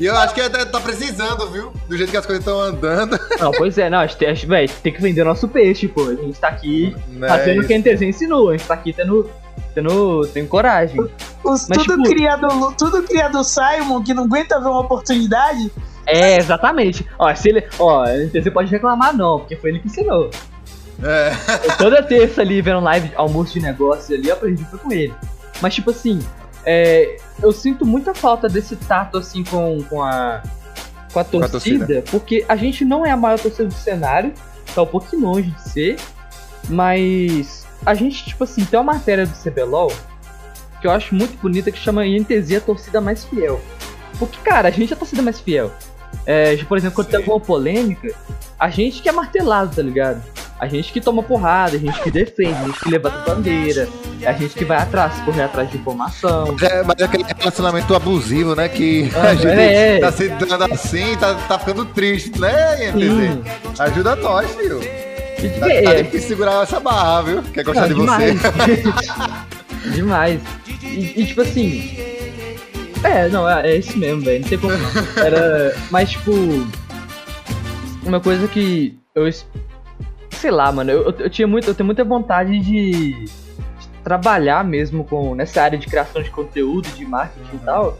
E 0.00 0.04
eu 0.06 0.16
acho 0.16 0.34
que 0.34 0.40
até 0.40 0.64
tá 0.64 0.80
precisando, 0.80 1.46
viu? 1.50 1.72
Do 1.88 1.96
jeito 1.96 2.10
que 2.10 2.16
as 2.16 2.26
coisas 2.26 2.44
estão 2.44 2.60
andando. 2.60 3.18
Não, 3.38 3.50
pois 3.52 3.78
é, 3.78 3.88
não, 3.88 3.98
a 4.00 4.06
gente 4.06 4.16
tem, 4.18 4.28
a 4.28 4.34
gente, 4.34 4.46
véi, 4.46 4.68
tem 4.68 4.92
que 4.92 5.00
vender 5.00 5.24
nosso 5.24 5.46
peixe, 5.48 5.86
pô. 5.88 6.08
A 6.08 6.14
gente 6.14 6.38
tá 6.38 6.48
aqui 6.48 6.94
Né? 7.08 7.28
fazendo 7.28 7.62
o 7.62 7.66
que 7.66 7.72
a 7.72 7.78
NTZ 7.78 8.02
ensinou. 8.02 8.50
A 8.50 8.56
gente 8.56 8.66
tá 8.66 8.74
aqui 8.74 8.92
tendo. 8.92 9.30
Tendo. 9.74 10.26
tendo 10.32 10.48
coragem. 10.48 11.00
Os, 11.44 11.68
Mas, 11.68 11.78
tudo, 11.78 12.02
tipo- 12.02 12.08
criado, 12.08 12.74
tudo 12.76 13.02
criado 13.02 13.42
Simon, 13.44 14.02
que 14.02 14.12
não 14.14 14.24
aguenta 14.24 14.60
ver 14.60 14.68
uma 14.68 14.80
oportunidade. 14.80 15.70
É, 16.06 16.36
exatamente. 16.38 17.06
Ó, 17.18 17.32
se 17.34 17.48
ele. 17.48 17.66
Ó, 17.78 18.02
a 18.04 18.16
NTZ 18.16 18.50
pode 18.52 18.70
reclamar 18.70 19.16
não, 19.16 19.40
porque 19.40 19.56
foi 19.56 19.70
ele 19.70 19.80
que 19.80 19.88
ensinou. 19.88 20.30
É. 21.02 21.32
Eu 21.64 21.76
toda 21.76 22.02
terça 22.02 22.40
ali 22.40 22.60
vendo 22.60 22.80
live 22.80 23.12
almoço 23.14 23.52
de 23.54 23.60
negócio 23.60 24.16
ali, 24.16 24.28
eu 24.28 24.34
aprendi 24.34 24.64
foi 24.64 24.78
com 24.78 24.92
ele. 24.92 25.14
Mas 25.60 25.74
tipo 25.74 25.90
assim, 25.90 26.18
é, 26.64 27.16
eu 27.42 27.52
sinto 27.52 27.86
muita 27.86 28.12
falta 28.14 28.48
desse 28.48 28.74
tato 28.76 29.18
assim 29.18 29.44
com, 29.44 29.78
com 29.88 30.02
a. 30.02 30.42
Com 31.12 31.20
a 31.20 31.24
torcida, 31.24 31.50
torcida. 31.50 32.04
porque 32.10 32.44
a 32.48 32.56
gente 32.56 32.84
não 32.84 33.06
é 33.06 33.10
a 33.10 33.16
maior 33.16 33.38
torcida 33.38 33.66
do 33.66 33.74
cenário, 33.74 34.32
tá 34.74 34.82
um 34.82 34.86
pouquinho 34.86 35.22
longe 35.22 35.50
de 35.50 35.62
ser, 35.62 35.96
mas 36.68 37.66
a 37.84 37.94
gente, 37.94 38.24
tipo 38.24 38.44
assim, 38.44 38.64
tem 38.64 38.78
uma 38.78 38.92
matéria 38.94 39.26
do 39.26 39.34
CBLOL 39.34 39.92
que 40.80 40.86
eu 40.86 40.90
acho 40.90 41.14
muito 41.14 41.36
bonita 41.40 41.70
que 41.70 41.78
chama 41.78 42.06
INTZ 42.06 42.56
a 42.56 42.60
torcida 42.60 43.00
mais 43.00 43.24
fiel. 43.24 43.60
Porque, 44.18 44.38
cara, 44.44 44.68
a 44.68 44.70
gente 44.70 44.92
é 44.92 44.96
a 44.96 44.98
torcida 44.98 45.22
mais 45.22 45.40
fiel. 45.40 45.72
É, 46.24 46.56
por 46.64 46.78
exemplo, 46.78 46.96
quando 46.96 47.06
Sim. 47.06 47.12
tem 47.12 47.20
alguma 47.20 47.40
polêmica, 47.40 48.14
a 48.58 48.70
gente 48.70 49.02
que 49.02 49.08
é 49.08 49.12
martelado, 49.12 49.74
tá 49.74 49.82
ligado? 49.82 50.22
A 50.58 50.66
gente 50.66 50.92
que 50.92 51.00
toma 51.00 51.22
porrada, 51.22 51.76
a 51.76 51.78
gente 51.78 52.00
que 52.02 52.10
defende, 52.10 52.54
a 52.54 52.64
gente 52.64 52.80
que 52.80 52.90
levanta 52.90 53.18
bandeira, 53.32 53.88
a 54.26 54.32
gente 54.32 54.54
que 54.54 54.64
vai 54.64 54.78
atrás, 54.78 55.14
correr 55.20 55.42
atrás 55.42 55.70
de 55.70 55.76
informação. 55.76 56.56
É, 56.60 56.82
mas 56.82 56.96
é 56.98 57.04
aquele 57.04 57.24
relacionamento 57.24 57.94
abusivo, 57.94 58.56
né? 58.56 58.68
Que 58.68 59.08
Ah, 59.14 59.28
a 59.28 59.34
gente 59.36 59.46
é. 59.46 60.00
tá 60.00 60.10
se 60.10 60.28
dando 60.28 60.74
assim, 60.74 61.16
tá, 61.16 61.34
tá 61.34 61.58
ficando 61.60 61.84
triste, 61.84 62.40
né, 62.40 62.76
Sim. 62.76 62.86
NTZ? 62.90 63.80
Ajuda 63.80 64.16
nós, 64.16 64.50
filho. 64.56 64.80
Tá, 65.38 65.66
tá 65.66 65.72
é, 65.72 66.02
difícil 66.02 66.28
segurar 66.28 66.62
essa 66.62 66.80
barra, 66.80 67.22
viu? 67.22 67.42
Quer 67.42 67.62
gostar 67.62 67.82
não, 67.82 67.88
de 67.88 67.94
demais. 67.94 68.40
você. 68.40 69.90
demais. 69.94 70.40
E, 70.82 71.20
e, 71.20 71.26
tipo 71.26 71.40
assim. 71.42 71.96
É, 73.04 73.28
não, 73.28 73.48
é, 73.48 73.70
é 73.70 73.76
isso 73.76 73.96
mesmo, 73.96 74.22
velho. 74.22 74.40
Não 74.40 74.48
tem 74.48 74.58
como 74.58 74.76
não. 74.76 75.24
Era. 75.24 75.76
Mas 75.90 76.10
tipo. 76.10 76.32
Uma 78.04 78.20
coisa 78.20 78.48
que 78.48 78.98
eu. 79.14 79.30
Sei 80.32 80.50
lá, 80.50 80.70
mano, 80.72 80.90
eu, 80.90 81.14
eu 81.18 81.30
tinha 81.30 81.46
muito, 81.46 81.68
eu 81.68 81.74
tenho 81.74 81.86
muita 81.86 82.04
vontade 82.04 82.58
de, 82.60 83.12
de 83.12 83.88
trabalhar 84.04 84.64
mesmo 84.64 85.04
com 85.04 85.34
nessa 85.34 85.62
área 85.62 85.78
de 85.78 85.86
criação 85.86 86.22
de 86.22 86.30
conteúdo, 86.30 86.88
de 86.90 87.04
marketing 87.04 87.56
e 87.56 87.58
tal. 87.58 87.98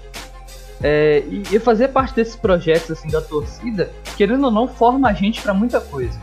É, 0.80 1.24
e, 1.28 1.42
e 1.52 1.58
fazer 1.58 1.88
parte 1.88 2.14
desses 2.14 2.36
projetos 2.36 2.92
assim 2.92 3.08
da 3.08 3.20
torcida, 3.20 3.90
querendo 4.16 4.44
ou 4.44 4.50
não, 4.50 4.68
forma 4.68 5.08
a 5.08 5.12
gente 5.12 5.42
pra 5.42 5.52
muita 5.52 5.80
coisa. 5.80 6.18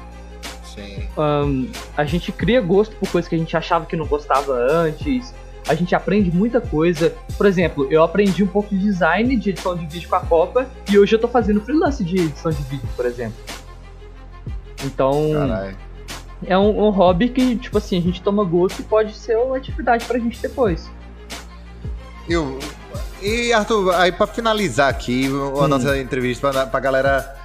Sim. 0.76 1.08
Ahn, 1.18 1.68
a 1.96 2.04
gente 2.06 2.32
cria 2.32 2.60
gosto 2.62 2.96
por 2.98 3.10
coisas 3.10 3.28
que 3.30 3.36
a 3.36 3.38
gente 3.38 3.56
achava 3.56 3.86
que 3.86 3.96
não 3.96 4.06
gostava 4.06 4.54
antes. 4.54 5.34
A 5.68 5.74
gente 5.74 5.96
aprende 5.96 6.30
muita 6.32 6.62
coisa. 6.62 7.14
Por 7.38 7.46
exemplo, 7.48 7.88
eu 7.90 8.04
aprendi 8.04 8.44
um 8.44 8.48
pouco 8.48 8.70
de 8.70 8.78
design 8.78 9.36
de 9.36 9.50
edição 9.50 9.76
de 9.76 9.86
vídeo 9.88 10.08
com 10.08 10.16
a 10.16 10.20
Copa 10.20 10.68
e 10.92 11.00
hoje 11.00 11.16
eu 11.16 11.20
tô 11.20 11.28
fazendo 11.28 11.60
freelance 11.62 12.04
de 12.04 12.18
edição 12.18 12.52
de 12.52 12.62
vídeo, 12.64 12.88
por 12.96 13.06
exemplo. 13.06 13.38
Então, 14.84 15.32
Caralho. 15.34 15.78
é 16.46 16.58
um, 16.58 16.86
um 16.86 16.90
hobby 16.92 17.30
que, 17.30 17.56
tipo 17.56 17.78
assim, 17.78 17.98
a 17.98 18.02
gente 18.02 18.22
toma 18.22 18.44
gosto 18.44 18.80
e 18.82 18.84
pode 18.84 19.16
ser 19.16 19.38
uma 19.38 19.58
atividade 19.58 20.06
pra 20.06 20.20
gente 20.20 20.40
depois. 20.40 20.88
Eu, 22.30 22.60
e 23.22 23.54
Arthur, 23.54 23.94
aí 23.96 24.12
pra 24.12 24.28
finalizar 24.28 24.90
aqui 24.90 25.28
a 25.28 25.30
Hum. 25.64 25.68
nossa 25.68 25.98
entrevista, 25.98 26.52
pra, 26.52 26.66
pra 26.68 26.80
galera 26.80 27.36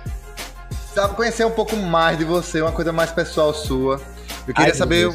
sabe, 0.94 1.14
conhecer 1.14 1.44
um 1.44 1.50
pouco 1.50 1.76
mais 1.76 2.18
de 2.18 2.24
você, 2.24 2.60
uma 2.60 2.72
coisa 2.72 2.92
mais 2.92 3.10
pessoal 3.10 3.52
sua. 3.54 4.00
Eu 4.46 4.54
queria 4.54 4.72
Ai, 4.72 4.74
saber. 4.76 5.12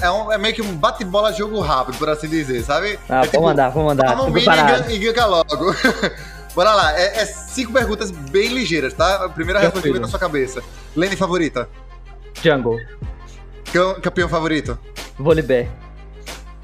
é, 0.00 0.10
um- 0.10 0.32
é 0.32 0.38
meio 0.38 0.54
que 0.54 0.62
um 0.62 0.74
bate-bola 0.76 1.32
jogo 1.32 1.60
rápido, 1.60 1.96
por 1.98 2.08
assim 2.08 2.28
dizer, 2.28 2.62
sabe? 2.64 2.98
Ah, 3.08 3.22
é 3.24 3.26
vou 3.28 3.42
mandar, 3.42 3.70
vou 3.70 3.84
mandar. 3.84 4.08
Toma 4.16 4.24
um 4.24 4.30
mini 4.30 4.46
e 4.90 4.98
ganha 5.12 5.26
logo. 5.26 5.74
Bora 6.54 6.74
lá, 6.74 6.98
é, 7.00 7.20
é 7.22 7.24
cinco 7.26 7.72
perguntas 7.72 8.10
bem 8.10 8.48
ligeiras, 8.48 8.92
tá? 8.92 9.24
A 9.24 9.28
primeira 9.30 9.58
resposta 9.58 9.86
que 9.86 9.92
vem 9.92 10.02
na 10.02 10.08
sua 10.08 10.18
cabeça. 10.18 10.62
Lane 10.94 11.16
favorita? 11.16 11.66
Jungle, 12.42 12.78
Cam- 13.72 13.94
Campeão 14.02 14.28
favorito? 14.28 14.78
Volibear. 15.18 15.66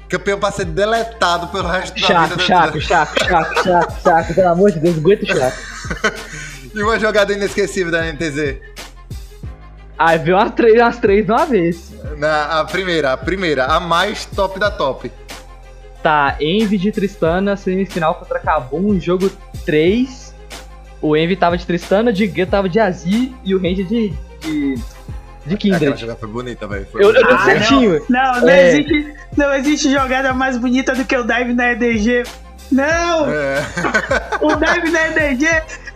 Campeão 0.07 0.39
pra 0.39 0.51
ser 0.51 0.65
deletado 0.65 1.47
pelo 1.47 1.67
resto 1.67 1.99
da 1.99 2.07
Chaco, 2.07 2.29
vida. 2.29 2.41
chaco, 2.43 2.81
chaco, 2.81 3.19
chaco, 3.25 3.63
chaco, 3.63 4.01
chaco. 4.03 4.33
Pelo 4.33 4.49
amor 4.49 4.71
de 4.71 4.79
Deus, 4.79 4.97
aguenta 4.97 5.23
o 5.23 5.27
chaco. 5.27 5.57
E 6.73 6.81
uma 6.83 6.99
jogada 6.99 7.33
inesquecível 7.33 7.91
da 7.91 8.03
NTZ? 8.11 8.57
Aí 9.97 10.17
veio 10.17 10.37
umas 10.37 10.51
três, 10.53 10.79
umas 10.79 10.97
três 10.97 11.25
de 11.25 11.31
uma 11.31 11.45
vez. 11.45 11.91
Na, 12.17 12.59
a 12.61 12.65
primeira, 12.65 13.11
a 13.13 13.17
primeira, 13.17 13.65
a 13.65 13.79
mais 13.79 14.25
top 14.25 14.59
da 14.59 14.71
top. 14.71 15.11
Tá, 16.01 16.37
Envy 16.39 16.77
de 16.77 16.91
Tristana, 16.91 17.57
semifinal 17.57 18.15
contra 18.15 18.39
Kabum, 18.39 18.97
jogo 18.99 19.29
3. 19.65 20.33
O 21.01 21.15
Envy 21.17 21.35
tava 21.35 21.57
de 21.57 21.65
Tristana, 21.65 22.11
o 22.11 22.13
Digue 22.13 22.45
tava 22.45 22.69
de 22.69 22.79
Azir 22.79 23.31
e 23.43 23.53
o 23.53 23.57
Range 23.61 23.83
de. 23.83 24.09
de. 24.41 24.75
de 25.45 25.53
Aquela 25.55 25.57
Kindred. 25.79 25.97
jogada 25.99 26.19
foi 26.19 26.29
bonita, 26.29 26.67
velho. 26.67 26.87
Eu, 26.93 27.13
eu 27.13 27.27
dei 27.27 27.37
certinho. 27.39 28.01
Não, 28.07 28.41
não, 28.41 28.49
É. 28.49 28.69
existe, 28.71 29.13
não 29.35 29.53
existe 29.53 29.91
jogada 29.91 30.33
mais 30.33 30.57
bonita 30.57 30.93
do 30.95 31.03
que 31.03 31.17
o 31.17 31.23
dive 31.25 31.53
na 31.53 31.71
EDG. 31.73 32.23
Não! 32.71 33.29
É. 33.31 33.65
O 34.41 34.55
dive 34.55 34.89
na 34.91 35.07
EDG 35.09 35.45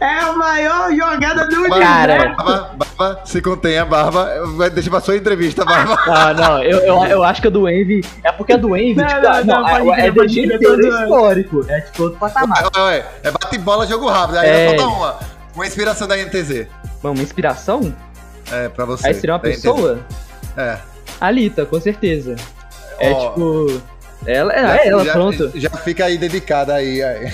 é 0.02 0.20
a 0.20 0.34
maior 0.34 0.94
jogada 0.94 1.48
do 1.48 1.64
Cara. 1.70 2.14
universo. 2.14 2.36
Bastava, 2.36 2.76
Barba, 2.98 3.22
se 3.26 3.42
contém 3.42 3.78
a 3.78 3.86
Barba. 3.86 4.30
Deixa 4.74 4.90
pra 4.90 5.00
sua 5.00 5.16
entrevista, 5.16 5.64
Barba. 5.64 5.98
Ah, 6.08 6.34
não, 6.34 6.62
eu, 6.64 6.80
eu, 6.80 7.06
eu 7.06 7.24
acho 7.24 7.42
que 7.42 7.48
a 7.48 7.52
do 7.52 7.70
Envy. 7.70 8.04
É 8.24 8.32
porque 8.34 8.52
a 8.54 8.58
do 8.58 8.76
Envy, 8.76 8.96
Não, 8.96 9.08
tipo, 9.08 9.22
não, 9.22 9.32
ah, 9.32 9.44
não, 9.44 9.62
não, 9.62 9.70
pode 9.70 9.90
é, 9.92 10.12
crer, 10.12 10.24
é 10.24 10.26
de 10.28 10.40
inteiro 10.42 10.60
tô 10.60 10.82
zoando. 10.82 11.04
histórico. 11.04 11.66
É 11.70 11.82
tipo 11.82 12.04
outro 12.04 12.20
patamar. 12.20 12.64
Ué, 12.76 12.82
ué, 12.84 13.06
é 13.24 13.32
bate 13.32 13.58
bola, 13.60 13.88
jogo 13.88 14.10
rápido. 14.10 14.40
Aí 14.40 14.50
É. 14.50 14.76
é. 14.76 14.78
só 14.78 14.88
uma. 14.90 15.20
Uma 15.56 15.68
inspiração 15.68 16.08
da 16.08 16.18
NTZ. 16.18 16.68
Mano, 17.02 17.16
uma 17.16 17.24
inspiração? 17.24 17.96
É, 18.52 18.68
pra 18.70 18.84
você. 18.86 19.08
Aí 19.08 19.14
seria 19.14 19.36
uma 19.36 19.40
da 19.40 19.48
NTZ. 19.50 19.62
pessoa? 19.62 20.00
É. 20.58 20.78
A 21.22 21.32
Lita, 21.32 21.66
com 21.66 21.80
certeza. 21.80 22.36
É 23.00 23.12
Ó, 23.12 23.30
tipo. 23.30 23.82
Ela, 24.26 24.54
é, 24.54 24.62
já- 24.62 24.78
é 24.78 24.88
ela, 24.88 25.06
já- 25.06 25.12
pronto. 25.14 25.52
Já 25.56 25.70
fica 25.70 26.06
aí 26.06 26.18
dedicada 26.18 26.74
aí. 26.76 27.02
aí. 27.04 27.32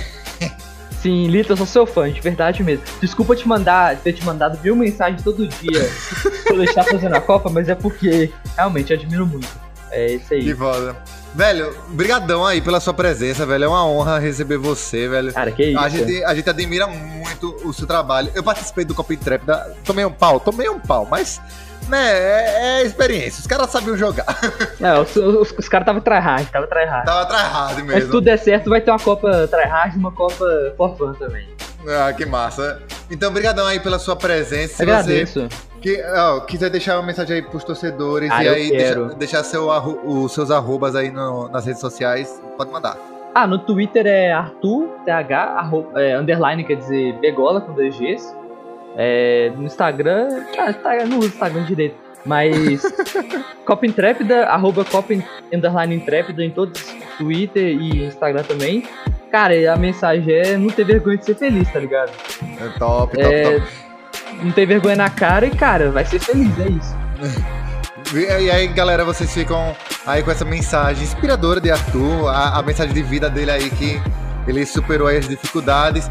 Sim, 1.01 1.27
Lita, 1.27 1.53
eu 1.53 1.57
sou 1.57 1.65
seu 1.65 1.85
fã, 1.87 2.11
de 2.11 2.19
verdade 2.19 2.61
mesmo. 2.61 2.83
Desculpa 2.99 3.33
te 3.33 3.47
mandar, 3.47 3.95
ter 3.97 4.11
te 4.11 4.25
mandado 4.25 4.59
mil 4.61 4.75
mensagens 4.75 5.23
todo 5.23 5.47
dia 5.47 5.89
gente 6.57 6.73
tá 6.73 6.83
fazendo 6.83 7.15
a 7.15 7.21
Copa, 7.21 7.49
mas 7.49 7.69
é 7.69 7.75
porque 7.75 8.29
realmente 8.57 8.91
admiro 8.91 9.25
muito. 9.25 9.47
É 9.91 10.11
isso 10.11 10.27
Que 10.27 10.35
aí. 10.35 10.53
foda. 10.53 10.95
Velho, 11.33 11.73
brigadão 11.89 12.45
aí 12.45 12.59
pela 12.59 12.79
sua 12.81 12.93
presença, 12.93 13.45
velho. 13.45 13.63
É 13.63 13.67
uma 13.67 13.85
honra 13.85 14.19
receber 14.19 14.57
você, 14.57 15.07
velho. 15.07 15.31
Cara, 15.33 15.51
que 15.51 15.63
isso. 15.63 15.79
A 15.79 15.87
gente, 15.89 16.23
a 16.25 16.35
gente 16.35 16.49
admira 16.49 16.85
muito 16.85 17.55
o 17.63 17.71
seu 17.71 17.87
trabalho. 17.87 18.29
Eu 18.35 18.43
participei 18.43 18.83
do 18.83 18.93
Copa 18.93 19.13
Intrépida, 19.13 19.73
tomei 19.85 20.03
um 20.03 20.11
pau, 20.11 20.39
tomei 20.39 20.67
um 20.69 20.79
pau, 20.79 21.07
mas, 21.09 21.39
né, 21.89 22.11
é, 22.11 22.81
é 22.81 22.85
experiência. 22.85 23.41
Os 23.41 23.47
caras 23.47 23.69
sabiam 23.69 23.97
jogar. 23.97 24.25
Não, 24.79 25.01
os, 25.01 25.15
os, 25.15 25.51
os 25.57 25.67
caras 25.69 25.85
tava 25.85 25.99
tryhard, 26.01 26.45
tava 26.51 26.67
tryhard. 26.67 27.05
Tava 27.05 27.25
tryhard 27.25 27.73
Mas 27.73 27.77
se 27.77 27.83
mesmo. 27.95 28.11
tudo 28.11 28.23
der 28.25 28.37
certo, 28.37 28.69
vai 28.69 28.79
ter 28.81 28.91
uma 28.91 28.99
Copa 28.99 29.47
tryhard 29.47 29.95
e 29.95 29.99
uma 29.99 30.11
Copa 30.11 30.45
for 30.77 30.95
fun 30.97 31.13
também. 31.13 31.47
Ah, 31.87 32.11
que 32.13 32.25
massa. 32.25 32.81
Então, 33.09 33.31
brigadão 33.31 33.65
aí 33.65 33.79
pela 33.79 33.97
sua 33.97 34.15
presença. 34.15 34.75
Se 34.75 34.83
Agradeço. 34.83 35.41
você 35.41 35.69
que, 35.81 36.03
ó, 36.13 36.41
quiser 36.41 36.69
deixar 36.69 36.97
uma 36.99 37.05
mensagem 37.07 37.37
aí 37.37 37.41
pros 37.41 37.63
torcedores 37.63 38.29
Ah, 38.31 38.43
e 38.43 38.47
aí 38.49 38.69
deixar, 38.69 38.99
deixar 39.15 39.43
seu, 39.43 39.71
arro- 39.71 39.99
os 40.05 40.33
seus 40.33 40.51
arrobas 40.51 40.93
aí 40.95 41.09
no- 41.09 41.47
nas 41.49 41.65
redes 41.65 41.79
sociais, 41.79 42.39
pode 42.57 42.69
mandar. 42.69 42.97
Ah, 43.33 43.47
no 43.47 43.59
Twitter 43.59 44.05
é 44.05 44.33
Arthur, 44.33 44.89
TH, 45.05 45.37
arro- 45.57 45.89
é, 45.95 46.17
underline, 46.17 46.65
quer 46.65 46.75
dizer, 46.75 47.13
Begola 47.21 47.61
com 47.61 47.71
dois 47.73 47.95
Gs. 47.97 48.35
É, 49.01 49.49
no 49.55 49.63
Instagram, 49.63 50.27
ah, 50.57 50.71
Instagram, 50.71 51.05
não 51.05 51.19
uso 51.19 51.29
Instagram 51.29 51.63
direito, 51.63 51.95
mas 52.25 52.81
Copa 53.65 53.85
Intrépida, 53.85 54.45
arroba 54.47 54.83
Copa 54.83 55.13
underline 55.53 55.95
Intrépida 55.95 56.43
em 56.43 56.51
todos, 56.51 56.83
Twitter 57.17 57.63
e 57.63 58.03
Instagram 58.07 58.43
também. 58.43 58.83
Cara, 59.31 59.53
a 59.71 59.77
mensagem 59.77 60.33
é 60.33 60.57
não 60.57 60.69
ter 60.69 60.83
vergonha 60.83 61.15
de 61.15 61.23
ser 61.23 61.35
feliz, 61.35 61.71
tá 61.71 61.79
ligado? 61.79 62.11
É 62.59 62.67
top, 62.77 63.15
top, 63.15 63.33
É, 63.33 63.59
top. 63.59 63.67
não 64.43 64.51
ter 64.51 64.65
vergonha 64.65 64.97
na 64.97 65.09
cara 65.09 65.45
e, 65.45 65.51
cara, 65.51 65.91
vai 65.91 66.03
ser 66.03 66.19
feliz, 66.19 66.51
é 66.59 66.69
isso. 66.69 66.95
E 68.11 68.49
aí, 68.49 68.65
galera, 68.69 69.05
vocês 69.05 69.31
ficam 69.31 69.75
aí 70.03 70.23
com 70.23 70.31
essa 70.31 70.43
mensagem 70.43 71.03
inspiradora 71.03 71.61
de 71.61 71.69
Arthur, 71.69 72.27
a, 72.27 72.57
a 72.57 72.63
mensagem 72.63 72.91
de 72.91 73.03
vida 73.03 73.29
dele 73.29 73.51
aí 73.51 73.69
que 73.69 74.01
ele 74.47 74.65
superou 74.65 75.07
as 75.07 75.27
dificuldades. 75.27 76.09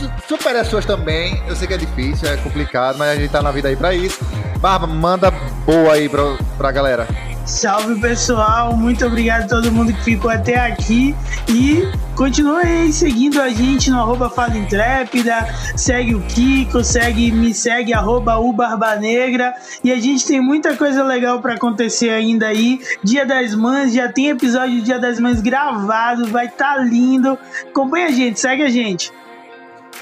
Su- 0.00 0.10
Supere 0.36 0.58
as 0.58 0.66
suas 0.68 0.84
também. 0.84 1.42
Eu 1.46 1.54
sei 1.56 1.66
que 1.68 1.74
é 1.74 1.78
difícil, 1.78 2.28
é 2.28 2.36
complicado, 2.38 2.96
mas 2.98 3.10
a 3.10 3.16
gente 3.20 3.30
tá 3.30 3.42
na 3.42 3.50
vida 3.50 3.68
aí 3.68 3.76
pra 3.76 3.94
isso. 3.94 4.18
Barba, 4.58 4.86
manda 4.86 5.30
boa 5.64 5.92
aí 5.94 6.08
pra, 6.08 6.22
pra 6.58 6.70
galera. 6.72 7.06
Salve 7.46 7.98
pessoal, 8.00 8.76
muito 8.76 9.04
obrigado 9.04 9.42
a 9.44 9.48
todo 9.48 9.72
mundo 9.72 9.92
que 9.92 10.04
ficou 10.04 10.30
até 10.30 10.56
aqui 10.60 11.16
e 11.48 11.82
continue 12.14 12.92
seguindo 12.92 13.40
a 13.42 13.48
gente 13.48 13.90
no 13.90 13.98
arroba 13.98 14.30
Fala 14.30 14.56
Intrépida, 14.56 15.48
segue 15.74 16.14
o 16.14 16.20
Kiko, 16.20 16.84
segue, 16.84 17.32
me 17.32 17.52
segue 17.52 17.92
arroba 17.92 18.36
o 18.38 18.52
Barba 18.52 18.94
Negra 18.96 19.52
e 19.82 19.90
a 19.90 19.98
gente 19.98 20.24
tem 20.26 20.40
muita 20.40 20.76
coisa 20.76 21.02
legal 21.02 21.40
pra 21.40 21.54
acontecer 21.54 22.10
ainda 22.10 22.46
aí. 22.46 22.78
Dia 23.02 23.26
das 23.26 23.52
Mães, 23.54 23.92
já 23.94 24.08
tem 24.12 24.28
episódio 24.28 24.76
do 24.76 24.82
Dia 24.82 24.98
das 25.00 25.18
Mães 25.18 25.40
gravado, 25.40 26.26
vai 26.26 26.46
tá 26.48 26.76
lindo. 26.76 27.36
Acompanha 27.68 28.08
a 28.08 28.12
gente, 28.12 28.38
segue 28.38 28.62
a 28.62 28.68
gente. 28.68 29.10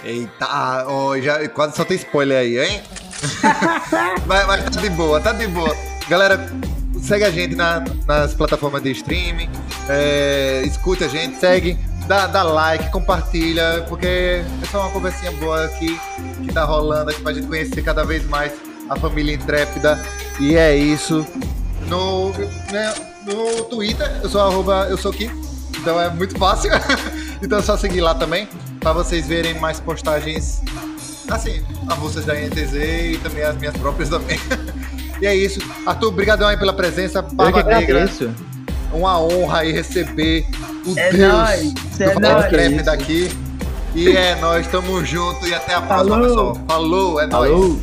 Eita, 0.04 0.84
ó, 0.86 1.18
já 1.18 1.48
quase 1.48 1.76
só 1.76 1.84
tem 1.84 1.96
spoiler 1.96 2.38
aí, 2.38 2.58
hein? 2.58 2.82
mas, 4.26 4.46
mas 4.46 4.64
tá 4.64 4.80
de 4.80 4.90
boa, 4.90 5.20
tá 5.20 5.32
de 5.32 5.46
boa. 5.48 5.74
Galera, 6.08 6.50
segue 7.02 7.24
a 7.24 7.30
gente 7.30 7.54
na- 7.56 7.84
nas 8.06 8.32
plataformas 8.34 8.82
de 8.82 8.92
streaming, 8.92 9.50
é, 9.88 10.62
escute 10.64 11.02
a 11.04 11.08
gente, 11.08 11.38
segue, 11.40 11.76
dá, 12.06 12.26
dá 12.28 12.42
like, 12.44 12.90
compartilha, 12.90 13.84
porque 13.88 14.06
é 14.06 14.66
só 14.70 14.82
uma 14.82 14.90
conversinha 14.90 15.32
boa 15.32 15.64
aqui 15.64 15.98
que 16.44 16.52
tá 16.52 16.64
rolando 16.64 17.10
aqui 17.10 17.20
pra 17.20 17.32
gente 17.32 17.46
conhecer 17.48 17.82
cada 17.82 18.04
vez 18.04 18.24
mais 18.26 18.52
a 18.88 18.96
família 18.96 19.34
intrépida. 19.34 20.00
E 20.38 20.54
é 20.56 20.76
isso. 20.76 21.26
No, 21.88 22.30
né, 22.70 22.94
no 23.26 23.64
Twitter, 23.64 24.08
eu 24.22 24.28
sou 24.28 24.40
arroba, 24.40 24.86
eu 24.88 24.96
sou 24.96 25.10
aqui, 25.10 25.28
então 25.76 26.00
é 26.00 26.08
muito 26.08 26.38
fácil. 26.38 26.70
então 27.42 27.58
é 27.58 27.62
só 27.62 27.76
seguir 27.76 28.00
lá 28.00 28.14
também, 28.14 28.48
pra 28.80 28.92
vocês 28.92 29.26
verem 29.26 29.54
mais 29.58 29.80
postagens 29.80 30.62
assim, 31.30 31.62
avulsas 31.88 32.24
da 32.24 32.34
NTZ 32.34 32.74
e 32.74 33.20
também 33.22 33.44
as 33.44 33.56
minhas 33.56 33.76
próprias 33.76 34.08
também. 34.08 34.38
e 35.20 35.26
é 35.26 35.34
isso. 35.34 35.60
Arthur, 35.86 36.10
brigadão 36.10 36.48
aí 36.48 36.56
pela 36.56 36.72
presença. 36.72 37.18
Eu 37.18 37.24
que 37.24 37.34
Barba 37.34 37.62
Negra, 37.64 38.02
agradeço. 38.02 38.30
uma 38.92 39.20
honra 39.20 39.58
aí 39.60 39.72
receber 39.72 40.46
o 40.86 40.98
É 40.98 41.12
Deus 41.12 41.32
nóis, 41.32 41.72
do 41.72 42.02
é 42.02 42.08
Futebol 42.08 42.32
nóis. 42.32 42.48
Trap 42.48 42.82
daqui. 42.82 43.30
E 43.94 44.16
é 44.16 44.34
nóis, 44.36 44.66
tamo 44.68 45.04
junto 45.04 45.46
e 45.46 45.54
até 45.54 45.74
a 45.74 45.80
próxima, 45.82 46.16
Falou. 46.16 46.28
pessoal. 46.28 46.64
Falou, 46.68 47.20
é 47.20 47.26
nóis. 47.26 47.50
Falou. 47.50 47.80